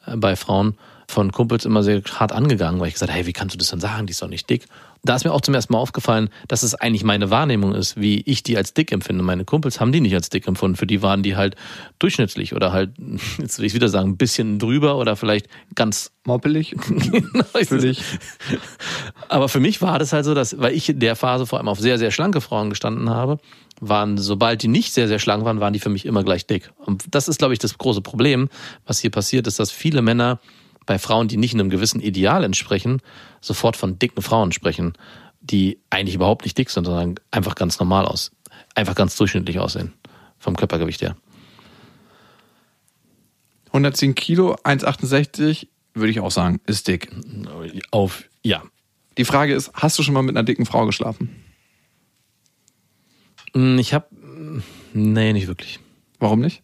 äh, 0.05 0.15
bei 0.15 0.35
Frauen, 0.35 0.77
von 1.09 1.31
Kumpels 1.31 1.65
immer 1.65 1.83
sehr 1.83 2.01
hart 2.03 2.33
angegangen, 2.33 2.79
weil 2.79 2.89
ich 2.89 2.95
gesagt 2.95 3.11
habe, 3.11 3.19
hey, 3.19 3.27
wie 3.27 3.33
kannst 3.33 3.55
du 3.55 3.57
das 3.57 3.69
denn 3.69 3.79
sagen, 3.79 4.07
die 4.07 4.11
ist 4.11 4.21
doch 4.21 4.27
nicht 4.27 4.49
dick. 4.49 4.65
Da 5.03 5.15
ist 5.15 5.23
mir 5.23 5.31
auch 5.31 5.41
zum 5.41 5.53
ersten 5.53 5.71
Mal 5.71 5.79
aufgefallen, 5.79 6.29
dass 6.47 6.63
es 6.63 6.75
eigentlich 6.75 7.03
meine 7.03 7.29
Wahrnehmung 7.29 7.73
ist, 7.73 7.95
wie 7.99 8.21
ich 8.25 8.43
die 8.43 8.57
als 8.57 8.73
dick 8.73 8.91
empfinde. 8.91 9.23
Meine 9.23 9.45
Kumpels 9.45 9.79
haben 9.79 9.91
die 9.91 10.01
nicht 10.01 10.15
als 10.15 10.29
dick 10.29 10.47
empfunden. 10.47 10.75
Für 10.75 10.87
die 10.87 11.01
waren 11.01 11.23
die 11.23 11.37
halt 11.37 11.55
durchschnittlich 11.99 12.53
oder 12.53 12.73
halt, 12.73 12.91
jetzt 13.37 13.59
will 13.59 13.65
ich 13.65 13.73
wieder 13.73 13.87
sagen, 13.87 14.09
ein 14.09 14.17
bisschen 14.17 14.59
drüber 14.59 14.97
oder 14.97 15.15
vielleicht 15.15 15.47
ganz 15.75 16.11
Moppelig. 16.25 16.75
Natürlich. 17.53 18.01
Aber 19.29 19.47
für 19.47 19.61
mich 19.61 19.81
war 19.81 19.97
das 19.97 20.11
halt 20.11 20.25
so, 20.25 20.33
dass, 20.33 20.59
weil 20.59 20.73
ich 20.73 20.89
in 20.89 20.99
der 20.99 21.15
Phase 21.15 21.45
vor 21.45 21.57
allem 21.57 21.69
auf 21.69 21.79
sehr, 21.79 21.97
sehr 21.97 22.11
schlanke 22.11 22.41
Frauen 22.41 22.69
gestanden 22.69 23.09
habe, 23.09 23.39
waren, 23.79 24.17
sobald 24.17 24.61
die 24.61 24.67
nicht 24.67 24.93
sehr, 24.93 25.07
sehr 25.07 25.19
schlank 25.19 25.45
waren, 25.45 25.61
waren 25.61 25.71
die 25.71 25.79
für 25.79 25.89
mich 25.89 26.05
immer 26.05 26.23
gleich 26.23 26.45
dick. 26.45 26.71
Und 26.77 27.05
das 27.11 27.29
ist, 27.29 27.37
glaube 27.37 27.53
ich, 27.53 27.59
das 27.59 27.77
große 27.77 28.01
Problem, 28.01 28.49
was 28.85 28.99
hier 28.99 29.11
passiert, 29.11 29.47
ist, 29.47 29.59
dass 29.59 29.71
viele 29.71 30.01
Männer 30.01 30.39
bei 30.87 30.97
Frauen, 30.97 31.27
die 31.27 31.37
nicht 31.37 31.53
einem 31.53 31.69
gewissen 31.69 32.01
Ideal 32.01 32.43
entsprechen, 32.43 33.01
sofort 33.41 33.77
von 33.77 33.99
dicken 33.99 34.23
Frauen 34.23 34.51
sprechen, 34.51 34.93
die 35.39 35.79
eigentlich 35.91 36.15
überhaupt 36.15 36.45
nicht 36.45 36.57
dick 36.57 36.71
sind, 36.71 36.85
sondern 36.85 37.15
einfach 37.29 37.53
ganz 37.53 37.77
normal 37.79 38.05
aus, 38.05 38.31
einfach 38.73 38.95
ganz 38.95 39.15
durchschnittlich 39.15 39.59
aussehen. 39.59 39.93
Vom 40.39 40.55
Körpergewicht 40.55 41.01
her. 41.01 41.15
110 43.67 44.15
Kilo, 44.15 44.55
1,68, 44.63 45.67
würde 45.93 46.09
ich 46.11 46.19
auch 46.19 46.31
sagen, 46.31 46.59
ist 46.65 46.87
dick. 46.87 47.11
Auf, 47.91 48.23
ja. 48.41 48.63
Die 49.17 49.25
Frage 49.25 49.53
ist, 49.53 49.71
hast 49.73 49.99
du 49.99 50.03
schon 50.03 50.13
mal 50.13 50.21
mit 50.21 50.35
einer 50.35 50.45
dicken 50.45 50.65
Frau 50.65 50.85
geschlafen? 50.85 51.43
Hm, 53.53 53.77
Ich 53.77 53.93
habe, 53.93 54.07
nee, 54.93 55.33
nicht 55.33 55.47
wirklich. 55.47 55.79
Warum 56.19 56.39
nicht? 56.39 56.63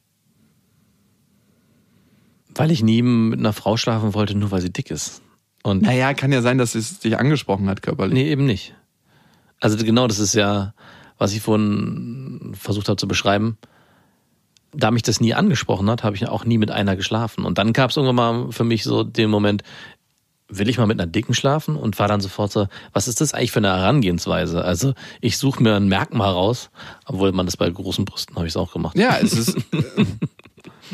Weil 2.55 2.71
ich 2.71 2.83
nie 2.83 3.01
mit 3.01 3.39
einer 3.39 3.53
Frau 3.53 3.77
schlafen 3.77 4.13
wollte, 4.13 4.35
nur 4.35 4.51
weil 4.51 4.61
sie 4.61 4.71
dick 4.71 4.91
ist. 4.91 5.21
Und 5.63 5.83
Naja, 5.83 6.13
kann 6.13 6.31
ja 6.31 6.41
sein, 6.41 6.57
dass 6.57 6.75
es 6.75 6.99
dich 6.99 7.17
angesprochen 7.17 7.69
hat 7.69 7.81
körperlich. 7.81 8.13
nee, 8.13 8.29
eben 8.29 8.45
nicht. 8.45 8.75
Also 9.59 9.77
genau, 9.77 10.07
das 10.07 10.19
ist 10.19 10.35
ja, 10.35 10.73
was 11.17 11.33
ich 11.33 11.41
vorhin 11.41 12.51
versucht 12.59 12.89
habe 12.89 12.97
zu 12.97 13.07
beschreiben. 13.07 13.57
Da 14.73 14.91
mich 14.91 15.03
das 15.03 15.21
nie 15.21 15.33
angesprochen 15.33 15.89
hat, 15.89 16.03
habe 16.03 16.15
ich 16.15 16.27
auch 16.27 16.43
nie 16.45 16.57
mit 16.57 16.69
einer 16.71 16.95
geschlafen. 16.95 17.45
Und 17.45 17.57
dann 17.59 17.71
gab 17.73 17.91
es 17.91 17.97
irgendwann 17.97 18.15
mal 18.15 18.51
für 18.51 18.63
mich 18.65 18.83
so 18.83 19.03
den 19.03 19.29
Moment, 19.29 19.63
will 20.49 20.67
ich 20.67 20.77
mal 20.77 20.87
mit 20.87 20.99
einer 20.99 21.09
Dicken 21.09 21.33
schlafen? 21.33 21.75
Und 21.77 21.97
war 21.99 22.07
dann 22.07 22.19
sofort 22.21 22.51
so, 22.51 22.67
was 22.91 23.07
ist 23.07 23.21
das 23.21 23.33
eigentlich 23.33 23.51
für 23.51 23.59
eine 23.59 23.69
Herangehensweise? 23.69 24.65
Also 24.65 24.93
ich 25.21 25.37
suche 25.37 25.63
mir 25.63 25.75
ein 25.75 25.87
Merkmal 25.87 26.31
raus, 26.31 26.69
obwohl 27.05 27.31
man 27.31 27.45
das 27.45 27.55
bei 27.55 27.69
großen 27.69 28.03
Brüsten 28.03 28.35
habe 28.35 28.47
ich 28.47 28.53
es 28.53 28.57
auch 28.57 28.73
gemacht. 28.73 28.97
Ja, 28.97 29.17
es 29.21 29.33
ist. 29.33 29.57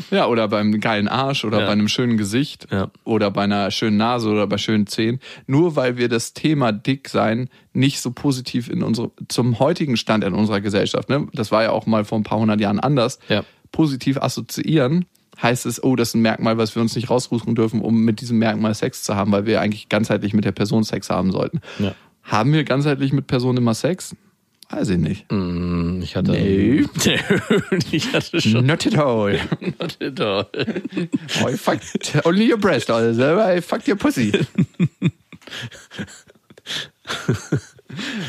ja, 0.10 0.26
oder 0.26 0.48
beim 0.48 0.78
geilen 0.80 1.08
Arsch 1.08 1.44
oder 1.44 1.60
Ja. 1.60 1.66
bei 1.66 1.72
einem 1.72 1.88
schönen 1.88 2.16
Gesicht 2.16 2.66
Ja. 2.70 2.90
oder 3.04 3.30
bei 3.30 3.42
einer 3.44 3.70
schönen 3.70 3.96
Nase 3.96 4.28
oder 4.30 4.46
bei 4.46 4.58
schönen 4.58 4.86
Zähnen. 4.86 5.20
Nur 5.46 5.76
weil 5.76 5.96
wir 5.96 6.08
das 6.08 6.32
Thema 6.34 6.72
dick 6.72 7.08
sein 7.08 7.48
nicht 7.72 8.00
so 8.00 8.10
positiv 8.10 8.68
in 8.68 8.82
unsere, 8.82 9.10
zum 9.28 9.58
heutigen 9.58 9.96
Stand 9.96 10.24
in 10.24 10.34
unserer 10.34 10.60
Gesellschaft, 10.60 11.08
ne? 11.08 11.26
das 11.32 11.52
war 11.52 11.62
ja 11.62 11.70
auch 11.70 11.86
mal 11.86 12.04
vor 12.04 12.18
ein 12.18 12.24
paar 12.24 12.38
hundert 12.38 12.60
Jahren 12.60 12.80
anders, 12.80 13.18
Ja. 13.28 13.44
positiv 13.72 14.16
assoziieren, 14.18 15.04
heißt 15.40 15.64
es, 15.66 15.82
oh, 15.82 15.96
das 15.96 16.08
ist 16.08 16.14
ein 16.16 16.22
Merkmal, 16.22 16.58
was 16.58 16.74
wir 16.74 16.82
uns 16.82 16.94
nicht 16.96 17.08
raussuchen 17.08 17.54
dürfen, 17.54 17.80
um 17.80 18.02
mit 18.04 18.20
diesem 18.20 18.38
Merkmal 18.38 18.74
Sex 18.74 19.02
zu 19.04 19.14
haben, 19.16 19.32
weil 19.32 19.46
wir 19.46 19.60
eigentlich 19.60 19.88
ganzheitlich 19.88 20.34
mit 20.34 20.44
der 20.44 20.52
Person 20.52 20.84
Sex 20.84 21.08
haben 21.10 21.30
sollten. 21.32 21.60
Haben 22.22 22.52
wir 22.52 22.64
ganzheitlich 22.64 23.12
mit 23.12 23.26
Personen 23.26 23.58
immer 23.58 23.74
Sex? 23.74 24.14
Weiß 24.70 24.88
ich 24.90 24.98
nicht. 24.98 25.24
Hm, 25.30 26.00
Ich 26.02 26.14
hatte, 26.16 26.30
Nee. 26.32 26.84
ich 27.90 28.12
hatte 28.12 28.40
schon. 28.40 28.66
Not 28.66 28.86
at 28.86 28.96
all. 28.98 29.32
Not 29.80 30.00
at 30.00 30.20
all. 30.20 30.46
Oh, 31.42 31.48
I 31.48 31.56
fucked 31.56 32.24
only 32.24 32.50
your 32.50 32.58
breast, 32.58 32.90
also 32.90 33.38
I 33.40 33.60
fucked 33.60 33.88
your 33.88 33.96
pussy. 33.96 34.32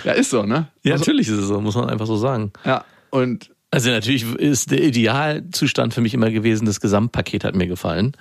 ja, 0.04 0.12
ist 0.14 0.30
so, 0.32 0.44
ne? 0.44 0.68
Ja, 0.84 0.94
Also, 0.94 1.02
natürlich 1.04 1.28
ist 1.28 1.38
es 1.38 1.48
so, 1.48 1.62
muss 1.62 1.76
man 1.76 1.90
einfach 1.90 2.08
so 2.08 2.18
sagen. 2.18 2.52
ja, 2.66 2.84
und 3.12 3.52
Also 3.70 3.90
natürlich 3.90 4.24
ist 4.36 4.72
der 4.72 4.84
Idealzustand 4.84 5.94
für 5.94 6.02
mich 6.02 6.14
immer 6.14 6.32
gewesen, 6.32 6.66
das 6.66 6.82
Gesamtpaket 6.82 7.44
hat 7.44 7.56
mir 7.56 7.68
gefallen. 7.68 8.14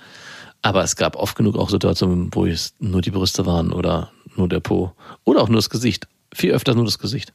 Aber 0.61 0.83
es 0.83 0.95
gab 0.95 1.15
oft 1.15 1.35
genug 1.35 1.57
auch 1.57 1.69
Situationen, 1.71 2.29
wo 2.33 2.45
es 2.45 2.75
nur 2.79 3.01
die 3.01 3.09
Brüste 3.09 3.45
waren 3.47 3.73
oder 3.73 4.11
nur 4.35 4.47
der 4.47 4.59
Po 4.59 4.93
oder 5.23 5.41
auch 5.41 5.49
nur 5.49 5.57
das 5.57 5.71
Gesicht. 5.71 6.07
Viel 6.33 6.51
öfter 6.51 6.75
nur 6.75 6.85
das 6.85 6.99
Gesicht. 6.99 7.33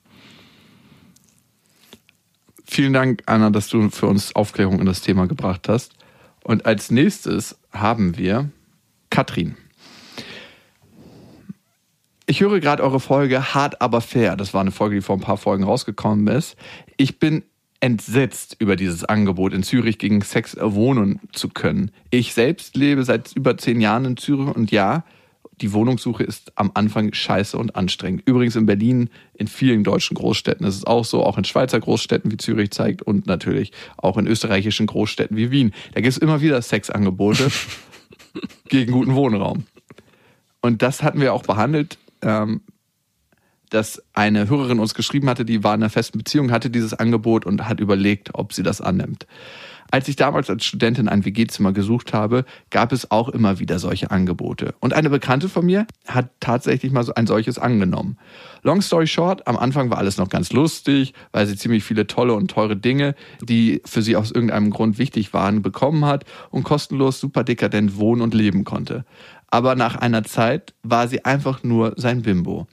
Vielen 2.66 2.92
Dank, 2.92 3.22
Anna, 3.26 3.50
dass 3.50 3.68
du 3.68 3.88
für 3.90 4.07
uns 4.07 4.35
Aufklärung 4.35 4.81
in 4.81 4.87
das 4.87 5.00
Thema 5.00 5.26
gebracht 5.26 5.68
hast. 5.68 5.92
Und 6.42 6.66
als 6.66 6.90
nächstes 6.90 7.59
haben 7.72 8.16
wir 8.16 8.50
Katrin. 9.11 9.57
Ich 12.26 12.40
höre 12.40 12.59
gerade 12.59 12.83
eure 12.83 12.98
Folge 12.98 13.55
Hart 13.55 13.81
aber 13.81 14.00
fair. 14.00 14.37
Das 14.37 14.52
war 14.52 14.61
eine 14.61 14.72
Folge, 14.72 14.96
die 14.96 15.00
vor 15.00 15.16
ein 15.16 15.20
paar 15.20 15.37
Folgen 15.37 15.62
rausgekommen 15.62 16.26
ist. 16.26 16.57
Ich 16.96 17.20
bin 17.20 17.44
entsetzt 17.79 18.57
über 18.59 18.74
dieses 18.74 19.05
Angebot, 19.05 19.52
in 19.52 19.62
Zürich 19.62 19.98
gegen 19.98 20.20
Sex 20.22 20.57
wohnen 20.61 21.20
zu 21.33 21.48
können. 21.48 21.92
Ich 22.11 22.35
selbst 22.35 22.76
lebe 22.76 23.05
seit 23.05 23.33
über 23.37 23.57
zehn 23.59 23.81
Jahren 23.81 24.05
in 24.05 24.16
Zürich 24.16 24.55
und 24.55 24.72
ja, 24.72 25.05
die 25.60 25.72
Wohnungssuche 25.72 26.22
ist 26.22 26.52
am 26.56 26.70
Anfang 26.74 27.12
scheiße 27.12 27.56
und 27.56 27.76
anstrengend. 27.76 28.22
Übrigens 28.26 28.56
in 28.56 28.66
Berlin, 28.66 29.08
in 29.34 29.48
vielen 29.48 29.84
deutschen 29.84 30.14
Großstädten 30.14 30.66
ist 30.66 30.76
es 30.76 30.84
auch 30.84 31.04
so, 31.04 31.24
auch 31.24 31.38
in 31.38 31.44
Schweizer 31.44 31.80
Großstädten 31.80 32.30
wie 32.30 32.36
Zürich 32.36 32.70
zeigt 32.70 33.02
und 33.02 33.26
natürlich 33.26 33.72
auch 33.96 34.18
in 34.18 34.26
österreichischen 34.26 34.86
Großstädten 34.86 35.36
wie 35.36 35.50
Wien. 35.50 35.72
Da 35.94 36.00
gibt 36.00 36.12
es 36.12 36.18
immer 36.18 36.40
wieder 36.40 36.60
Sexangebote 36.60 37.50
gegen 38.68 38.92
guten 38.92 39.14
Wohnraum. 39.14 39.64
Und 40.60 40.82
das 40.82 41.02
hatten 41.02 41.20
wir 41.20 41.32
auch 41.32 41.42
behandelt. 41.42 41.98
Ähm, 42.22 42.60
dass 43.76 44.02
eine 44.14 44.48
Hörerin 44.48 44.78
uns 44.78 44.94
geschrieben 44.94 45.28
hatte, 45.28 45.44
die 45.44 45.62
war 45.62 45.74
in 45.74 45.82
einer 45.82 45.90
festen 45.90 46.16
Beziehung, 46.16 46.50
hatte 46.50 46.70
dieses 46.70 46.94
Angebot 46.94 47.44
und 47.44 47.68
hat 47.68 47.78
überlegt, 47.78 48.30
ob 48.32 48.54
sie 48.54 48.62
das 48.62 48.80
annimmt. 48.80 49.26
Als 49.90 50.08
ich 50.08 50.16
damals 50.16 50.48
als 50.48 50.64
Studentin 50.64 51.08
ein 51.08 51.26
WG-Zimmer 51.26 51.72
gesucht 51.72 52.14
habe, 52.14 52.46
gab 52.70 52.90
es 52.90 53.10
auch 53.10 53.28
immer 53.28 53.58
wieder 53.58 53.78
solche 53.78 54.10
Angebote. 54.10 54.74
Und 54.80 54.94
eine 54.94 55.10
Bekannte 55.10 55.50
von 55.50 55.66
mir 55.66 55.86
hat 56.08 56.30
tatsächlich 56.40 56.90
mal 56.90 57.04
so 57.04 57.14
ein 57.14 57.26
solches 57.26 57.58
angenommen. 57.58 58.16
Long 58.62 58.80
story 58.80 59.06
short, 59.06 59.46
am 59.46 59.58
Anfang 59.58 59.90
war 59.90 59.98
alles 59.98 60.16
noch 60.16 60.30
ganz 60.30 60.52
lustig, 60.52 61.12
weil 61.32 61.46
sie 61.46 61.56
ziemlich 61.56 61.84
viele 61.84 62.06
tolle 62.06 62.32
und 62.32 62.50
teure 62.50 62.78
Dinge, 62.78 63.14
die 63.42 63.82
für 63.84 64.00
sie 64.00 64.16
aus 64.16 64.32
irgendeinem 64.32 64.70
Grund 64.70 64.96
wichtig 64.96 65.34
waren, 65.34 65.60
bekommen 65.60 66.06
hat 66.06 66.24
und 66.50 66.64
kostenlos 66.64 67.20
super 67.20 67.44
dekadent 67.44 67.98
wohnen 67.98 68.22
und 68.22 68.32
leben 68.32 68.64
konnte. 68.64 69.04
Aber 69.48 69.76
nach 69.76 69.96
einer 69.96 70.24
Zeit 70.24 70.72
war 70.82 71.08
sie 71.08 71.26
einfach 71.26 71.62
nur 71.62 71.92
sein 71.96 72.22
Bimbo 72.22 72.66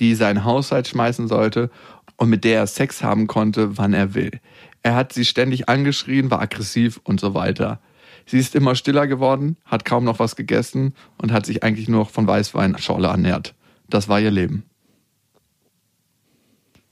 die 0.00 0.14
seinen 0.14 0.44
Haushalt 0.44 0.88
schmeißen 0.88 1.28
sollte 1.28 1.70
und 2.16 2.28
mit 2.28 2.44
der 2.44 2.58
er 2.58 2.66
Sex 2.66 3.02
haben 3.02 3.26
konnte, 3.26 3.78
wann 3.78 3.92
er 3.92 4.14
will. 4.14 4.40
Er 4.82 4.94
hat 4.94 5.12
sie 5.12 5.24
ständig 5.24 5.68
angeschrien, 5.68 6.30
war 6.30 6.40
aggressiv 6.40 7.00
und 7.04 7.20
so 7.20 7.34
weiter. 7.34 7.80
Sie 8.26 8.38
ist 8.38 8.54
immer 8.54 8.74
stiller 8.74 9.06
geworden, 9.06 9.56
hat 9.64 9.84
kaum 9.84 10.04
noch 10.04 10.18
was 10.18 10.36
gegessen 10.36 10.94
und 11.18 11.32
hat 11.32 11.46
sich 11.46 11.62
eigentlich 11.62 11.88
nur 11.88 12.06
von 12.06 12.26
Weißweinschorle 12.26 13.08
ernährt. 13.08 13.54
Das 13.88 14.08
war 14.08 14.20
ihr 14.20 14.30
Leben. 14.30 14.64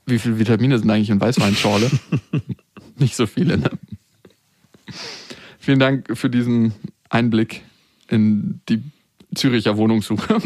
Wie 0.05 0.19
viele 0.19 0.39
Vitamine 0.39 0.77
sind 0.77 0.89
eigentlich 0.89 1.09
in 1.09 1.21
Weißweinschorle? 1.21 1.89
Nicht 2.97 3.15
so 3.15 3.25
viele, 3.27 3.57
ne? 3.57 3.71
Vielen 5.59 5.79
Dank 5.79 6.17
für 6.17 6.29
diesen 6.29 6.73
Einblick 7.09 7.63
in 8.07 8.61
die 8.69 8.81
Züricher 9.35 9.77
Wohnungssuche. 9.77 10.41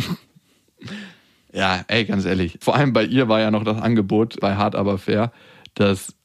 Ja, 1.53 1.85
ey, 1.87 2.05
ganz 2.05 2.25
ehrlich. 2.25 2.57
Vor 2.61 2.75
allem 2.75 2.93
bei 2.93 3.05
ihr 3.05 3.29
war 3.29 3.39
ja 3.39 3.51
noch 3.51 3.63
das 3.63 3.79
Angebot 3.81 4.39
bei 4.39 4.55
Hart 4.55 4.75
aber 4.75 4.97
fair, 4.97 5.31
dass, 5.75 6.15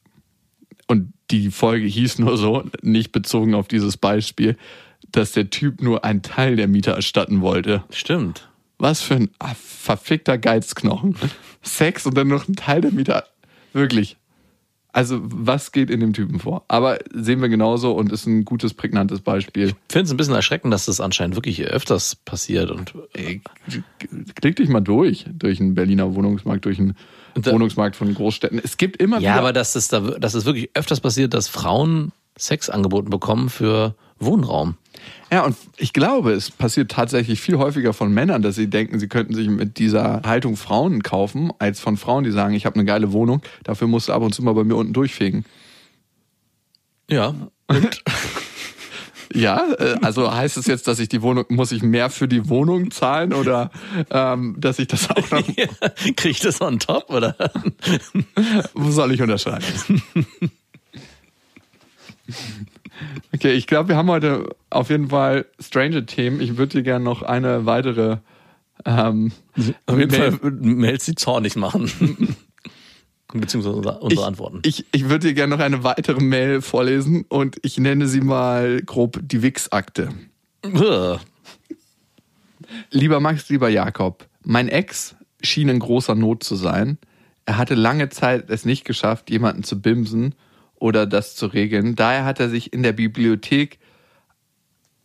und 0.87 1.13
die 1.29 1.51
Folge 1.51 1.85
hieß 1.85 2.19
nur 2.19 2.37
so, 2.37 2.63
nicht 2.81 3.11
bezogen 3.11 3.53
auf 3.53 3.67
dieses 3.67 3.97
Beispiel, 3.97 4.57
dass 5.11 5.31
der 5.31 5.49
Typ 5.49 5.81
nur 5.81 6.03
einen 6.03 6.23
Teil 6.23 6.55
der 6.55 6.67
Miete 6.67 6.91
erstatten 6.91 7.41
wollte. 7.41 7.83
Stimmt. 7.91 8.49
Was 8.79 9.01
für 9.01 9.15
ein 9.15 9.29
verfickter 9.37 10.37
Geizknochen. 10.37 11.15
Sex 11.61 12.05
und 12.05 12.17
dann 12.17 12.27
noch 12.27 12.47
ein 12.47 12.55
Teil 12.55 12.81
der 12.81 12.91
Miete. 12.91 13.23
Wirklich. 13.73 14.17
Also, 14.91 15.19
was 15.21 15.71
geht 15.71 15.91
in 15.91 15.99
dem 15.99 16.13
Typen 16.13 16.39
vor? 16.39 16.63
Aber 16.67 16.97
sehen 17.13 17.41
wir 17.41 17.49
genauso 17.49 17.91
und 17.91 18.11
ist 18.11 18.25
ein 18.25 18.43
gutes, 18.43 18.73
prägnantes 18.73 19.21
Beispiel. 19.21 19.67
Ich 19.67 19.75
finde 19.87 20.05
es 20.05 20.11
ein 20.11 20.17
bisschen 20.17 20.33
erschreckend, 20.33 20.73
dass 20.73 20.85
das 20.85 20.99
anscheinend 20.99 21.35
wirklich 21.35 21.63
öfters 21.63 22.15
passiert. 22.15 22.71
Und 22.71 22.93
Ey, 23.13 23.41
klick 24.35 24.55
dich 24.55 24.67
mal 24.67 24.79
durch, 24.79 25.25
durch 25.31 25.59
einen 25.61 25.75
Berliner 25.75 26.15
Wohnungsmarkt, 26.15 26.65
durch 26.65 26.79
einen 26.79 26.95
da, 27.35 27.51
Wohnungsmarkt 27.51 27.95
von 27.95 28.13
Großstädten. 28.13 28.59
Es 28.63 28.77
gibt 28.77 28.97
immer 28.97 29.17
ja, 29.17 29.21
wieder. 29.21 29.29
Ja, 29.29 29.37
aber 29.37 29.53
dass 29.53 29.75
es, 29.75 29.89
da, 29.89 29.99
dass 29.99 30.33
es 30.33 30.45
wirklich 30.45 30.71
öfters 30.73 31.01
passiert, 31.01 31.35
dass 31.35 31.47
Frauen 31.47 32.11
Sex 32.35 32.69
angeboten 32.69 33.11
bekommen 33.11 33.49
für 33.49 33.95
Wohnraum. 34.19 34.75
Ja, 35.31 35.45
und 35.45 35.55
ich 35.77 35.93
glaube, 35.93 36.31
es 36.31 36.49
passiert 36.49 36.91
tatsächlich 36.91 37.39
viel 37.39 37.57
häufiger 37.57 37.93
von 37.93 38.11
Männern, 38.11 38.41
dass 38.41 38.55
sie 38.55 38.67
denken, 38.67 38.99
sie 38.99 39.07
könnten 39.07 39.33
sich 39.35 39.47
mit 39.47 39.77
dieser 39.77 40.21
Haltung 40.25 40.57
Frauen 40.57 41.03
kaufen, 41.03 41.51
als 41.59 41.79
von 41.79 41.97
Frauen, 41.97 42.23
die 42.23 42.31
sagen, 42.31 42.53
ich 42.53 42.65
habe 42.65 42.75
eine 42.75 42.85
geile 42.85 43.11
Wohnung, 43.11 43.41
dafür 43.63 43.87
musst 43.87 44.09
du 44.09 44.13
ab 44.13 44.23
und 44.23 44.33
zu 44.33 44.43
mal 44.43 44.53
bei 44.53 44.63
mir 44.63 44.75
unten 44.75 44.93
durchfegen. 44.93 45.45
Ja. 47.09 47.35
Und? 47.67 48.03
ja, 49.33 49.63
äh, 49.77 49.97
also 50.01 50.33
heißt 50.33 50.57
es 50.57 50.65
jetzt, 50.65 50.87
dass 50.87 50.99
ich 50.99 51.09
die 51.09 51.21
Wohnung, 51.21 51.45
muss 51.49 51.71
ich 51.71 51.83
mehr 51.83 52.09
für 52.09 52.27
die 52.27 52.49
Wohnung 52.49 52.89
zahlen 52.89 53.33
oder 53.33 53.69
ähm, 54.09 54.55
dass 54.57 54.79
ich 54.79 54.87
das 54.87 55.09
auch 55.09 55.29
noch. 55.31 55.47
Ja, 55.55 55.67
Kriege 56.15 56.29
ich 56.29 56.39
das 56.39 56.59
on 56.61 56.79
top 56.79 57.09
oder? 57.09 57.35
Wo 58.73 58.89
soll 58.89 59.11
ich 59.11 59.21
unterschreiben? 59.21 59.63
Okay, 63.33 63.53
ich 63.53 63.67
glaube, 63.67 63.89
wir 63.89 63.97
haben 63.97 64.09
heute 64.09 64.55
auf 64.69 64.89
jeden 64.89 65.09
Fall 65.09 65.45
Stranger-Themen. 65.59 66.41
Ich 66.41 66.57
würde 66.57 66.77
dir 66.77 66.83
gerne 66.83 67.05
noch 67.05 67.21
eine 67.21 67.65
weitere. 67.65 68.17
Ähm, 68.85 69.31
auf 69.85 69.97
jeden 69.97 70.11
Mail 70.11 70.31
Fall 70.31 70.51
Mails, 70.51 71.05
die 71.05 71.15
zornig 71.15 71.55
machen. 71.55 71.91
Beziehungsweise 73.33 73.75
unsere, 73.75 73.99
unsere 73.99 74.21
ich, 74.21 74.27
Antworten. 74.27 74.59
Ich, 74.63 74.85
ich 74.91 75.03
würde 75.03 75.27
dir 75.27 75.33
gerne 75.33 75.55
noch 75.55 75.63
eine 75.63 75.83
weitere 75.83 76.19
Mail 76.19 76.61
vorlesen 76.61 77.25
und 77.29 77.57
ich 77.61 77.77
nenne 77.77 78.07
sie 78.07 78.21
mal 78.21 78.81
grob 78.81 79.19
die 79.21 79.43
Wix-Akte. 79.43 80.09
Lieber 82.89 83.19
Max, 83.19 83.49
lieber 83.49 83.69
Jakob, 83.69 84.27
mein 84.43 84.67
Ex 84.67 85.15
schien 85.41 85.69
in 85.69 85.79
großer 85.79 86.15
Not 86.15 86.43
zu 86.43 86.55
sein. 86.55 86.97
Er 87.45 87.57
hatte 87.57 87.75
lange 87.75 88.09
Zeit 88.09 88.49
es 88.49 88.65
nicht 88.65 88.83
geschafft, 88.83 89.29
jemanden 89.29 89.63
zu 89.63 89.79
bimsen 89.79 90.35
oder 90.79 91.05
das 91.05 91.35
zu 91.35 91.47
regeln. 91.47 91.95
Daher 91.95 92.25
hat 92.25 92.39
er 92.39 92.49
sich 92.49 92.73
in 92.73 92.83
der 92.83 92.93
Bibliothek 92.93 93.79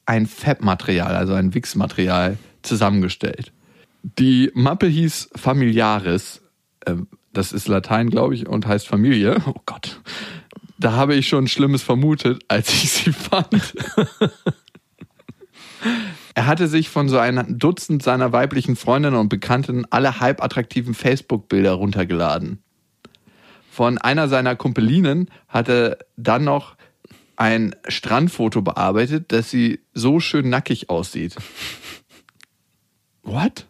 ein 0.07 0.27
FAB-Material, 0.27 1.15
also 1.15 1.35
ein 1.35 1.55
Wix-Material, 1.55 2.39
zusammengestellt. 2.63 3.53
Die 4.03 4.51
Mappe 4.55 4.87
hieß 4.87 5.31
Familiaris. 5.35 6.43
Ähm, 6.87 7.09
das 7.33 7.53
ist 7.53 7.69
Latein, 7.69 8.11
glaube 8.11 8.35
ich, 8.35 8.47
und 8.47 8.67
heißt 8.67 8.87
Familie. 8.87 9.43
Oh 9.47 9.61
Gott. 9.67 10.01
Da 10.79 10.93
habe 10.93 11.15
ich 11.15 11.29
schon 11.29 11.49
Schlimmes 11.49 11.83
vermutet, 11.83 12.43
als 12.49 12.69
ich 12.69 12.91
sie 12.91 13.13
fand. 13.13 13.75
er 16.35 16.47
hatte 16.47 16.69
sich 16.69 16.89
von 16.89 17.09
so 17.09 17.19
einem 17.19 17.59
Dutzend 17.59 18.03
seiner 18.03 18.33
weiblichen 18.33 18.77
Freundinnen 18.77 19.17
und 19.17 19.29
Bekannten 19.29 19.85
alle 19.91 20.21
halb 20.21 20.43
attraktiven 20.43 20.95
Facebook-Bilder 20.95 21.73
runtergeladen. 21.73 22.64
Von 23.75 23.99
einer 23.99 24.29
seiner 24.29 24.55
Kumpelinen 24.55 25.29
hatte 25.49 25.99
dann 26.17 26.45
noch 26.45 26.77
ein 27.35 27.75
Strandfoto 27.89 28.63
bearbeitet, 28.63 29.33
dass 29.33 29.51
sie 29.51 29.81
so 29.93 30.21
schön 30.21 30.49
nackig 30.49 30.91
aussieht. 30.91 31.35
What? 33.25 33.67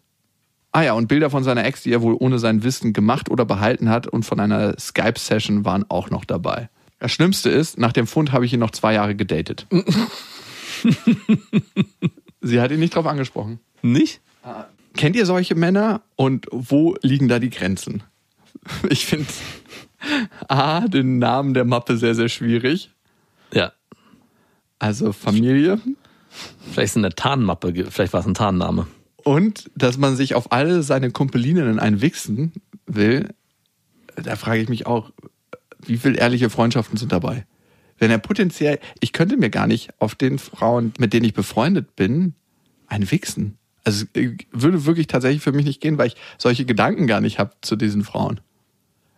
Ah 0.73 0.83
ja, 0.83 0.93
und 0.93 1.09
Bilder 1.09 1.31
von 1.31 1.43
seiner 1.43 1.65
Ex, 1.65 1.85
die 1.85 1.91
er 1.91 2.03
wohl 2.03 2.19
ohne 2.21 2.39
sein 2.39 2.65
Wissen 2.65 2.93
gemacht 2.93 3.31
oder 3.31 3.47
behalten 3.47 3.89
hat 3.89 4.07
und 4.07 4.25
von 4.25 4.41
einer 4.41 4.79
Skype-Session 4.79 5.65
waren 5.65 5.87
auch 5.89 6.11
noch 6.11 6.27
dabei. 6.27 6.69
Das 6.99 7.11
Schlimmste 7.11 7.49
ist, 7.49 7.79
nach 7.79 7.95
dem 7.95 8.07
Fund 8.07 8.31
habe 8.31 8.45
ich 8.45 8.53
ihn 8.53 8.61
noch 8.61 8.73
zwei 8.73 8.93
Jahre 8.93 9.15
gedatet. 9.15 9.67
Sie 12.43 12.61
hat 12.61 12.73
ihn 12.73 12.81
nicht 12.81 12.95
drauf 12.95 13.07
angesprochen. 13.07 13.59
Nicht? 13.81 14.21
Kennt 14.95 15.17
ihr 15.17 15.25
solche 15.25 15.55
Männer 15.55 16.03
und 16.15 16.47
wo 16.51 16.95
liegen 17.01 17.29
da 17.29 17.39
die 17.39 17.49
Grenzen? 17.49 18.03
Ich 18.89 19.07
finde 19.07 19.27
A, 20.49 20.81
den 20.89 21.19
Namen 21.19 21.55
der 21.55 21.65
Mappe 21.65 21.97
sehr, 21.97 22.15
sehr 22.15 22.29
schwierig. 22.29 22.91
Ja. 23.53 23.73
Also 24.79 25.13
Familie. 25.13 25.81
Vielleicht 26.73 26.87
ist 26.87 26.91
es 26.93 26.97
eine 26.97 27.15
Tarnmappe, 27.15 27.73
vielleicht 27.91 28.13
war 28.13 28.21
es 28.21 28.27
ein 28.27 28.35
Tarnname. 28.35 28.87
Und 29.23 29.71
dass 29.75 29.97
man 29.97 30.17
sich 30.17 30.35
auf 30.35 30.53
alle 30.53 30.83
seine 30.83 31.11
Kumpelinen 31.11 31.79
einwichsen 31.79 32.53
will, 32.87 33.29
da 34.17 34.37
frage 34.37 34.61
ich 34.61 34.69
mich 34.69 34.87
auch, 34.87 35.11
wie 35.81 35.97
viele 35.97 36.19
ehrliche 36.19 36.51
Freundschaften 36.51 36.99
sind 36.99 37.13
dabei? 37.13 37.47
Wenn 37.99 38.11
er 38.11 38.19
potenziell, 38.19 38.81
ich 39.01 39.13
könnte 39.13 39.37
mir 39.37 39.51
gar 39.51 39.67
nicht 39.67 39.91
auf 40.01 40.15
den 40.15 40.39
Frauen, 40.39 40.93
mit 40.99 41.13
denen 41.13 41.25
ich 41.25 41.35
befreundet 41.35 41.95
bin, 41.97 42.35
einwichsen. 42.87 43.57
Also 43.85 44.07
würde 44.15 44.87
wirklich 44.87 45.07
tatsächlich 45.07 45.43
für 45.43 45.53
mich 45.53 45.67
nicht 45.67 45.81
gehen, 45.81 45.99
weil 45.99 46.09
ich 46.09 46.17
solche 46.39 46.65
Gedanken 46.65 47.07
gar 47.07 47.21
nicht 47.21 47.39
habe 47.39 47.53
zu 47.61 47.77
diesen 47.77 48.03
Frauen. 48.03 48.41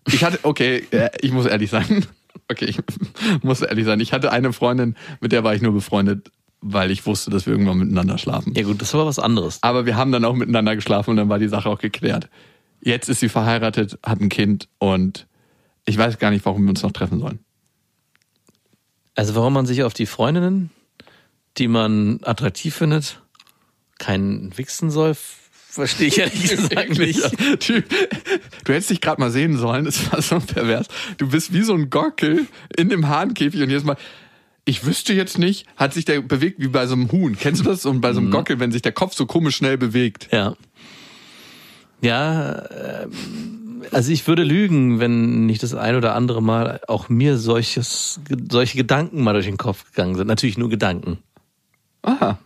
Ich 0.06 0.24
hatte, 0.24 0.40
okay, 0.42 0.84
ich 1.20 1.32
muss 1.32 1.46
ehrlich 1.46 1.70
sein. 1.70 2.06
Okay, 2.48 2.66
ich 2.66 2.78
muss 3.42 3.62
ehrlich 3.62 3.86
sein. 3.86 3.98
Ich 3.98 4.12
hatte 4.12 4.30
eine 4.30 4.52
Freundin, 4.52 4.94
mit 5.20 5.32
der 5.32 5.42
war 5.42 5.54
ich 5.54 5.62
nur 5.62 5.72
befreundet, 5.72 6.30
weil 6.60 6.90
ich 6.90 7.06
wusste, 7.06 7.30
dass 7.30 7.46
wir 7.46 7.52
irgendwann 7.52 7.78
miteinander 7.78 8.18
schlafen. 8.18 8.52
Ja 8.54 8.62
gut, 8.62 8.80
das 8.80 8.92
war 8.94 9.06
was 9.06 9.18
anderes. 9.18 9.58
Aber 9.62 9.86
wir 9.86 9.96
haben 9.96 10.12
dann 10.12 10.24
auch 10.24 10.34
miteinander 10.34 10.76
geschlafen 10.76 11.10
und 11.10 11.16
dann 11.16 11.28
war 11.28 11.38
die 11.38 11.48
Sache 11.48 11.68
auch 11.68 11.78
geklärt. 11.78 12.28
Jetzt 12.80 13.08
ist 13.08 13.20
sie 13.20 13.28
verheiratet, 13.30 13.98
hat 14.04 14.20
ein 14.20 14.28
Kind 14.28 14.68
und 14.78 15.26
ich 15.86 15.96
weiß 15.96 16.18
gar 16.18 16.30
nicht, 16.30 16.44
warum 16.44 16.64
wir 16.64 16.70
uns 16.70 16.82
noch 16.82 16.92
treffen 16.92 17.20
sollen. 17.20 17.40
Also 19.14 19.34
warum 19.34 19.54
man 19.54 19.66
sich 19.66 19.82
auf 19.82 19.94
die 19.94 20.06
Freundinnen, 20.06 20.70
die 21.56 21.68
man 21.68 22.20
attraktiv 22.22 22.74
findet, 22.74 23.22
keinen 23.98 24.56
wichsen 24.56 24.90
soll, 24.90 25.14
verstehe 25.76 26.08
ich 26.08 26.18
ehrlich 26.18 26.48
gesagt 26.56 26.98
nicht. 26.98 27.22
Du, 27.68 27.82
du 27.82 28.72
hättest 28.72 28.90
dich 28.90 29.00
gerade 29.00 29.20
mal 29.20 29.30
sehen 29.30 29.56
sollen, 29.56 29.86
es 29.86 30.10
war 30.10 30.22
so 30.22 30.40
pervers. 30.40 30.88
Du 31.18 31.28
bist 31.28 31.52
wie 31.52 31.62
so 31.62 31.74
ein 31.74 31.90
Gockel 31.90 32.46
in 32.76 32.88
dem 32.88 33.08
Hahnkäfig 33.08 33.62
und 33.62 33.70
jetzt 33.70 33.84
mal, 33.84 33.96
ich 34.64 34.84
wüsste 34.84 35.12
jetzt 35.12 35.38
nicht, 35.38 35.66
hat 35.76 35.94
sich 35.94 36.04
der 36.04 36.20
bewegt 36.20 36.60
wie 36.60 36.68
bei 36.68 36.86
so 36.86 36.94
einem 36.94 37.12
Huhn. 37.12 37.36
Kennst 37.38 37.60
du 37.60 37.64
das? 37.64 37.86
Und 37.86 38.00
bei 38.00 38.12
so 38.12 38.20
einem 38.20 38.30
Gockel, 38.30 38.58
wenn 38.58 38.72
sich 38.72 38.82
der 38.82 38.92
Kopf 38.92 39.14
so 39.14 39.26
komisch 39.26 39.56
schnell 39.56 39.78
bewegt. 39.78 40.28
Ja. 40.32 40.56
Ja, 42.02 42.64
ähm, 43.02 43.84
also 43.92 44.12
ich 44.12 44.26
würde 44.26 44.42
lügen, 44.42 44.98
wenn 44.98 45.46
nicht 45.46 45.62
das 45.62 45.74
ein 45.74 45.94
oder 45.96 46.14
andere 46.14 46.42
Mal 46.42 46.80
auch 46.88 47.08
mir 47.08 47.38
solches, 47.38 48.20
solche 48.50 48.76
Gedanken 48.76 49.22
mal 49.22 49.32
durch 49.32 49.46
den 49.46 49.56
Kopf 49.56 49.84
gegangen 49.92 50.16
sind. 50.16 50.26
Natürlich 50.26 50.58
nur 50.58 50.68
Gedanken. 50.68 51.18
Aha. 52.02 52.38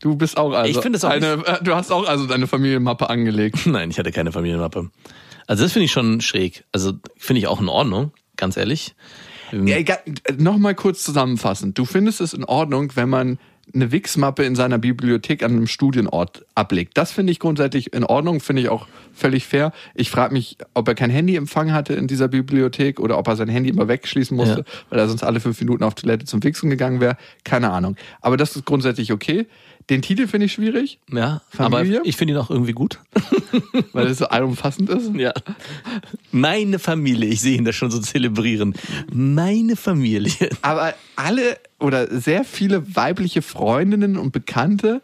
Du 0.00 0.16
bist 0.16 0.36
auch 0.36 0.52
also 0.52 0.70
Ich 0.70 0.78
finde 0.78 0.96
es 0.98 1.04
auch 1.04 1.10
eine, 1.10 1.32
äh, 1.46 1.62
du 1.62 1.74
hast 1.74 1.90
auch 1.90 2.06
also 2.06 2.26
deine 2.26 2.46
Familienmappe 2.46 3.08
angelegt. 3.08 3.58
Nein, 3.66 3.90
ich 3.90 3.98
hatte 3.98 4.12
keine 4.12 4.32
Familienmappe. 4.32 4.90
Also 5.46 5.62
das 5.64 5.72
finde 5.72 5.84
ich 5.86 5.92
schon 5.92 6.20
schräg. 6.20 6.64
Also 6.72 6.92
finde 7.16 7.40
ich 7.40 7.46
auch 7.46 7.60
in 7.60 7.68
Ordnung, 7.68 8.12
ganz 8.36 8.56
ehrlich. 8.56 8.94
Ähm, 9.52 9.66
Ja, 9.66 9.76
egal, 9.76 9.98
noch 10.38 10.58
mal 10.58 10.74
kurz 10.74 11.02
zusammenfassend. 11.02 11.78
Du 11.78 11.84
findest 11.84 12.20
es 12.20 12.34
in 12.34 12.44
Ordnung, 12.44 12.92
wenn 12.94 13.08
man 13.08 13.38
eine 13.74 13.90
Wix-Mappe 13.90 14.44
in 14.44 14.54
seiner 14.54 14.78
Bibliothek 14.78 15.42
an 15.42 15.50
einem 15.52 15.66
Studienort 15.66 16.44
ablegt. 16.54 16.96
Das 16.96 17.10
finde 17.10 17.32
ich 17.32 17.40
grundsätzlich 17.40 17.92
in 17.92 18.04
Ordnung, 18.04 18.38
finde 18.38 18.62
ich 18.62 18.68
auch 18.68 18.86
völlig 19.12 19.44
fair. 19.44 19.72
Ich 19.94 20.08
frage 20.08 20.32
mich, 20.32 20.56
ob 20.74 20.86
er 20.86 20.94
kein 20.94 21.10
Handyempfang 21.10 21.72
hatte 21.72 21.94
in 21.94 22.06
dieser 22.06 22.28
Bibliothek 22.28 23.00
oder 23.00 23.18
ob 23.18 23.26
er 23.26 23.34
sein 23.34 23.48
Handy 23.48 23.70
immer 23.70 23.88
wegschließen 23.88 24.36
musste, 24.36 24.60
Ja. 24.60 24.64
weil 24.90 24.98
er 25.00 25.08
sonst 25.08 25.24
alle 25.24 25.40
fünf 25.40 25.58
Minuten 25.60 25.82
auf 25.82 25.94
Toilette 25.94 26.26
zum 26.26 26.44
Wichsen 26.44 26.70
gegangen 26.70 27.00
wäre. 27.00 27.16
Keine 27.42 27.70
Ahnung. 27.70 27.96
Aber 28.20 28.36
das 28.36 28.54
ist 28.54 28.66
grundsätzlich 28.66 29.12
okay. 29.12 29.46
Den 29.88 30.02
Titel 30.02 30.26
finde 30.26 30.46
ich 30.46 30.52
schwierig, 30.52 30.98
Ja, 31.12 31.42
Familie? 31.48 31.98
aber 31.98 32.06
ich 32.06 32.16
finde 32.16 32.34
ihn 32.34 32.38
auch 32.40 32.50
irgendwie 32.50 32.72
gut. 32.72 32.98
weil 33.92 34.08
es 34.08 34.18
so 34.18 34.26
allumfassend 34.26 34.90
ist. 34.90 35.14
Ja. 35.14 35.32
Meine 36.32 36.78
Familie, 36.78 37.28
ich 37.28 37.40
sehe 37.40 37.56
ihn 37.56 37.64
da 37.64 37.72
schon 37.72 37.90
so 37.90 38.00
zelebrieren. 38.00 38.74
Meine 39.12 39.76
Familie. 39.76 40.50
Aber 40.62 40.94
alle 41.14 41.58
oder 41.78 42.08
sehr 42.20 42.44
viele 42.44 42.96
weibliche 42.96 43.42
Freundinnen 43.42 44.16
und 44.16 44.32
Bekannte 44.32 45.02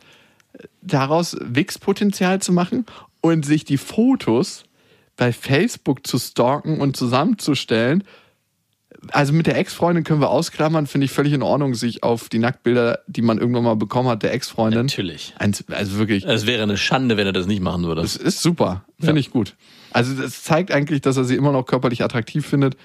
daraus 0.80 1.36
Wix-Potenzial 1.40 2.42
zu 2.42 2.52
machen 2.52 2.84
und 3.20 3.46
sich 3.46 3.64
die 3.64 3.78
Fotos 3.78 4.64
bei 5.16 5.32
Facebook 5.32 6.06
zu 6.06 6.18
stalken 6.18 6.80
und 6.80 6.96
zusammenzustellen. 6.96 8.02
Also 9.10 9.32
mit 9.32 9.46
der 9.48 9.56
Ex-Freundin 9.58 10.04
können 10.04 10.20
wir 10.20 10.30
ausklammern, 10.30 10.86
finde 10.86 11.06
ich 11.06 11.10
völlig 11.10 11.32
in 11.32 11.42
Ordnung, 11.42 11.74
sich 11.74 12.02
auf 12.04 12.28
die 12.28 12.38
Nacktbilder, 12.38 13.00
die 13.08 13.22
man 13.22 13.38
irgendwann 13.38 13.64
mal 13.64 13.74
bekommen 13.76 14.08
hat, 14.08 14.22
der 14.22 14.32
Ex-Freundin. 14.32 14.86
Natürlich. 14.86 15.34
Also 15.38 15.98
wirklich, 15.98 16.24
Es 16.24 16.46
wäre 16.46 16.62
eine 16.62 16.76
Schande, 16.76 17.16
wenn 17.16 17.26
er 17.26 17.32
das 17.32 17.46
nicht 17.46 17.60
machen 17.62 17.82
würde. 17.84 18.02
es 18.02 18.16
ist 18.16 18.42
super, 18.42 18.84
finde 19.00 19.14
Ja. 19.14 19.18
ich 19.20 19.30
gut. 19.30 19.56
Also 19.90 20.14
das 20.14 20.44
zeigt 20.44 20.70
eigentlich, 20.70 21.00
dass 21.00 21.16
er 21.16 21.24
sie 21.24 21.34
immer 21.34 21.52
noch 21.52 21.64
körperlich 21.66 22.02
attraktiv 22.04 22.46
findet. 22.46 22.76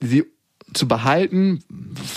Sie 0.00 0.24
zu 0.74 0.88
behalten, 0.88 1.62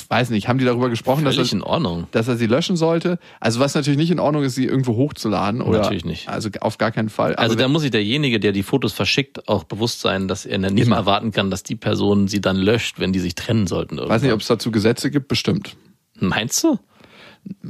weiß 0.10 0.32
nicht, 0.32 0.48
haben 0.48 0.58
die 0.58 0.66
darüber 0.66 0.90
gesprochen, 0.90 1.24
dass 1.24 1.38
er, 1.38 1.52
in 1.52 1.62
Ordnung. 1.62 2.08
dass 2.12 2.28
er 2.28 2.36
sie 2.36 2.48
löschen 2.48 2.76
sollte? 2.76 3.20
Also 3.40 3.60
was 3.60 3.76
natürlich 3.76 3.98
nicht 3.98 4.10
in 4.12 4.20
Ordnung 4.20 4.44
ist, 4.44 4.56
sie 4.56 4.66
irgendwo 4.66 4.96
hochzuladen 4.96 5.62
oder 5.62 5.80
Natürlich 5.80 6.04
nicht. 6.04 6.28
Also 6.28 6.50
auf 6.62 6.78
gar 6.80 6.92
keinen 6.92 7.10
Fall. 7.10 7.36
Also 7.36 7.54
Aber 7.54 7.62
da 7.62 7.68
muss 7.68 7.84
sich 7.84 7.92
derjenige, 7.92 8.40
der 8.40 8.52
die 8.52 8.64
Fotos 8.64 8.92
verschickt, 8.92 9.48
auch 9.48 9.64
bewusst 9.66 10.02
sein, 10.02 10.28
dass 10.28 10.46
er 10.46 10.58
nicht 10.58 10.88
Immer. 10.88 10.96
erwarten 10.98 11.32
kann, 11.32 11.52
dass 11.52 11.64
die 11.64 11.76
Person 11.76 12.28
sie 12.28 12.42
dann 12.42 12.58
löscht, 12.58 13.00
wenn 13.00 13.14
die 13.14 13.20
sich 13.20 13.36
trennen 13.36 13.68
sollten. 13.68 14.00
ich 14.00 14.10
weiß 14.10 14.24
nicht, 14.24 14.34
ob 14.34 14.42
es 14.42 14.48
dazu 14.48 14.72
Gesetze 14.72 15.12
gibt, 15.12 15.28
bestimmt. 15.28 15.78
Meinst 16.20 16.64
du? 16.64 16.80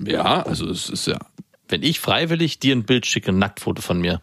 Ja, 0.05 0.41
also 0.43 0.67
es 0.67 0.89
ist 0.89 1.05
ja 1.05 1.19
Wenn 1.67 1.83
ich 1.83 1.99
freiwillig 1.99 2.59
dir 2.59 2.75
ein 2.75 2.83
Bild 2.85 3.05
schicke, 3.05 3.31
ein 3.31 3.37
Nacktfoto 3.37 3.81
von 3.81 3.99
mir, 3.99 4.21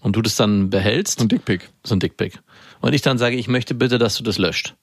und 0.00 0.14
du 0.14 0.22
das 0.22 0.36
dann 0.36 0.70
behältst, 0.70 1.18
so 1.18 1.24
ein 1.24 1.28
Dickpick. 1.28 1.68
so 1.84 1.94
ein 1.94 2.00
Dickpick, 2.00 2.40
und 2.80 2.94
ich 2.94 3.02
dann 3.02 3.18
sage, 3.18 3.36
ich 3.36 3.48
möchte 3.48 3.74
bitte, 3.74 3.98
dass 3.98 4.16
du 4.16 4.22
das 4.22 4.38
löscht, 4.38 4.76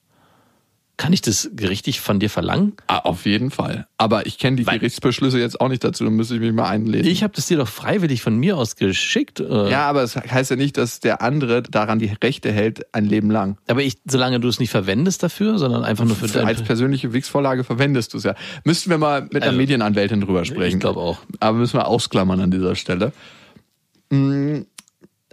kann 0.98 1.12
ich 1.12 1.20
das 1.20 1.50
gerichtlich 1.54 2.00
von 2.00 2.20
dir 2.20 2.30
verlangen? 2.30 2.72
Ah, 2.86 3.00
auf 3.00 3.26
jeden 3.26 3.50
Fall. 3.50 3.86
Aber 3.98 4.24
ich 4.24 4.38
kenne 4.38 4.56
die 4.56 4.66
Weil- 4.66 4.78
Gerichtsbeschlüsse 4.78 5.38
jetzt 5.38 5.60
auch 5.60 5.68
nicht 5.68 5.84
dazu, 5.84 6.04
dann 6.04 6.14
müsste 6.14 6.34
ich 6.36 6.40
mich 6.40 6.52
mal 6.54 6.68
einlesen. 6.70 7.06
Ich 7.10 7.22
habe 7.22 7.34
das 7.36 7.46
dir 7.46 7.58
doch 7.58 7.68
freiwillig 7.68 8.22
von 8.22 8.36
mir 8.38 8.56
aus 8.56 8.76
geschickt. 8.76 9.40
äh, 9.40 9.70
ja, 9.70 9.86
aber 9.86 10.02
es 10.02 10.16
heißt 10.16 10.50
ja 10.50 10.56
nicht, 10.56 10.78
dass 10.78 11.00
der 11.00 11.20
andere 11.20 11.62
daran 11.62 11.98
die 11.98 12.10
Rechte 12.24 12.50
hält 12.50 12.86
ein 12.94 13.04
Leben 13.04 13.30
lang. 13.30 13.58
Aber 13.68 13.82
ich, 13.82 13.96
solange 14.06 14.40
du 14.40 14.48
es 14.48 14.58
nicht 14.58 14.70
verwendest 14.70 15.22
dafür, 15.22 15.58
sondern 15.58 15.84
einfach 15.84 16.06
nur 16.06 16.16
für 16.16 16.28
Für, 16.28 16.38
dein... 16.38 16.46
als 16.48 16.62
persönliche 16.62 17.12
Wix-Vorlage 17.12 17.62
verwendest 17.64 18.14
du 18.14 18.18
es 18.18 18.24
ja. 18.24 18.34
Müssten 18.64 18.88
wir 18.88 18.96
mal 18.96 19.22
mit 19.24 19.36
einer 19.36 19.46
Also, 19.46 19.56
Medienanwältin 19.58 20.22
drüber 20.22 20.46
sprechen. 20.46 20.76
ich 20.76 20.80
glaube 20.80 21.00
auch. 21.00 21.18
Aber 21.40 21.58
müssen 21.58 21.78
wir 21.78 21.88
ausklammern 21.88 22.40
an 22.40 22.50
dieser 22.50 22.74
Stelle. 22.74 23.12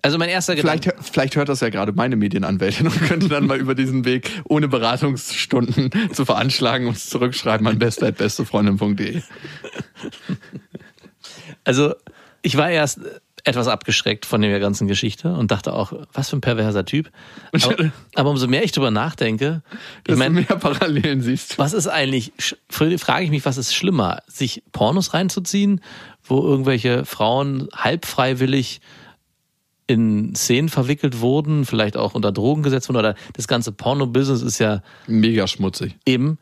Also 0.04 0.18
mein 0.18 0.28
erster 0.28 0.56
Vielleicht, 0.58 0.84
Gedanke... 0.84 1.04
vielleicht 1.12 1.36
hört 1.38 1.48
das 1.48 1.62
ja 1.62 1.70
gerade 1.70 1.94
meine 1.94 2.18
Medienanwältin 2.18 2.88
und 2.88 3.02
könnte 3.04 3.30
dann 3.30 3.48
mal 3.48 3.58
über 3.58 3.74
diesen 3.74 4.04
Weg, 4.04 4.30
ohne 4.44 4.68
Beratungsstunden 4.68 5.92
zu 6.12 6.26
veranschlagen, 6.26 6.88
uns 6.88 7.10
zurückschreiben 7.10 7.66
an 7.66 7.80
beste.bestefreundin.de. 7.80 9.22
Also 11.64 11.96
ich 12.42 12.58
war 12.58 12.70
erst 12.70 13.00
etwas 13.46 13.68
abgeschreckt 13.70 14.26
von 14.26 14.42
der 14.42 14.60
ganzen 14.60 14.88
Geschichte 14.88 15.34
und 15.34 15.52
dachte 15.52 15.74
auch, 15.74 15.94
was 16.12 16.30
für 16.30 16.38
ein 16.38 16.42
perverser 16.42 16.84
Typ. 16.84 17.10
Aber, 17.52 17.92
aber 18.16 18.30
umso 18.30 18.48
mehr 18.48 18.64
ich 18.64 18.74
drüber 18.74 18.92
nachdenke, 18.92 19.62
ich 20.06 20.16
du 20.16 20.30
mehr 20.30 20.44
Parallelen 20.44 21.22
siehst. 21.22 21.58
was 21.58 21.74
ist 21.74 21.88
eigentlich, 21.88 22.34
frage 22.70 23.24
ich 23.24 23.30
mich, 23.30 23.46
was 23.46 23.58
ist 23.58 23.74
schlimmer, 23.74 24.22
sich 24.28 24.64
Pornos 24.74 25.14
reinzuziehen, 25.14 25.82
wo 26.24 26.42
irgendwelche 26.42 27.06
Frauen 27.06 27.70
halb 27.74 28.06
freiwillig 28.06 28.82
in 29.88 30.36
Szenen 30.36 30.70
verwickelt 30.70 31.20
wurden, 31.20 31.66
vielleicht 31.66 31.98
auch 31.98 32.14
unter 32.14 32.32
Drogen 32.32 32.64
gesetzt 32.64 32.90
wurden, 32.90 32.98
oder 33.00 33.16
das 33.34 33.48
ganze 33.48 33.72
Porno-Business 33.72 34.42
ist 34.42 34.60
ja 34.60 34.82
Mega 35.08 35.48
schmutzig. 35.48 35.96
eben, 36.06 36.38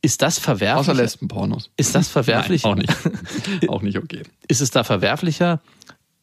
ist 0.00 0.22
das 0.22 0.38
verwerflich? 0.38 0.88
Außer 0.88 0.94
Lesbenpornos. 0.94 1.70
Ist 1.76 1.94
das 1.94 2.08
verwerflich? 2.08 2.62
Nein, 2.64 2.72
auch 2.72 2.76
nicht. 2.76 3.68
auch 3.68 3.82
nicht 3.82 3.98
okay. 3.98 4.22
ist 4.48 4.60
es 4.60 4.70
da 4.70 4.84
verwerflicher, 4.84 5.60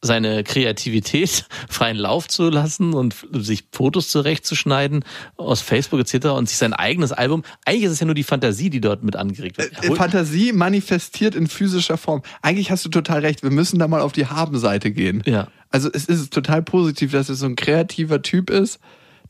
seine 0.02 0.44
Kreativität 0.44 1.46
freien 1.68 1.96
Lauf 1.96 2.28
zu 2.28 2.48
lassen 2.48 2.94
und 2.94 3.14
sich 3.32 3.64
Fotos 3.72 4.08
zurechtzuschneiden 4.08 5.04
aus 5.36 5.60
Facebook 5.60 6.00
etc. 6.00 6.26
und 6.28 6.48
sich 6.48 6.58
sein 6.58 6.72
eigenes 6.72 7.12
Album, 7.12 7.42
eigentlich 7.64 7.84
ist 7.84 7.92
es 7.92 8.00
ja 8.00 8.06
nur 8.06 8.14
die 8.14 8.22
Fantasie, 8.22 8.70
die 8.70 8.80
dort 8.80 9.02
mit 9.02 9.16
angeregt 9.16 9.58
wird. 9.58 9.84
Äh, 9.84 9.94
Fantasie 9.94 10.52
manifestiert 10.52 11.34
in 11.34 11.46
physischer 11.46 11.96
Form. 11.96 12.22
Eigentlich 12.42 12.70
hast 12.70 12.84
du 12.84 12.88
total 12.88 13.20
recht. 13.20 13.42
Wir 13.42 13.50
müssen 13.50 13.78
da 13.78 13.88
mal 13.88 14.00
auf 14.00 14.12
die 14.12 14.26
Habenseite 14.26 14.90
gehen. 14.90 15.22
Ja. 15.26 15.48
Also 15.70 15.90
es 15.92 16.06
ist 16.06 16.32
total 16.32 16.62
positiv, 16.62 17.12
dass 17.12 17.28
es 17.28 17.40
so 17.40 17.46
ein 17.46 17.56
kreativer 17.56 18.22
Typ 18.22 18.50
ist, 18.50 18.78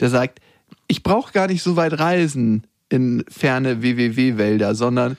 der 0.01 0.11
sagt, 0.11 0.41
ich 0.89 1.03
brauche 1.03 1.33
gar 1.33 1.49
nicht 1.49 1.63
so 1.63 1.77
weit 1.77 1.99
reisen 1.99 2.67
in 2.89 3.25
ferne 3.29 3.83
WWW-Wälder, 3.83 4.75
sondern 4.75 5.17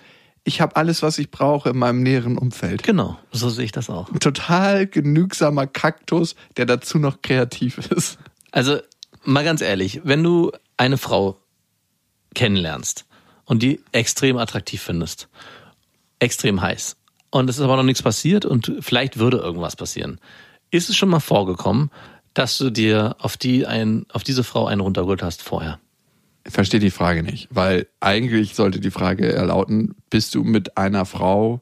ich 0.48 0.62
habe 0.62 0.78
alles, 0.78 1.04
was 1.04 1.18
ich 1.18 1.30
brauche 1.30 1.70
in 1.70 1.78
meinem 1.78 2.02
näheren 2.02 2.38
Umfeld. 2.38 2.82
Genau, 2.82 3.20
so 3.34 3.50
sehe 3.50 3.66
ich 3.66 3.74
das 3.74 3.89
auch. 3.89 4.10
Ein 4.10 4.22
total 4.22 4.88
genügsamer 4.88 5.68
Kaktus, 5.68 6.36
der 6.56 6.66
dazu 6.66 7.00
noch 7.00 7.22
kreativ 7.22 7.78
ist. 7.78 8.18
Also 8.52 8.80
mal 9.26 9.43
ganz 9.43 9.60
ehrlich, 9.60 10.02
wenn 10.06 10.24
du 10.24 10.54
eine 10.78 10.98
Frau 10.98 11.38
kennenlernst 12.34 13.06
und 13.43 13.62
die 13.62 13.82
extrem 13.91 14.38
attraktiv 14.38 14.82
findest, 14.82 15.28
extrem 16.20 16.62
heiß, 16.62 16.95
und 17.30 17.50
es 17.50 17.58
ist 17.58 17.62
aber 17.62 17.76
noch 17.76 17.84
nichts 17.84 18.02
passiert 18.02 18.45
und 18.45 18.72
vielleicht 18.80 19.20
würde 19.20 19.39
irgendwas 19.39 19.76
passieren, 19.76 20.22
ist 20.72 20.89
es 20.89 20.95
schon 20.95 21.10
mal 21.10 21.20
vorgekommen, 21.20 21.91
dass 22.34 22.58
du 22.58 22.70
dir 22.70 23.18
auf 23.20 23.36
die 23.36 23.66
ein, 23.66 24.06
auf 24.14 24.24
diese 24.24 24.45
Frau 24.45 24.66
einen 24.66 24.80
runtergeholt 24.80 25.22
hast 25.22 25.41
vorher? 25.41 25.78
Verstehe 26.48 26.80
die 26.80 26.91
Frage 26.91 27.24
nicht, 27.24 27.48
weil 27.52 27.88
eigentlich 28.00 28.56
sollte 28.56 28.80
die 28.80 28.91
Frage 28.91 29.30
lauten, 29.43 29.95
bist 30.10 30.36
du 30.36 30.43
mit 30.43 30.78
einer 30.78 31.06
Frau 31.06 31.62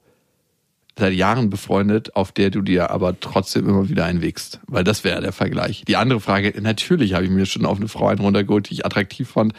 seit 0.98 1.14
Jahren 1.14 1.50
befreundet, 1.50 2.16
auf 2.16 2.32
der 2.32 2.52
du 2.52 2.62
dir 2.62 2.92
aber 2.92 3.20
trotzdem 3.20 3.68
immer 3.68 3.90
wieder 3.90 4.06
einwegst? 4.06 4.60
Weil 4.68 4.84
das 4.84 5.04
wäre 5.04 5.22
der 5.22 5.34
Vergleich. 5.34 5.84
Die 5.88 5.98
andere 5.98 6.20
Frage, 6.20 6.54
natürlich 6.62 7.14
habe 7.14 7.26
ich 7.26 7.32
mir 7.32 7.46
schon 7.46 7.66
auf 7.66 7.78
eine 7.78 7.88
Frau 7.88 8.08
einen 8.08 8.22
runtergeholt, 8.22 8.70
die 8.70 8.76
ich 8.76 8.86
attraktiv 8.86 9.30
fand, 9.30 9.54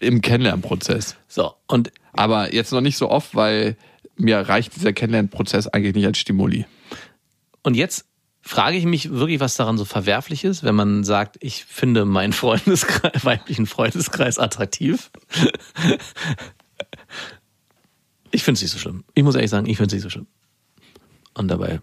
im 0.00 0.20
Kennenlernprozess. 0.20 1.16
So, 1.28 1.52
und 1.66 1.92
Aber 2.12 2.54
jetzt 2.54 2.72
noch 2.72 2.80
nicht 2.80 2.96
so 2.96 3.10
oft, 3.10 3.34
weil 3.34 3.76
mir 4.16 4.38
reicht 4.38 4.76
dieser 4.76 4.92
Kennenlernprozess 4.92 5.68
eigentlich 5.68 5.94
nicht 5.94 6.06
als 6.06 6.18
Stimuli. 6.18 6.66
Und 7.62 7.74
jetzt 7.74 8.06
frage 8.42 8.76
ich 8.76 8.84
mich 8.84 9.10
wirklich, 9.10 9.40
was 9.40 9.56
daran 9.56 9.78
so 9.78 9.84
verwerflich 9.84 10.44
ist, 10.44 10.64
wenn 10.64 10.74
man 10.74 11.04
sagt, 11.04 11.36
ich 11.40 11.64
finde 11.64 12.04
meinen 12.04 12.32
Freundeskreis, 12.32 13.12
weiblichen 13.24 13.66
Freundeskreis 13.66 14.38
attraktiv. 14.38 15.10
Ich 18.34 18.44
finde 18.44 18.56
es 18.56 18.62
nicht 18.62 18.70
so 18.70 18.78
schlimm. 18.78 19.04
Ich 19.14 19.22
muss 19.22 19.34
ehrlich 19.34 19.50
sagen, 19.50 19.66
ich 19.66 19.76
finde 19.76 19.88
es 19.88 19.92
nicht 19.92 20.02
so 20.02 20.08
schlimm. 20.08 20.26
Und 21.34 21.48
dabei. 21.48 21.82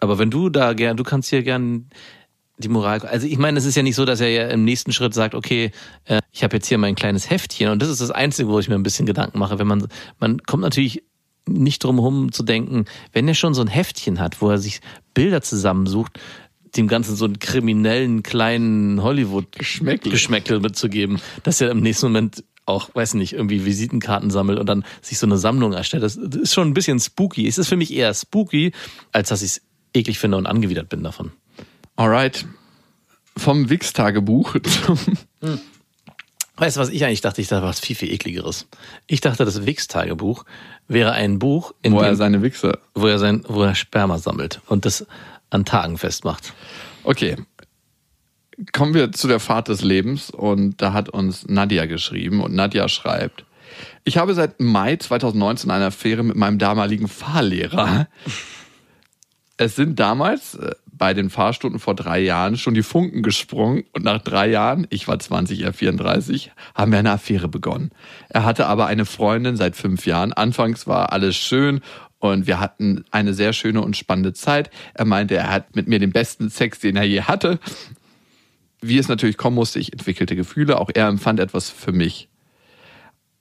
Aber 0.00 0.18
wenn 0.18 0.28
du 0.28 0.48
da 0.50 0.72
gern, 0.72 0.96
du 0.96 1.04
kannst 1.04 1.30
hier 1.30 1.44
gern, 1.44 1.88
die 2.58 2.68
Moral. 2.68 3.00
Also 3.02 3.26
ich 3.26 3.38
meine, 3.38 3.58
es 3.58 3.64
ist 3.64 3.76
ja 3.76 3.82
nicht 3.82 3.94
so, 3.94 4.04
dass 4.04 4.20
er 4.20 4.28
ja 4.28 4.48
im 4.48 4.64
nächsten 4.64 4.92
Schritt 4.92 5.14
sagt, 5.14 5.34
okay, 5.34 5.70
äh, 6.04 6.20
ich 6.32 6.42
habe 6.42 6.56
jetzt 6.56 6.66
hier 6.66 6.78
mein 6.78 6.96
kleines 6.96 7.30
Heftchen 7.30 7.70
und 7.70 7.80
das 7.80 7.88
ist 7.88 8.00
das 8.00 8.10
Einzige, 8.10 8.48
wo 8.48 8.58
ich 8.58 8.68
mir 8.68 8.74
ein 8.74 8.82
bisschen 8.82 9.06
Gedanken 9.06 9.38
mache. 9.38 9.58
Wenn 9.58 9.66
man, 9.66 9.86
man 10.18 10.42
kommt 10.42 10.62
natürlich 10.62 11.04
nicht 11.52 11.84
drum 11.84 11.96
herum 11.96 12.32
zu 12.32 12.42
denken, 12.42 12.84
wenn 13.12 13.28
er 13.28 13.34
schon 13.34 13.54
so 13.54 13.62
ein 13.62 13.68
Heftchen 13.68 14.20
hat, 14.20 14.40
wo 14.40 14.50
er 14.50 14.58
sich 14.58 14.80
Bilder 15.14 15.42
zusammensucht, 15.42 16.18
dem 16.76 16.88
Ganzen 16.88 17.16
so 17.16 17.24
einen 17.24 17.38
kriminellen 17.38 18.22
kleinen 18.22 19.02
Hollywood-Geschmäckle 19.02 20.10
Geschmäckle 20.10 20.60
mitzugeben, 20.60 21.20
dass 21.42 21.60
er 21.60 21.70
im 21.70 21.80
nächsten 21.80 22.06
Moment 22.06 22.44
auch, 22.66 22.94
weiß 22.94 23.14
nicht, 23.14 23.32
irgendwie 23.32 23.64
Visitenkarten 23.64 24.30
sammelt 24.30 24.58
und 24.58 24.66
dann 24.68 24.84
sich 25.00 25.18
so 25.18 25.26
eine 25.26 25.38
Sammlung 25.38 25.72
erstellt. 25.72 26.02
Das, 26.02 26.18
das 26.22 26.42
ist 26.42 26.54
schon 26.54 26.68
ein 26.68 26.74
bisschen 26.74 27.00
spooky. 27.00 27.46
Es 27.46 27.56
ist 27.56 27.68
für 27.68 27.76
mich 27.76 27.92
eher 27.92 28.12
spooky, 28.12 28.72
als 29.10 29.30
dass 29.30 29.42
ich 29.42 29.52
es 29.52 29.62
eklig 29.94 30.18
finde 30.18 30.36
und 30.36 30.46
angewidert 30.46 30.88
bin 30.88 31.02
davon. 31.02 31.32
Alright. 31.96 32.46
Vom 33.36 33.70
Wix-Tagebuch 33.70 34.56
zum. 34.62 34.98
Hm. 35.40 35.60
Weißt 36.58 36.76
du, 36.76 36.80
was 36.80 36.88
ich 36.88 37.04
eigentlich 37.04 37.20
dachte? 37.20 37.40
Ich 37.40 37.48
dachte, 37.48 37.64
was 37.64 37.80
viel, 37.80 37.96
viel 37.96 38.12
ekligeres. 38.12 38.66
Ich 39.06 39.20
dachte, 39.20 39.44
das 39.44 39.64
Wix-Tagebuch 39.64 40.44
wäre 40.88 41.12
ein 41.12 41.38
Buch, 41.38 41.72
in 41.82 41.92
wo 41.92 41.98
dem, 41.98 42.06
er 42.06 42.16
seine 42.16 42.42
Wichse, 42.42 42.78
wo 42.94 43.06
er 43.06 43.18
sein, 43.18 43.44
wo 43.46 43.62
er 43.62 43.74
Sperma 43.74 44.18
sammelt 44.18 44.60
und 44.66 44.84
das 44.84 45.06
an 45.50 45.64
Tagen 45.64 45.98
festmacht. 45.98 46.52
Okay. 47.04 47.36
Kommen 48.72 48.92
wir 48.92 49.12
zu 49.12 49.28
der 49.28 49.38
Fahrt 49.38 49.68
des 49.68 49.82
Lebens 49.82 50.30
und 50.30 50.82
da 50.82 50.92
hat 50.92 51.08
uns 51.08 51.46
Nadja 51.46 51.86
geschrieben 51.86 52.42
und 52.42 52.54
Nadja 52.54 52.88
schreibt, 52.88 53.44
ich 54.02 54.16
habe 54.16 54.34
seit 54.34 54.58
Mai 54.58 54.96
2019 54.96 55.70
eine 55.70 55.86
Affäre 55.86 56.24
mit 56.24 56.36
meinem 56.36 56.58
damaligen 56.58 57.06
Fahrlehrer. 57.06 58.08
Es 59.58 59.74
sind 59.74 59.98
damals 59.98 60.54
äh, 60.54 60.74
bei 60.86 61.14
den 61.14 61.30
Fahrstunden 61.30 61.80
vor 61.80 61.94
drei 61.94 62.20
Jahren 62.20 62.56
schon 62.56 62.74
die 62.74 62.82
Funken 62.82 63.22
gesprungen 63.22 63.84
und 63.92 64.04
nach 64.04 64.22
drei 64.22 64.48
Jahren, 64.48 64.86
ich 64.90 65.08
war 65.08 65.18
20, 65.18 65.62
er 65.62 65.72
34, 65.72 66.52
haben 66.74 66.92
wir 66.92 67.00
eine 67.00 67.10
Affäre 67.10 67.48
begonnen. 67.48 67.90
Er 68.28 68.44
hatte 68.44 68.66
aber 68.66 68.86
eine 68.86 69.04
Freundin 69.04 69.56
seit 69.56 69.76
fünf 69.76 70.06
Jahren. 70.06 70.32
Anfangs 70.32 70.86
war 70.86 71.12
alles 71.12 71.36
schön 71.36 71.80
und 72.20 72.46
wir 72.46 72.60
hatten 72.60 73.04
eine 73.10 73.34
sehr 73.34 73.52
schöne 73.52 73.82
und 73.82 73.96
spannende 73.96 74.32
Zeit. 74.32 74.70
Er 74.94 75.04
meinte, 75.04 75.34
er 75.34 75.50
hat 75.50 75.74
mit 75.74 75.88
mir 75.88 75.98
den 75.98 76.12
besten 76.12 76.50
Sex, 76.50 76.78
den 76.78 76.96
er 76.96 77.04
je 77.04 77.22
hatte. 77.22 77.58
Wie 78.80 78.98
es 78.98 79.08
natürlich 79.08 79.36
kommen 79.36 79.56
musste, 79.56 79.80
ich 79.80 79.92
entwickelte 79.92 80.36
Gefühle, 80.36 80.78
auch 80.78 80.90
er 80.94 81.08
empfand 81.08 81.40
etwas 81.40 81.68
für 81.68 81.92
mich. 81.92 82.27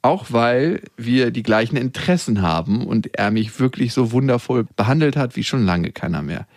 Auch 0.01 0.27
weil 0.29 0.81
wir 0.95 1.31
die 1.31 1.43
gleichen 1.43 1.75
Interessen 1.75 2.41
haben 2.41 2.85
und 2.85 3.17
er 3.17 3.31
mich 3.31 3.59
wirklich 3.59 3.93
so 3.93 4.11
wundervoll 4.11 4.65
behandelt 4.75 5.15
hat 5.15 5.35
wie 5.35 5.43
schon 5.43 5.65
lange 5.65 5.91
keiner 5.91 6.21
mehr. 6.21 6.47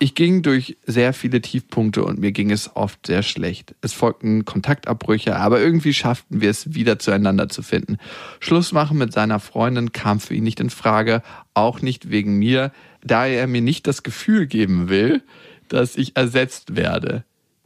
Ich 0.00 0.14
ging 0.14 0.42
durch 0.42 0.76
sehr 0.84 1.14
viele 1.14 1.40
Tiefpunkte 1.40 2.04
und 2.04 2.18
mir 2.18 2.32
ging 2.32 2.50
es 2.50 2.74
oft 2.76 3.06
sehr 3.06 3.22
schlecht. 3.22 3.74
Es 3.80 3.92
folgten 3.92 4.44
Kontaktabbrüche, 4.44 5.36
aber 5.36 5.60
irgendwie 5.60 5.94
schafften 5.94 6.40
wir 6.40 6.50
es 6.50 6.74
wieder 6.74 6.98
zueinander 6.98 7.48
zu 7.48 7.62
finden. 7.62 7.98
Schluss 8.40 8.72
machen 8.72 8.98
mit 8.98 9.12
seiner 9.12 9.38
Freundin 9.40 9.92
kam 9.92 10.18
für 10.20 10.34
ihn 10.34 10.44
nicht 10.44 10.60
in 10.60 10.70
Frage, 10.70 11.22
auch 11.54 11.80
nicht 11.80 12.10
wegen 12.10 12.38
mir, 12.38 12.72
da 13.02 13.26
er 13.26 13.46
mir 13.46 13.62
nicht 13.62 13.86
das 13.86 14.02
Gefühl 14.02 14.46
geben 14.46 14.88
will, 14.88 15.22
dass 15.68 15.96
ich 15.96 16.16
ersetzt 16.16 16.76
werde. 16.76 17.24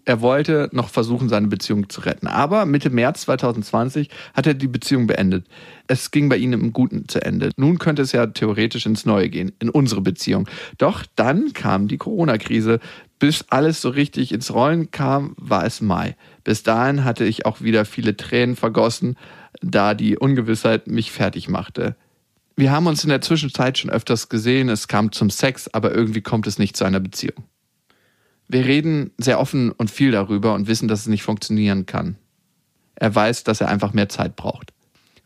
Er 0.08 0.22
wollte 0.22 0.70
noch 0.72 0.88
versuchen, 0.88 1.28
seine 1.28 1.48
Beziehung 1.48 1.90
zu 1.90 2.00
retten. 2.00 2.28
Aber 2.28 2.64
Mitte 2.64 2.88
März 2.88 3.20
2020 3.26 4.08
hat 4.32 4.46
er 4.46 4.54
die 4.54 4.66
Beziehung 4.66 5.06
beendet. 5.06 5.44
Es 5.86 6.10
ging 6.10 6.30
bei 6.30 6.38
ihnen 6.38 6.54
im 6.54 6.72
Guten 6.72 7.06
zu 7.08 7.22
Ende. 7.22 7.50
Nun 7.58 7.78
könnte 7.78 8.00
es 8.00 8.12
ja 8.12 8.26
theoretisch 8.26 8.86
ins 8.86 9.04
Neue 9.04 9.28
gehen, 9.28 9.52
in 9.58 9.68
unsere 9.68 10.00
Beziehung. 10.00 10.48
Doch 10.78 11.04
dann 11.14 11.52
kam 11.52 11.88
die 11.88 11.98
Corona-Krise. 11.98 12.80
Bis 13.18 13.44
alles 13.50 13.82
so 13.82 13.90
richtig 13.90 14.32
ins 14.32 14.50
Rollen 14.54 14.90
kam, 14.90 15.34
war 15.36 15.66
es 15.66 15.82
Mai. 15.82 16.16
Bis 16.42 16.62
dahin 16.62 17.04
hatte 17.04 17.26
ich 17.26 17.44
auch 17.44 17.60
wieder 17.60 17.84
viele 17.84 18.16
Tränen 18.16 18.56
vergossen, 18.56 19.18
da 19.60 19.92
die 19.92 20.16
Ungewissheit 20.16 20.86
mich 20.86 21.12
fertig 21.12 21.50
machte. 21.50 21.96
Wir 22.56 22.72
haben 22.72 22.86
uns 22.86 23.04
in 23.04 23.10
der 23.10 23.20
Zwischenzeit 23.20 23.76
schon 23.76 23.90
öfters 23.90 24.30
gesehen, 24.30 24.70
es 24.70 24.88
kam 24.88 25.12
zum 25.12 25.28
Sex, 25.28 25.68
aber 25.68 25.94
irgendwie 25.94 26.22
kommt 26.22 26.46
es 26.46 26.58
nicht 26.58 26.78
zu 26.78 26.84
einer 26.84 26.98
Beziehung. 26.98 27.44
Wir 28.48 28.64
reden 28.64 29.12
sehr 29.18 29.38
offen 29.38 29.70
und 29.72 29.90
viel 29.90 30.10
darüber 30.10 30.54
und 30.54 30.66
wissen, 30.66 30.88
dass 30.88 31.00
es 31.00 31.06
nicht 31.06 31.22
funktionieren 31.22 31.86
kann. 31.86 32.16
Er 32.94 33.14
weiß, 33.14 33.44
dass 33.44 33.60
er 33.60 33.68
einfach 33.68 33.92
mehr 33.92 34.08
Zeit 34.08 34.36
braucht. 34.36 34.72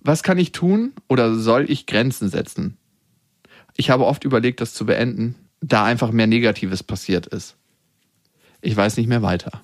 Was 0.00 0.24
kann 0.24 0.38
ich 0.38 0.52
tun 0.52 0.92
oder 1.08 1.34
soll 1.36 1.70
ich 1.70 1.86
Grenzen 1.86 2.28
setzen? 2.28 2.76
Ich 3.76 3.90
habe 3.90 4.06
oft 4.06 4.24
überlegt, 4.24 4.60
das 4.60 4.74
zu 4.74 4.84
beenden, 4.84 5.36
da 5.60 5.84
einfach 5.84 6.10
mehr 6.10 6.26
Negatives 6.26 6.82
passiert 6.82 7.26
ist. 7.28 7.56
Ich 8.60 8.76
weiß 8.76 8.96
nicht 8.96 9.06
mehr 9.06 9.22
weiter. 9.22 9.62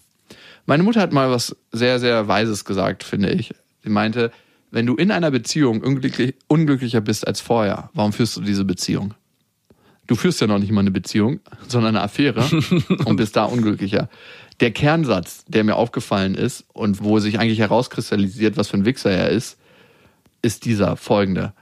Meine 0.65 0.85
Mutter 0.85 1.01
hat 1.01 1.13
mal 1.13 1.31
was 1.31 1.57
sehr, 1.73 1.99
sehr 1.99 2.29
Weises 2.29 2.65
gesagt, 2.65 3.03
finde 3.03 3.31
ich. 3.33 3.55
Sie 3.83 3.91
meinte, 3.91 4.31
wenn 4.71 4.87
du 4.87 4.95
in 4.95 5.11
einer 5.11 5.31
Beziehung 5.31 5.83
unglücklich, 5.83 6.35
unglücklicher 6.47 7.01
bist 7.01 7.27
als 7.27 7.41
vorher, 7.41 7.91
warum 7.95 8.13
führst 8.13 8.37
du 8.37 8.41
diese 8.43 8.65
Beziehung? 8.65 9.15
Du 10.09 10.17
führst 10.17 10.41
ja 10.41 10.47
noch 10.47 10.59
nicht 10.59 10.73
mal 10.73 10.81
eine 10.81 10.91
Beziehung, 10.91 11.41
sondern 11.69 11.95
eine 11.95 12.03
Affäre 12.03 12.45
und 13.05 13.17
bist 13.17 13.37
da 13.37 13.45
unglücklicher. 13.45 14.09
Der 14.61 14.73
Kernsatz, 14.73 15.45
der 15.47 15.63
mir 15.65 15.77
aufgefallen 15.77 16.35
ist 16.35 16.65
und 16.73 17.05
wo 17.05 17.21
sich 17.21 17.39
eigentlich 17.39 17.61
herauskristallisiert, 17.61 18.57
was 18.57 18.69
für 18.69 18.79
ein 18.79 18.87
Wichser 18.87 19.11
er 19.11 19.29
ist, 19.29 19.59
ist 20.41 20.65
dieser 20.65 20.97
folgende. 20.97 21.53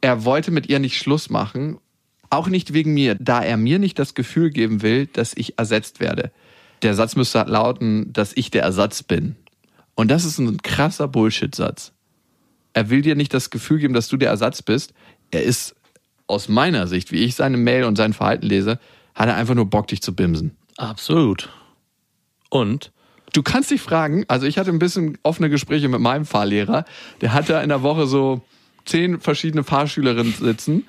Er 0.00 0.24
wollte 0.24 0.50
mit 0.50 0.68
ihr 0.68 0.80
nicht 0.80 0.98
Schluss 0.98 1.30
machen, 1.30 1.78
auch 2.30 2.48
nicht 2.48 2.74
wegen 2.74 2.94
mir, 2.94 3.14
da 3.14 3.42
er 3.42 3.56
mir 3.56 3.78
nicht 3.78 3.98
das 3.98 4.14
Gefühl 4.14 4.50
geben 4.50 4.82
will, 4.82 5.06
dass 5.06 5.34
ich 5.36 5.56
ersetzt 5.56 6.00
werde. 6.00 6.32
Der 6.82 6.94
Satz 6.94 7.14
müsste 7.14 7.42
lauten, 7.44 8.12
dass 8.12 8.36
ich 8.36 8.50
der 8.50 8.62
Ersatz 8.62 9.04
bin. 9.04 9.36
Und 9.94 10.10
das 10.10 10.24
ist 10.24 10.38
ein 10.38 10.62
krasser 10.62 11.06
Bullshit-Satz. 11.06 11.92
Er 12.72 12.90
will 12.90 13.02
dir 13.02 13.14
nicht 13.14 13.32
das 13.34 13.50
Gefühl 13.50 13.78
geben, 13.78 13.94
dass 13.94 14.08
du 14.08 14.16
der 14.16 14.30
Ersatz 14.30 14.62
bist. 14.62 14.92
Er 15.30 15.42
ist 15.42 15.74
aus 16.28 16.48
meiner 16.48 16.86
Sicht, 16.86 17.10
wie 17.10 17.24
ich 17.24 17.34
seine 17.34 17.56
Mail 17.56 17.84
und 17.84 17.96
sein 17.96 18.12
Verhalten 18.12 18.46
lese, 18.46 18.78
hat 19.14 19.28
er 19.28 19.36
einfach 19.36 19.54
nur 19.54 19.66
Bock, 19.66 19.88
dich 19.88 20.00
zu 20.00 20.14
bimsen. 20.14 20.56
Absolut. 20.76 21.48
Und? 22.50 22.92
Du 23.32 23.42
kannst 23.42 23.70
dich 23.70 23.80
fragen, 23.80 24.24
also 24.28 24.46
ich 24.46 24.58
hatte 24.58 24.70
ein 24.70 24.78
bisschen 24.78 25.18
offene 25.22 25.50
Gespräche 25.50 25.88
mit 25.88 26.00
meinem 26.00 26.24
Fahrlehrer, 26.24 26.84
der 27.20 27.34
hatte 27.34 27.54
in 27.54 27.68
der 27.68 27.82
Woche 27.82 28.06
so 28.06 28.42
zehn 28.86 29.20
verschiedene 29.20 29.64
Fahrschülerinnen 29.64 30.32
sitzen, 30.32 30.86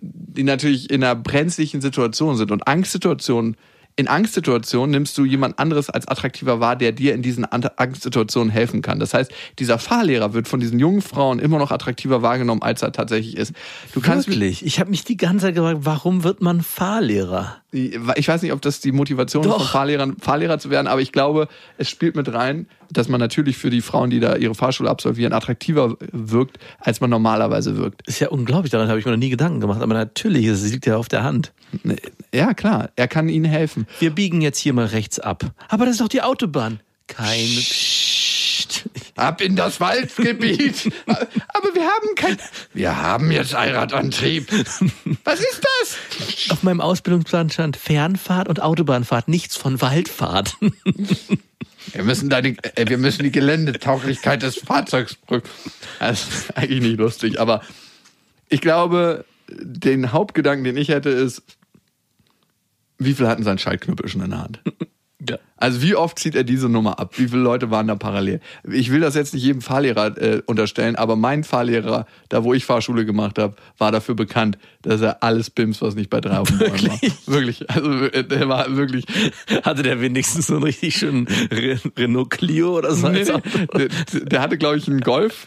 die 0.00 0.42
natürlich 0.42 0.90
in 0.90 1.04
einer 1.04 1.14
brenzlichen 1.14 1.80
Situation 1.80 2.36
sind 2.36 2.50
und 2.50 2.66
Angstsituationen 2.66 3.56
in 3.98 4.08
Angstsituationen 4.08 4.90
nimmst 4.90 5.16
du 5.16 5.24
jemand 5.24 5.58
anderes 5.58 5.88
als 5.88 6.06
attraktiver 6.06 6.60
wahr, 6.60 6.76
der 6.76 6.92
dir 6.92 7.14
in 7.14 7.22
diesen 7.22 7.46
Angstsituationen 7.50 8.50
helfen 8.50 8.82
kann. 8.82 9.00
Das 9.00 9.14
heißt, 9.14 9.32
dieser 9.58 9.78
Fahrlehrer 9.78 10.34
wird 10.34 10.48
von 10.48 10.60
diesen 10.60 10.78
jungen 10.78 11.00
Frauen 11.00 11.38
immer 11.38 11.58
noch 11.58 11.70
attraktiver 11.70 12.20
wahrgenommen, 12.20 12.60
als 12.60 12.82
er 12.82 12.92
tatsächlich 12.92 13.38
ist. 13.38 13.54
Du 13.94 14.02
kannst 14.02 14.28
Wirklich? 14.28 14.66
Ich 14.66 14.80
habe 14.80 14.90
mich 14.90 15.04
die 15.04 15.16
ganze 15.16 15.46
Zeit 15.46 15.54
gefragt, 15.54 15.78
warum 15.80 16.24
wird 16.24 16.42
man 16.42 16.60
Fahrlehrer? 16.60 17.56
Ich 17.72 18.28
weiß 18.28 18.42
nicht, 18.42 18.52
ob 18.52 18.60
das 18.60 18.80
die 18.80 18.92
Motivation 18.92 19.42
Doch. 19.42 19.56
ist, 19.56 19.62
von 19.62 19.66
Fahrlehrern, 19.72 20.16
Fahrlehrer 20.20 20.58
zu 20.58 20.68
werden, 20.68 20.86
aber 20.86 21.00
ich 21.00 21.12
glaube, 21.12 21.48
es 21.78 21.88
spielt 21.88 22.16
mit 22.16 22.32
rein, 22.32 22.66
dass 22.90 23.08
man 23.08 23.20
natürlich 23.20 23.56
für 23.56 23.70
die 23.70 23.80
Frauen, 23.80 24.10
die 24.10 24.20
da 24.20 24.36
ihre 24.36 24.54
Fahrschule 24.54 24.90
absolvieren, 24.90 25.32
attraktiver 25.32 25.96
wirkt, 26.12 26.58
als 26.78 27.00
man 27.00 27.10
normalerweise 27.10 27.76
wirkt. 27.76 28.06
Ist 28.06 28.20
ja 28.20 28.28
unglaublich, 28.28 28.70
daran 28.70 28.88
habe 28.88 28.98
ich 28.98 29.04
mir 29.04 29.12
noch 29.12 29.18
nie 29.18 29.30
Gedanken 29.30 29.60
gemacht, 29.60 29.82
aber 29.82 29.94
natürlich, 29.94 30.46
es 30.46 30.70
liegt 30.70 30.86
ja 30.86 30.96
auf 30.96 31.08
der 31.08 31.22
Hand. 31.22 31.52
Ja, 32.32 32.54
klar, 32.54 32.90
er 32.96 33.08
kann 33.08 33.28
ihnen 33.28 33.44
helfen. 33.44 33.86
Wir 33.98 34.10
biegen 34.10 34.40
jetzt 34.40 34.58
hier 34.58 34.72
mal 34.72 34.86
rechts 34.86 35.18
ab. 35.18 35.44
Aber 35.68 35.84
das 35.84 35.94
ist 35.94 36.00
doch 36.00 36.08
die 36.08 36.22
Autobahn. 36.22 36.80
Kein 37.06 37.46
Psst. 38.56 38.88
Ab 39.16 39.40
in 39.40 39.56
das 39.56 39.80
Waldgebiet. 39.80 40.92
Aber 41.06 41.74
wir 41.74 41.82
haben 41.82 42.14
kein. 42.16 42.36
Wir 42.74 43.00
haben 43.00 43.30
jetzt 43.30 43.54
Allradantrieb. 43.54 44.50
Was 45.24 45.40
ist 45.40 45.62
das? 45.62 46.50
Auf 46.50 46.62
meinem 46.62 46.80
Ausbildungsplan 46.80 47.50
stand 47.50 47.76
Fernfahrt 47.76 48.48
und 48.48 48.60
Autobahnfahrt, 48.60 49.28
nichts 49.28 49.56
von 49.56 49.80
Waldfahrt. 49.80 50.56
Wir 51.92 52.04
müssen, 52.04 52.28
da 52.28 52.40
die, 52.42 52.56
äh, 52.74 52.88
wir 52.88 52.98
müssen 52.98 53.22
die 53.22 53.32
Geländetauglichkeit 53.32 54.42
des 54.42 54.56
Fahrzeugs 54.56 55.14
prüfen. 55.14 55.48
Das 55.98 56.28
ist 56.28 56.56
eigentlich 56.56 56.82
nicht 56.82 56.98
lustig, 56.98 57.40
aber 57.40 57.62
ich 58.48 58.60
glaube, 58.60 59.24
den 59.48 60.12
Hauptgedanken, 60.12 60.64
den 60.64 60.76
ich 60.76 60.88
hätte, 60.88 61.10
ist, 61.10 61.42
wie 62.98 63.14
viel 63.14 63.28
hatten 63.28 63.42
sein 63.42 63.58
Schaltknüppel 63.58 64.08
schon 64.08 64.22
in 64.22 64.30
der 64.30 64.40
Hand? 64.40 64.60
Ja. 65.28 65.38
Also 65.56 65.82
wie 65.82 65.94
oft 65.94 66.18
zieht 66.18 66.34
er 66.34 66.44
diese 66.44 66.68
Nummer 66.68 66.98
ab? 66.98 67.18
Wie 67.18 67.28
viele 67.28 67.40
Leute 67.42 67.70
waren 67.70 67.86
da 67.86 67.94
parallel? 67.94 68.40
Ich 68.70 68.90
will 68.90 69.00
das 69.00 69.14
jetzt 69.14 69.32
nicht 69.32 69.42
jedem 69.42 69.62
Fahrlehrer 69.62 70.16
äh, 70.20 70.42
unterstellen, 70.46 70.96
aber 70.96 71.16
mein 71.16 71.44
Fahrlehrer, 71.44 72.06
da 72.28 72.44
wo 72.44 72.52
ich 72.52 72.64
Fahrschule 72.64 73.06
gemacht 73.06 73.38
habe, 73.38 73.56
war 73.78 73.90
dafür 73.90 74.14
bekannt, 74.14 74.58
dass 74.82 75.00
er 75.00 75.22
alles 75.22 75.50
bims, 75.50 75.80
was 75.80 75.94
nicht 75.94 76.10
bei 76.10 76.20
drei 76.20 76.38
auf 76.38 76.48
dem 76.48 76.60
war. 76.60 77.00
Wirklich. 77.26 77.68
Also 77.70 77.90
äh, 78.06 78.24
der 78.24 78.48
war 78.48 78.76
wirklich. 78.76 79.06
Hatte 79.62 79.82
der 79.82 80.00
wenigstens 80.00 80.48
so 80.48 80.54
einen 80.54 80.64
richtig 80.64 80.96
schönen 80.96 81.26
Renault 81.96 82.30
Clio 82.30 82.76
oder 82.76 82.94
so? 82.94 83.08
Nee, 83.08 83.24
nee. 83.24 83.88
Der, 84.12 84.20
der 84.20 84.40
hatte, 84.40 84.58
glaube 84.58 84.76
ich, 84.76 84.88
einen 84.88 85.00
Golf. 85.00 85.46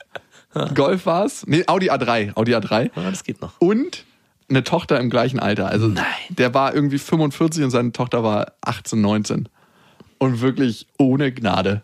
Golf 0.73 1.05
war's. 1.05 1.45
Nee, 1.47 1.63
Audi 1.67 1.91
A3. 1.91 2.35
Audi 2.35 2.55
A3. 2.55 2.91
Ja, 2.95 3.09
das 3.09 3.23
geht 3.23 3.41
noch. 3.41 3.53
Und 3.59 4.05
eine 4.49 4.63
Tochter 4.63 4.99
im 4.99 5.09
gleichen 5.09 5.39
Alter. 5.39 5.67
Also 5.67 5.87
Nein. 5.87 6.05
der 6.29 6.53
war 6.53 6.73
irgendwie 6.73 6.97
45 6.97 7.63
und 7.63 7.71
seine 7.71 7.91
Tochter 7.91 8.23
war 8.23 8.53
18, 8.61 8.99
19. 8.99 9.49
Und 10.19 10.41
wirklich 10.41 10.87
ohne 10.97 11.31
Gnade. 11.31 11.81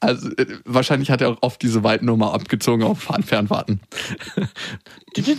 Also 0.00 0.28
äh, 0.36 0.46
wahrscheinlich 0.64 1.10
hat 1.10 1.20
er 1.20 1.30
auch 1.30 1.38
oft 1.40 1.60
diese 1.60 1.82
Weitnummer 1.82 2.32
abgezogen 2.32 2.84
auf 2.84 3.00
Fahr- 3.02 3.22
Fernfahrten. 3.22 3.80
Ich 5.16 5.26
will 5.26 5.36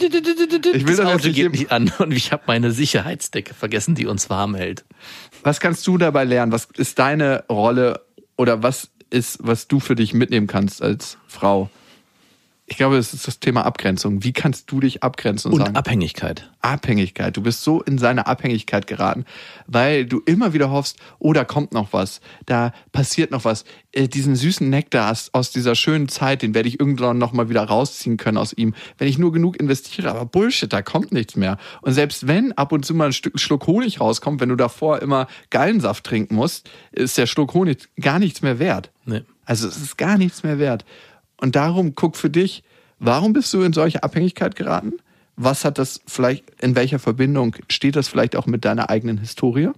das 0.86 0.98
das 0.98 1.00
Auto 1.06 1.30
geht 1.32 1.52
nicht 1.54 1.72
an 1.72 1.92
und 2.00 2.12
ich 2.12 2.32
habe 2.34 2.44
meine 2.48 2.72
Sicherheitsdecke 2.72 3.54
vergessen, 3.54 3.96
die 3.96 4.08
uns 4.08 4.30
warm 4.30 4.56
hält. 4.56 4.84
Was 5.44 5.62
kannst 5.62 5.88
du 5.88 5.98
dabei 5.98 6.26
lernen? 6.26 6.52
Was 6.52 6.66
ist 6.76 7.00
deine 7.00 7.46
Rolle 7.50 8.02
oder 8.36 8.62
was 8.62 8.90
ist, 9.10 9.38
was 9.42 9.68
du 9.70 9.80
für 9.80 9.96
dich 9.96 10.14
mitnehmen 10.14 10.48
kannst 10.48 10.82
als 10.82 11.18
Frau? 11.28 11.70
Ich 12.70 12.78
glaube, 12.78 12.98
es 12.98 13.16
ist 13.16 13.28
das 13.28 13.40
Thema 13.40 13.66
Abgrenzung. 13.66 14.24
Wie 14.24 14.32
kannst 14.32 14.72
du 14.72 14.80
dich 14.80 15.02
abgrenzen 15.02 15.52
und, 15.52 15.60
Und 15.60 15.66
sagen, 15.66 15.76
Abhängigkeit. 15.76 16.52
Abhängigkeit. 16.62 17.36
Du 17.36 17.42
bist 17.42 17.64
so 17.64 17.82
in 17.82 17.98
seine 17.98 18.28
Abhängigkeit 18.28 18.86
geraten, 18.86 19.26
weil 19.66 20.06
du 20.06 20.22
immer 20.24 20.54
wieder 20.54 20.70
hoffst, 20.70 20.98
oh, 21.18 21.34
da 21.34 21.46
kommt 21.46 21.74
noch 21.74 21.94
was, 21.94 22.22
da 22.46 22.72
passiert 22.92 23.32
noch 23.32 23.44
was. 23.44 23.66
Äh, 23.92 24.08
diesen 24.08 24.36
süßen 24.36 24.70
Nektar 24.70 25.12
aus, 25.12 25.32
aus 25.34 25.52
dieser 25.52 25.74
schönen 25.74 26.10
Zeit, 26.10 26.44
den 26.44 26.54
werde 26.54 26.70
ich 26.70 26.80
irgendwann 26.80 27.18
noch 27.18 27.34
mal 27.34 27.50
wieder 27.50 27.64
rausziehen 27.64 28.18
können 28.18 28.38
aus 28.38 28.54
ihm, 28.54 28.76
wenn 29.00 29.08
ich 29.08 29.18
nur 29.18 29.32
genug 29.32 29.60
investiere. 29.60 30.12
Aber 30.12 30.26
Bullshit, 30.26 30.72
da 30.72 30.84
kommt 30.84 31.12
nichts 31.12 31.36
mehr. 31.36 31.58
Und 31.82 31.94
selbst 31.94 32.28
wenn 32.28 32.52
ab 32.52 32.72
und 32.72 32.86
zu 32.86 32.94
mal 32.94 33.08
ein 33.08 33.14
Stück 33.14 33.40
Schluck 33.40 33.66
Honig 33.66 34.00
rauskommt, 34.00 34.42
wenn 34.42 34.50
du 34.50 34.56
davor 34.56 35.02
immer 35.02 35.28
Gallensaft 35.50 36.04
trinken 36.04 36.36
musst, 36.36 36.70
ist 36.92 37.18
der 37.18 37.26
Schluck 37.26 37.56
Honig 37.56 37.90
gar 38.00 38.20
nichts 38.20 38.44
mehr 38.44 38.60
wert. 38.60 38.92
Nee. 39.06 39.24
Also 39.50 39.68
es 39.68 39.78
ist 39.78 39.98
gar 39.98 40.20
nichts 40.20 40.44
mehr 40.44 40.60
wert. 40.60 40.86
Und 41.40 41.56
darum 41.56 41.96
guck 41.96 42.18
für 42.18 42.30
dich, 42.30 42.64
warum 43.00 43.34
bist 43.34 43.54
du 43.54 43.62
in 43.62 43.74
solche 43.74 44.04
Abhängigkeit 44.04 44.56
geraten? 44.56 44.94
Was 45.36 45.64
hat 45.64 45.78
das 45.78 46.02
vielleicht, 46.06 46.44
in 46.62 46.76
welcher 46.76 47.00
Verbindung 47.00 47.56
steht 47.70 47.96
das 47.96 48.10
vielleicht 48.10 48.36
auch 48.36 48.46
mit 48.46 48.66
deiner 48.66 48.90
eigenen 48.90 49.18
Historie? 49.18 49.70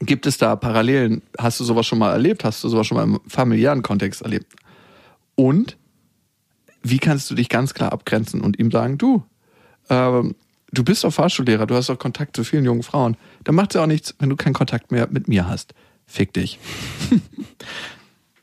Gibt 0.00 0.26
es 0.26 0.38
da 0.38 0.56
Parallelen? 0.56 1.22
Hast 1.38 1.58
du 1.58 1.64
sowas 1.64 1.86
schon 1.86 1.98
mal 1.98 2.12
erlebt? 2.12 2.44
Hast 2.44 2.62
du 2.62 2.68
sowas 2.68 2.86
schon 2.86 2.96
mal 2.96 3.04
im 3.04 3.20
familiären 3.26 3.82
Kontext 3.82 4.22
erlebt? 4.22 4.54
Und 5.34 5.76
wie 6.82 6.98
kannst 6.98 7.30
du 7.30 7.34
dich 7.34 7.48
ganz 7.48 7.74
klar 7.74 7.92
abgrenzen 7.92 8.40
und 8.40 8.58
ihm 8.58 8.70
sagen, 8.70 8.98
du, 8.98 9.24
ähm, 9.88 10.36
du 10.72 10.84
bist 10.84 11.02
doch 11.02 11.12
Fahrschullehrer, 11.12 11.66
du 11.66 11.74
hast 11.74 11.88
doch 11.88 11.98
Kontakt 11.98 12.36
zu 12.36 12.44
vielen 12.44 12.64
jungen 12.64 12.82
Frauen. 12.82 13.16
Dann 13.44 13.54
macht 13.54 13.70
es 13.70 13.74
ja 13.74 13.82
auch 13.82 13.86
nichts, 13.86 14.14
wenn 14.18 14.28
du 14.28 14.36
keinen 14.36 14.52
Kontakt 14.52 14.92
mehr 14.92 15.08
mit 15.10 15.26
mir 15.26 15.48
hast. 15.48 15.74
Fick 16.06 16.32
dich. 16.32 16.58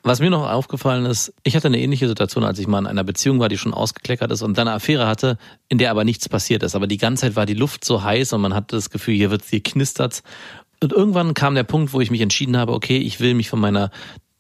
Was 0.05 0.19
mir 0.19 0.29
noch 0.29 0.49
aufgefallen 0.49 1.05
ist, 1.05 1.33
ich 1.43 1.55
hatte 1.55 1.67
eine 1.67 1.79
ähnliche 1.79 2.09
Situation, 2.09 2.43
als 2.43 2.59
ich 2.59 2.67
mal 2.67 2.79
in 2.79 2.87
einer 2.87 3.05
Beziehung 3.05 3.39
war, 3.39 3.47
die 3.47 3.57
schon 3.57 3.73
ausgekleckert 3.73 4.31
ist 4.31 4.41
und 4.41 4.57
dann 4.57 4.67
eine 4.67 4.75
Affäre 4.75 5.07
hatte, 5.07 5.37
in 5.69 5.77
der 5.77 5.91
aber 5.91 6.03
nichts 6.03 6.27
passiert 6.27 6.61
ist. 6.61 6.75
Aber 6.75 6.87
die 6.87 6.97
ganze 6.97 7.21
Zeit 7.21 7.37
war 7.37 7.45
die 7.45 7.53
Luft 7.53 7.85
so 7.85 8.03
heiß 8.03 8.33
und 8.33 8.41
man 8.41 8.53
hatte 8.53 8.75
das 8.75 8.89
Gefühl, 8.89 9.15
hier 9.15 9.31
wird's, 9.31 9.49
hier 9.49 9.63
knistert's. 9.63 10.21
Und 10.81 10.91
irgendwann 10.91 11.33
kam 11.33 11.55
der 11.55 11.63
Punkt, 11.63 11.93
wo 11.93 12.01
ich 12.01 12.11
mich 12.11 12.19
entschieden 12.19 12.57
habe, 12.57 12.73
okay, 12.73 12.97
ich 12.97 13.21
will 13.21 13.33
mich 13.33 13.49
von 13.49 13.61
meiner 13.61 13.91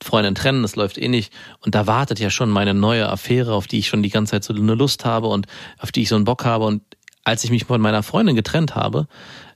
Freundin 0.03 0.35
trennen, 0.35 0.63
das 0.63 0.75
läuft 0.75 0.97
eh 0.97 1.07
nicht. 1.07 1.31
Und 1.61 1.75
da 1.75 1.87
wartet 1.87 2.19
ja 2.19 2.29
schon 2.29 2.49
meine 2.49 2.73
neue 2.73 3.07
Affäre, 3.07 3.53
auf 3.53 3.67
die 3.67 3.79
ich 3.79 3.87
schon 3.87 4.03
die 4.03 4.09
ganze 4.09 4.31
Zeit 4.31 4.43
so 4.43 4.53
eine 4.53 4.75
Lust 4.75 5.05
habe 5.05 5.27
und 5.27 5.47
auf 5.79 5.93
die 5.93 6.01
ich 6.01 6.09
so 6.09 6.15
einen 6.15 6.25
Bock 6.25 6.43
habe. 6.43 6.65
Und 6.65 6.81
als 7.23 7.45
ich 7.45 7.51
mich 7.51 7.63
von 7.63 7.79
meiner 7.79 8.03
Freundin 8.03 8.35
getrennt 8.35 8.75
habe, 8.75 9.07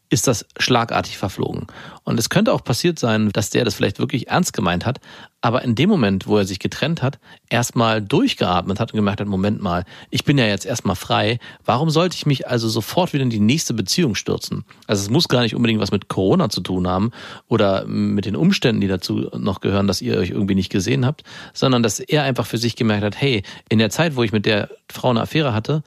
ist 0.10 0.28
das 0.28 0.46
schlagartig 0.58 1.18
verflogen. 1.18 1.68
Und 2.04 2.18
es 2.18 2.30
könnte 2.30 2.54
auch 2.54 2.64
passiert 2.64 2.98
sein, 2.98 3.32
dass 3.34 3.50
der 3.50 3.66
das 3.66 3.76
vielleicht 3.76 4.00
wirklich 4.00 4.30
ernst 4.30 4.54
gemeint 4.54 4.86
hat, 4.86 5.00
aber 5.42 5.64
in 5.64 5.76
dem 5.76 5.90
Moment, 5.90 6.28
wo 6.28 6.38
er 6.38 6.46
sich 6.46 6.60
getrennt 6.60 7.02
hat, 7.02 7.20
erstmal 7.50 8.02
durchgeatmet 8.02 8.80
hat 8.80 8.92
und 8.92 8.98
gemerkt 8.98 9.20
hat, 9.20 9.28
Moment 9.28 9.62
mal, 9.62 9.86
ich 10.10 10.24
bin 10.24 10.38
ja 10.38 10.46
jetzt 10.46 10.66
erstmal 10.66 10.96
frei, 10.96 11.40
warum 11.64 11.90
sollte 11.90 12.16
ich 12.16 12.26
mich 12.26 12.48
also 12.48 12.68
sofort 12.70 13.14
wieder 13.14 13.24
in 13.24 13.30
die 13.30 13.40
nächste 13.40 13.74
Beziehung 13.74 14.16
stürzen? 14.16 14.66
Also 14.88 15.04
es 15.04 15.10
muss 15.10 15.28
gar 15.28 15.42
nicht 15.42 15.56
unbedingt 15.56 15.80
was 15.82 15.92
mit 15.92 16.08
Corona 16.08 16.50
zu 16.50 16.62
tun 16.62 16.88
haben 16.88 17.12
oder 17.48 17.86
mit 17.86 18.26
den 18.26 18.36
Umständen, 18.36 18.82
die 18.82 18.88
dazu 18.88 19.30
noch 19.38 19.62
gehören, 19.62 19.88
dass 19.88 20.02
ihr 20.02 20.18
euch 20.18 20.32
irgendwie 20.32 20.56
nicht 20.56 20.72
gesehen 20.72 21.06
habt, 21.06 21.24
sondern 21.54 21.84
dass 21.84 22.00
er 22.00 22.24
einfach 22.24 22.46
für 22.46 22.58
sich 22.58 22.76
gemerkt 22.76 23.04
hat, 23.04 23.22
hey, 23.22 23.44
in 23.70 23.80
der 23.80 23.90
Zeit, 23.90 24.16
wo 24.16 24.24
ich 24.24 24.32
mit 24.32 24.46
der 24.46 24.70
Frau 24.90 25.10
eine 25.10 25.22
Affäre 25.22 25.54
hatte, 25.54 25.84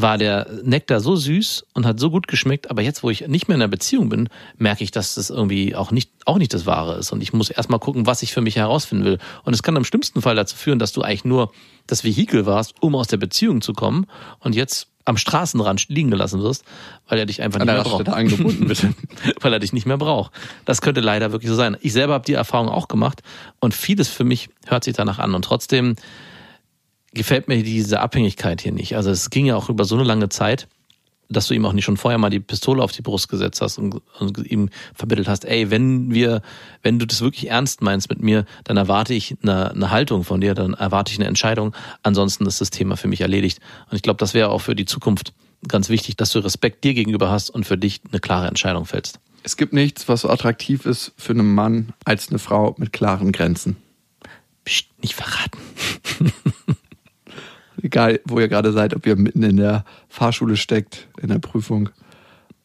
war 0.00 0.16
der 0.16 0.46
Nektar 0.62 1.00
so 1.00 1.16
süß 1.16 1.66
und 1.74 1.84
hat 1.84 1.98
so 1.98 2.08
gut 2.10 2.28
geschmeckt, 2.28 2.70
aber 2.70 2.82
jetzt, 2.82 3.02
wo 3.02 3.10
ich 3.10 3.26
nicht 3.26 3.48
mehr 3.48 3.56
in 3.56 3.62
einer 3.62 3.68
Beziehung 3.68 4.08
bin, 4.08 4.28
merke 4.56 4.84
ich, 4.84 4.92
dass 4.92 5.16
das 5.16 5.28
irgendwie 5.28 5.74
auch 5.74 5.90
nicht, 5.90 6.12
auch 6.24 6.38
nicht 6.38 6.54
das 6.54 6.66
Wahre 6.66 6.98
ist. 6.98 7.10
Und 7.10 7.20
ich 7.20 7.32
muss 7.32 7.50
erstmal 7.50 7.80
gucken, 7.80 8.06
was 8.06 8.22
ich 8.22 8.32
für 8.32 8.40
mich 8.40 8.54
herausfinden 8.54 9.04
will. 9.04 9.18
Und 9.42 9.54
es 9.54 9.64
kann 9.64 9.74
im 9.74 9.84
schlimmsten 9.84 10.22
Fall 10.22 10.36
dazu 10.36 10.54
führen, 10.54 10.78
dass 10.78 10.92
du 10.92 11.02
eigentlich 11.02 11.24
nur 11.24 11.50
das 11.88 12.04
Vehikel 12.04 12.46
warst, 12.46 12.74
um 12.80 12.94
aus 12.94 13.08
der 13.08 13.16
Beziehung 13.16 13.60
zu 13.60 13.72
kommen 13.72 14.06
und 14.38 14.54
jetzt 14.54 14.86
am 15.04 15.16
Straßenrand 15.16 15.88
liegen 15.88 16.12
gelassen 16.12 16.42
wirst, 16.42 16.64
weil 17.08 17.18
er 17.18 17.26
dich 17.26 17.42
einfach 17.42 17.58
An 17.58 17.66
nicht 17.66 17.74
mehr 17.74 17.82
braucht. 17.82 18.08
Angebunden, 18.08 18.68
bitte. 18.68 18.94
weil 19.40 19.52
er 19.52 19.58
dich 19.58 19.72
nicht 19.72 19.86
mehr 19.86 19.98
braucht. 19.98 20.30
Das 20.64 20.80
könnte 20.80 21.00
leider 21.00 21.32
wirklich 21.32 21.50
so 21.50 21.56
sein. 21.56 21.76
Ich 21.80 21.92
selber 21.92 22.12
habe 22.12 22.24
die 22.24 22.34
Erfahrung 22.34 22.68
auch 22.68 22.86
gemacht 22.86 23.22
und 23.58 23.74
vieles 23.74 24.08
für 24.08 24.24
mich 24.24 24.48
hört 24.66 24.84
sich 24.84 24.94
danach 24.94 25.18
an. 25.18 25.34
Und 25.34 25.44
trotzdem 25.44 25.96
gefällt 27.12 27.48
mir 27.48 27.62
diese 27.62 28.00
Abhängigkeit 28.00 28.60
hier 28.60 28.72
nicht. 28.72 28.96
Also 28.96 29.10
es 29.10 29.30
ging 29.30 29.46
ja 29.46 29.56
auch 29.56 29.68
über 29.68 29.84
so 29.84 29.94
eine 29.94 30.04
lange 30.04 30.28
Zeit, 30.28 30.68
dass 31.30 31.46
du 31.46 31.54
ihm 31.54 31.66
auch 31.66 31.72
nicht 31.72 31.84
schon 31.84 31.96
vorher 31.96 32.18
mal 32.18 32.30
die 32.30 32.40
Pistole 32.40 32.82
auf 32.82 32.92
die 32.92 33.02
Brust 33.02 33.28
gesetzt 33.28 33.60
hast 33.60 33.78
und, 33.78 34.00
und 34.18 34.38
ihm 34.46 34.70
vermittelt 34.94 35.28
hast, 35.28 35.44
ey, 35.44 35.70
wenn 35.70 36.12
wir, 36.12 36.42
wenn 36.82 36.98
du 36.98 37.06
das 37.06 37.20
wirklich 37.20 37.50
ernst 37.50 37.82
meinst 37.82 38.08
mit 38.08 38.22
mir, 38.22 38.46
dann 38.64 38.76
erwarte 38.76 39.14
ich 39.14 39.36
eine, 39.42 39.70
eine 39.70 39.90
Haltung 39.90 40.24
von 40.24 40.40
dir, 40.40 40.54
dann 40.54 40.74
erwarte 40.74 41.12
ich 41.12 41.18
eine 41.18 41.28
Entscheidung. 41.28 41.74
Ansonsten 42.02 42.46
ist 42.46 42.60
das 42.60 42.70
Thema 42.70 42.96
für 42.96 43.08
mich 43.08 43.20
erledigt. 43.20 43.60
Und 43.90 43.96
ich 43.96 44.02
glaube, 44.02 44.18
das 44.18 44.32
wäre 44.32 44.48
auch 44.48 44.60
für 44.60 44.74
die 44.74 44.86
Zukunft 44.86 45.34
ganz 45.66 45.88
wichtig, 45.88 46.16
dass 46.16 46.30
du 46.30 46.38
Respekt 46.38 46.84
dir 46.84 46.94
gegenüber 46.94 47.30
hast 47.30 47.50
und 47.50 47.64
für 47.64 47.76
dich 47.76 48.00
eine 48.10 48.20
klare 48.20 48.46
Entscheidung 48.46 48.86
fällst. 48.86 49.20
Es 49.42 49.56
gibt 49.56 49.72
nichts, 49.72 50.08
was 50.08 50.22
so 50.22 50.30
attraktiv 50.30 50.86
ist 50.86 51.12
für 51.16 51.32
einen 51.32 51.54
Mann 51.54 51.92
als 52.04 52.30
eine 52.30 52.38
Frau 52.38 52.74
mit 52.78 52.92
klaren 52.92 53.32
Grenzen. 53.32 53.76
Psst, 54.64 54.86
nicht 55.02 55.14
verraten. 55.14 55.58
Egal, 57.82 58.20
wo 58.24 58.40
ihr 58.40 58.48
gerade 58.48 58.72
seid, 58.72 58.94
ob 58.94 59.06
ihr 59.06 59.16
mitten 59.16 59.42
in 59.42 59.56
der 59.56 59.84
Fahrschule 60.08 60.56
steckt, 60.56 61.08
in 61.20 61.28
der 61.28 61.38
Prüfung 61.38 61.90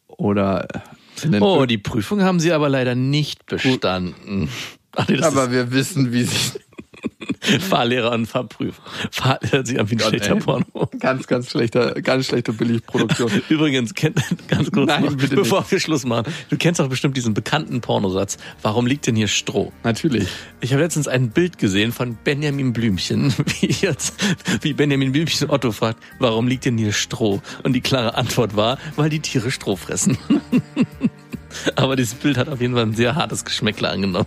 oder 0.06 0.66
in 1.22 1.32
den 1.32 1.42
Oh, 1.42 1.66
die 1.66 1.78
Prüfung 1.78 2.22
haben 2.22 2.40
sie 2.40 2.52
aber 2.52 2.68
leider 2.68 2.94
nicht 2.94 3.46
bestanden. 3.46 4.48
Ach 4.96 5.08
nee, 5.08 5.20
Aber 5.20 5.50
wir 5.50 5.72
wissen, 5.72 6.12
wie 6.12 6.22
sich 6.22 6.52
Fahrlehrer 7.60 8.12
und 8.12 8.26
Fahrprüfer. 8.26 8.82
Fahrlehrer 9.10 9.52
hört 9.52 9.66
sich 9.66 9.78
an 9.78 9.90
wie 9.90 9.94
ein 9.94 10.00
schlechter 10.00 10.34
ey. 10.34 10.40
Porno. 10.40 10.88
ganz, 10.98 11.26
ganz 11.26 11.50
schlechter, 11.50 12.00
ganz 12.02 12.26
schlechte 12.26 12.52
Billigproduktion. 12.52 13.30
Übrigens, 13.48 13.94
kennt, 13.94 14.22
ganz 14.48 14.70
kurz 14.70 14.86
Nein, 14.86 15.04
noch, 15.04 15.16
bitte 15.16 15.36
bevor 15.36 15.64
wir 15.70 15.80
Schluss 15.80 16.04
machen. 16.04 16.32
Du 16.50 16.56
kennst 16.56 16.80
doch 16.80 16.88
bestimmt 16.88 17.16
diesen 17.16 17.34
bekannten 17.34 17.80
Pornosatz. 17.80 18.38
Warum 18.62 18.86
liegt 18.86 19.06
denn 19.06 19.16
hier 19.16 19.28
Stroh? 19.28 19.72
Natürlich. 19.82 20.28
Ich 20.60 20.72
habe 20.72 20.82
letztens 20.82 21.08
ein 21.08 21.30
Bild 21.30 21.58
gesehen 21.58 21.92
von 21.92 22.16
Benjamin 22.24 22.72
Blümchen, 22.72 23.34
wie 23.60 23.66
jetzt, 23.66 24.14
wie 24.62 24.72
Benjamin 24.72 25.12
Blümchen 25.12 25.50
Otto 25.50 25.72
fragt, 25.72 26.02
warum 26.18 26.48
liegt 26.48 26.64
denn 26.64 26.78
hier 26.78 26.92
Stroh? 26.92 27.42
Und 27.62 27.72
die 27.74 27.80
klare 27.80 28.14
Antwort 28.14 28.56
war, 28.56 28.78
weil 28.96 29.10
die 29.10 29.20
Tiere 29.20 29.50
Stroh 29.50 29.76
fressen. 29.76 30.18
Aber 31.76 31.96
dieses 31.96 32.14
Bild 32.14 32.36
hat 32.36 32.48
auf 32.48 32.60
jeden 32.60 32.74
Fall 32.74 32.82
ein 32.82 32.94
sehr 32.94 33.14
hartes 33.14 33.44
Geschmäckle 33.44 33.88
angenommen. 33.88 34.26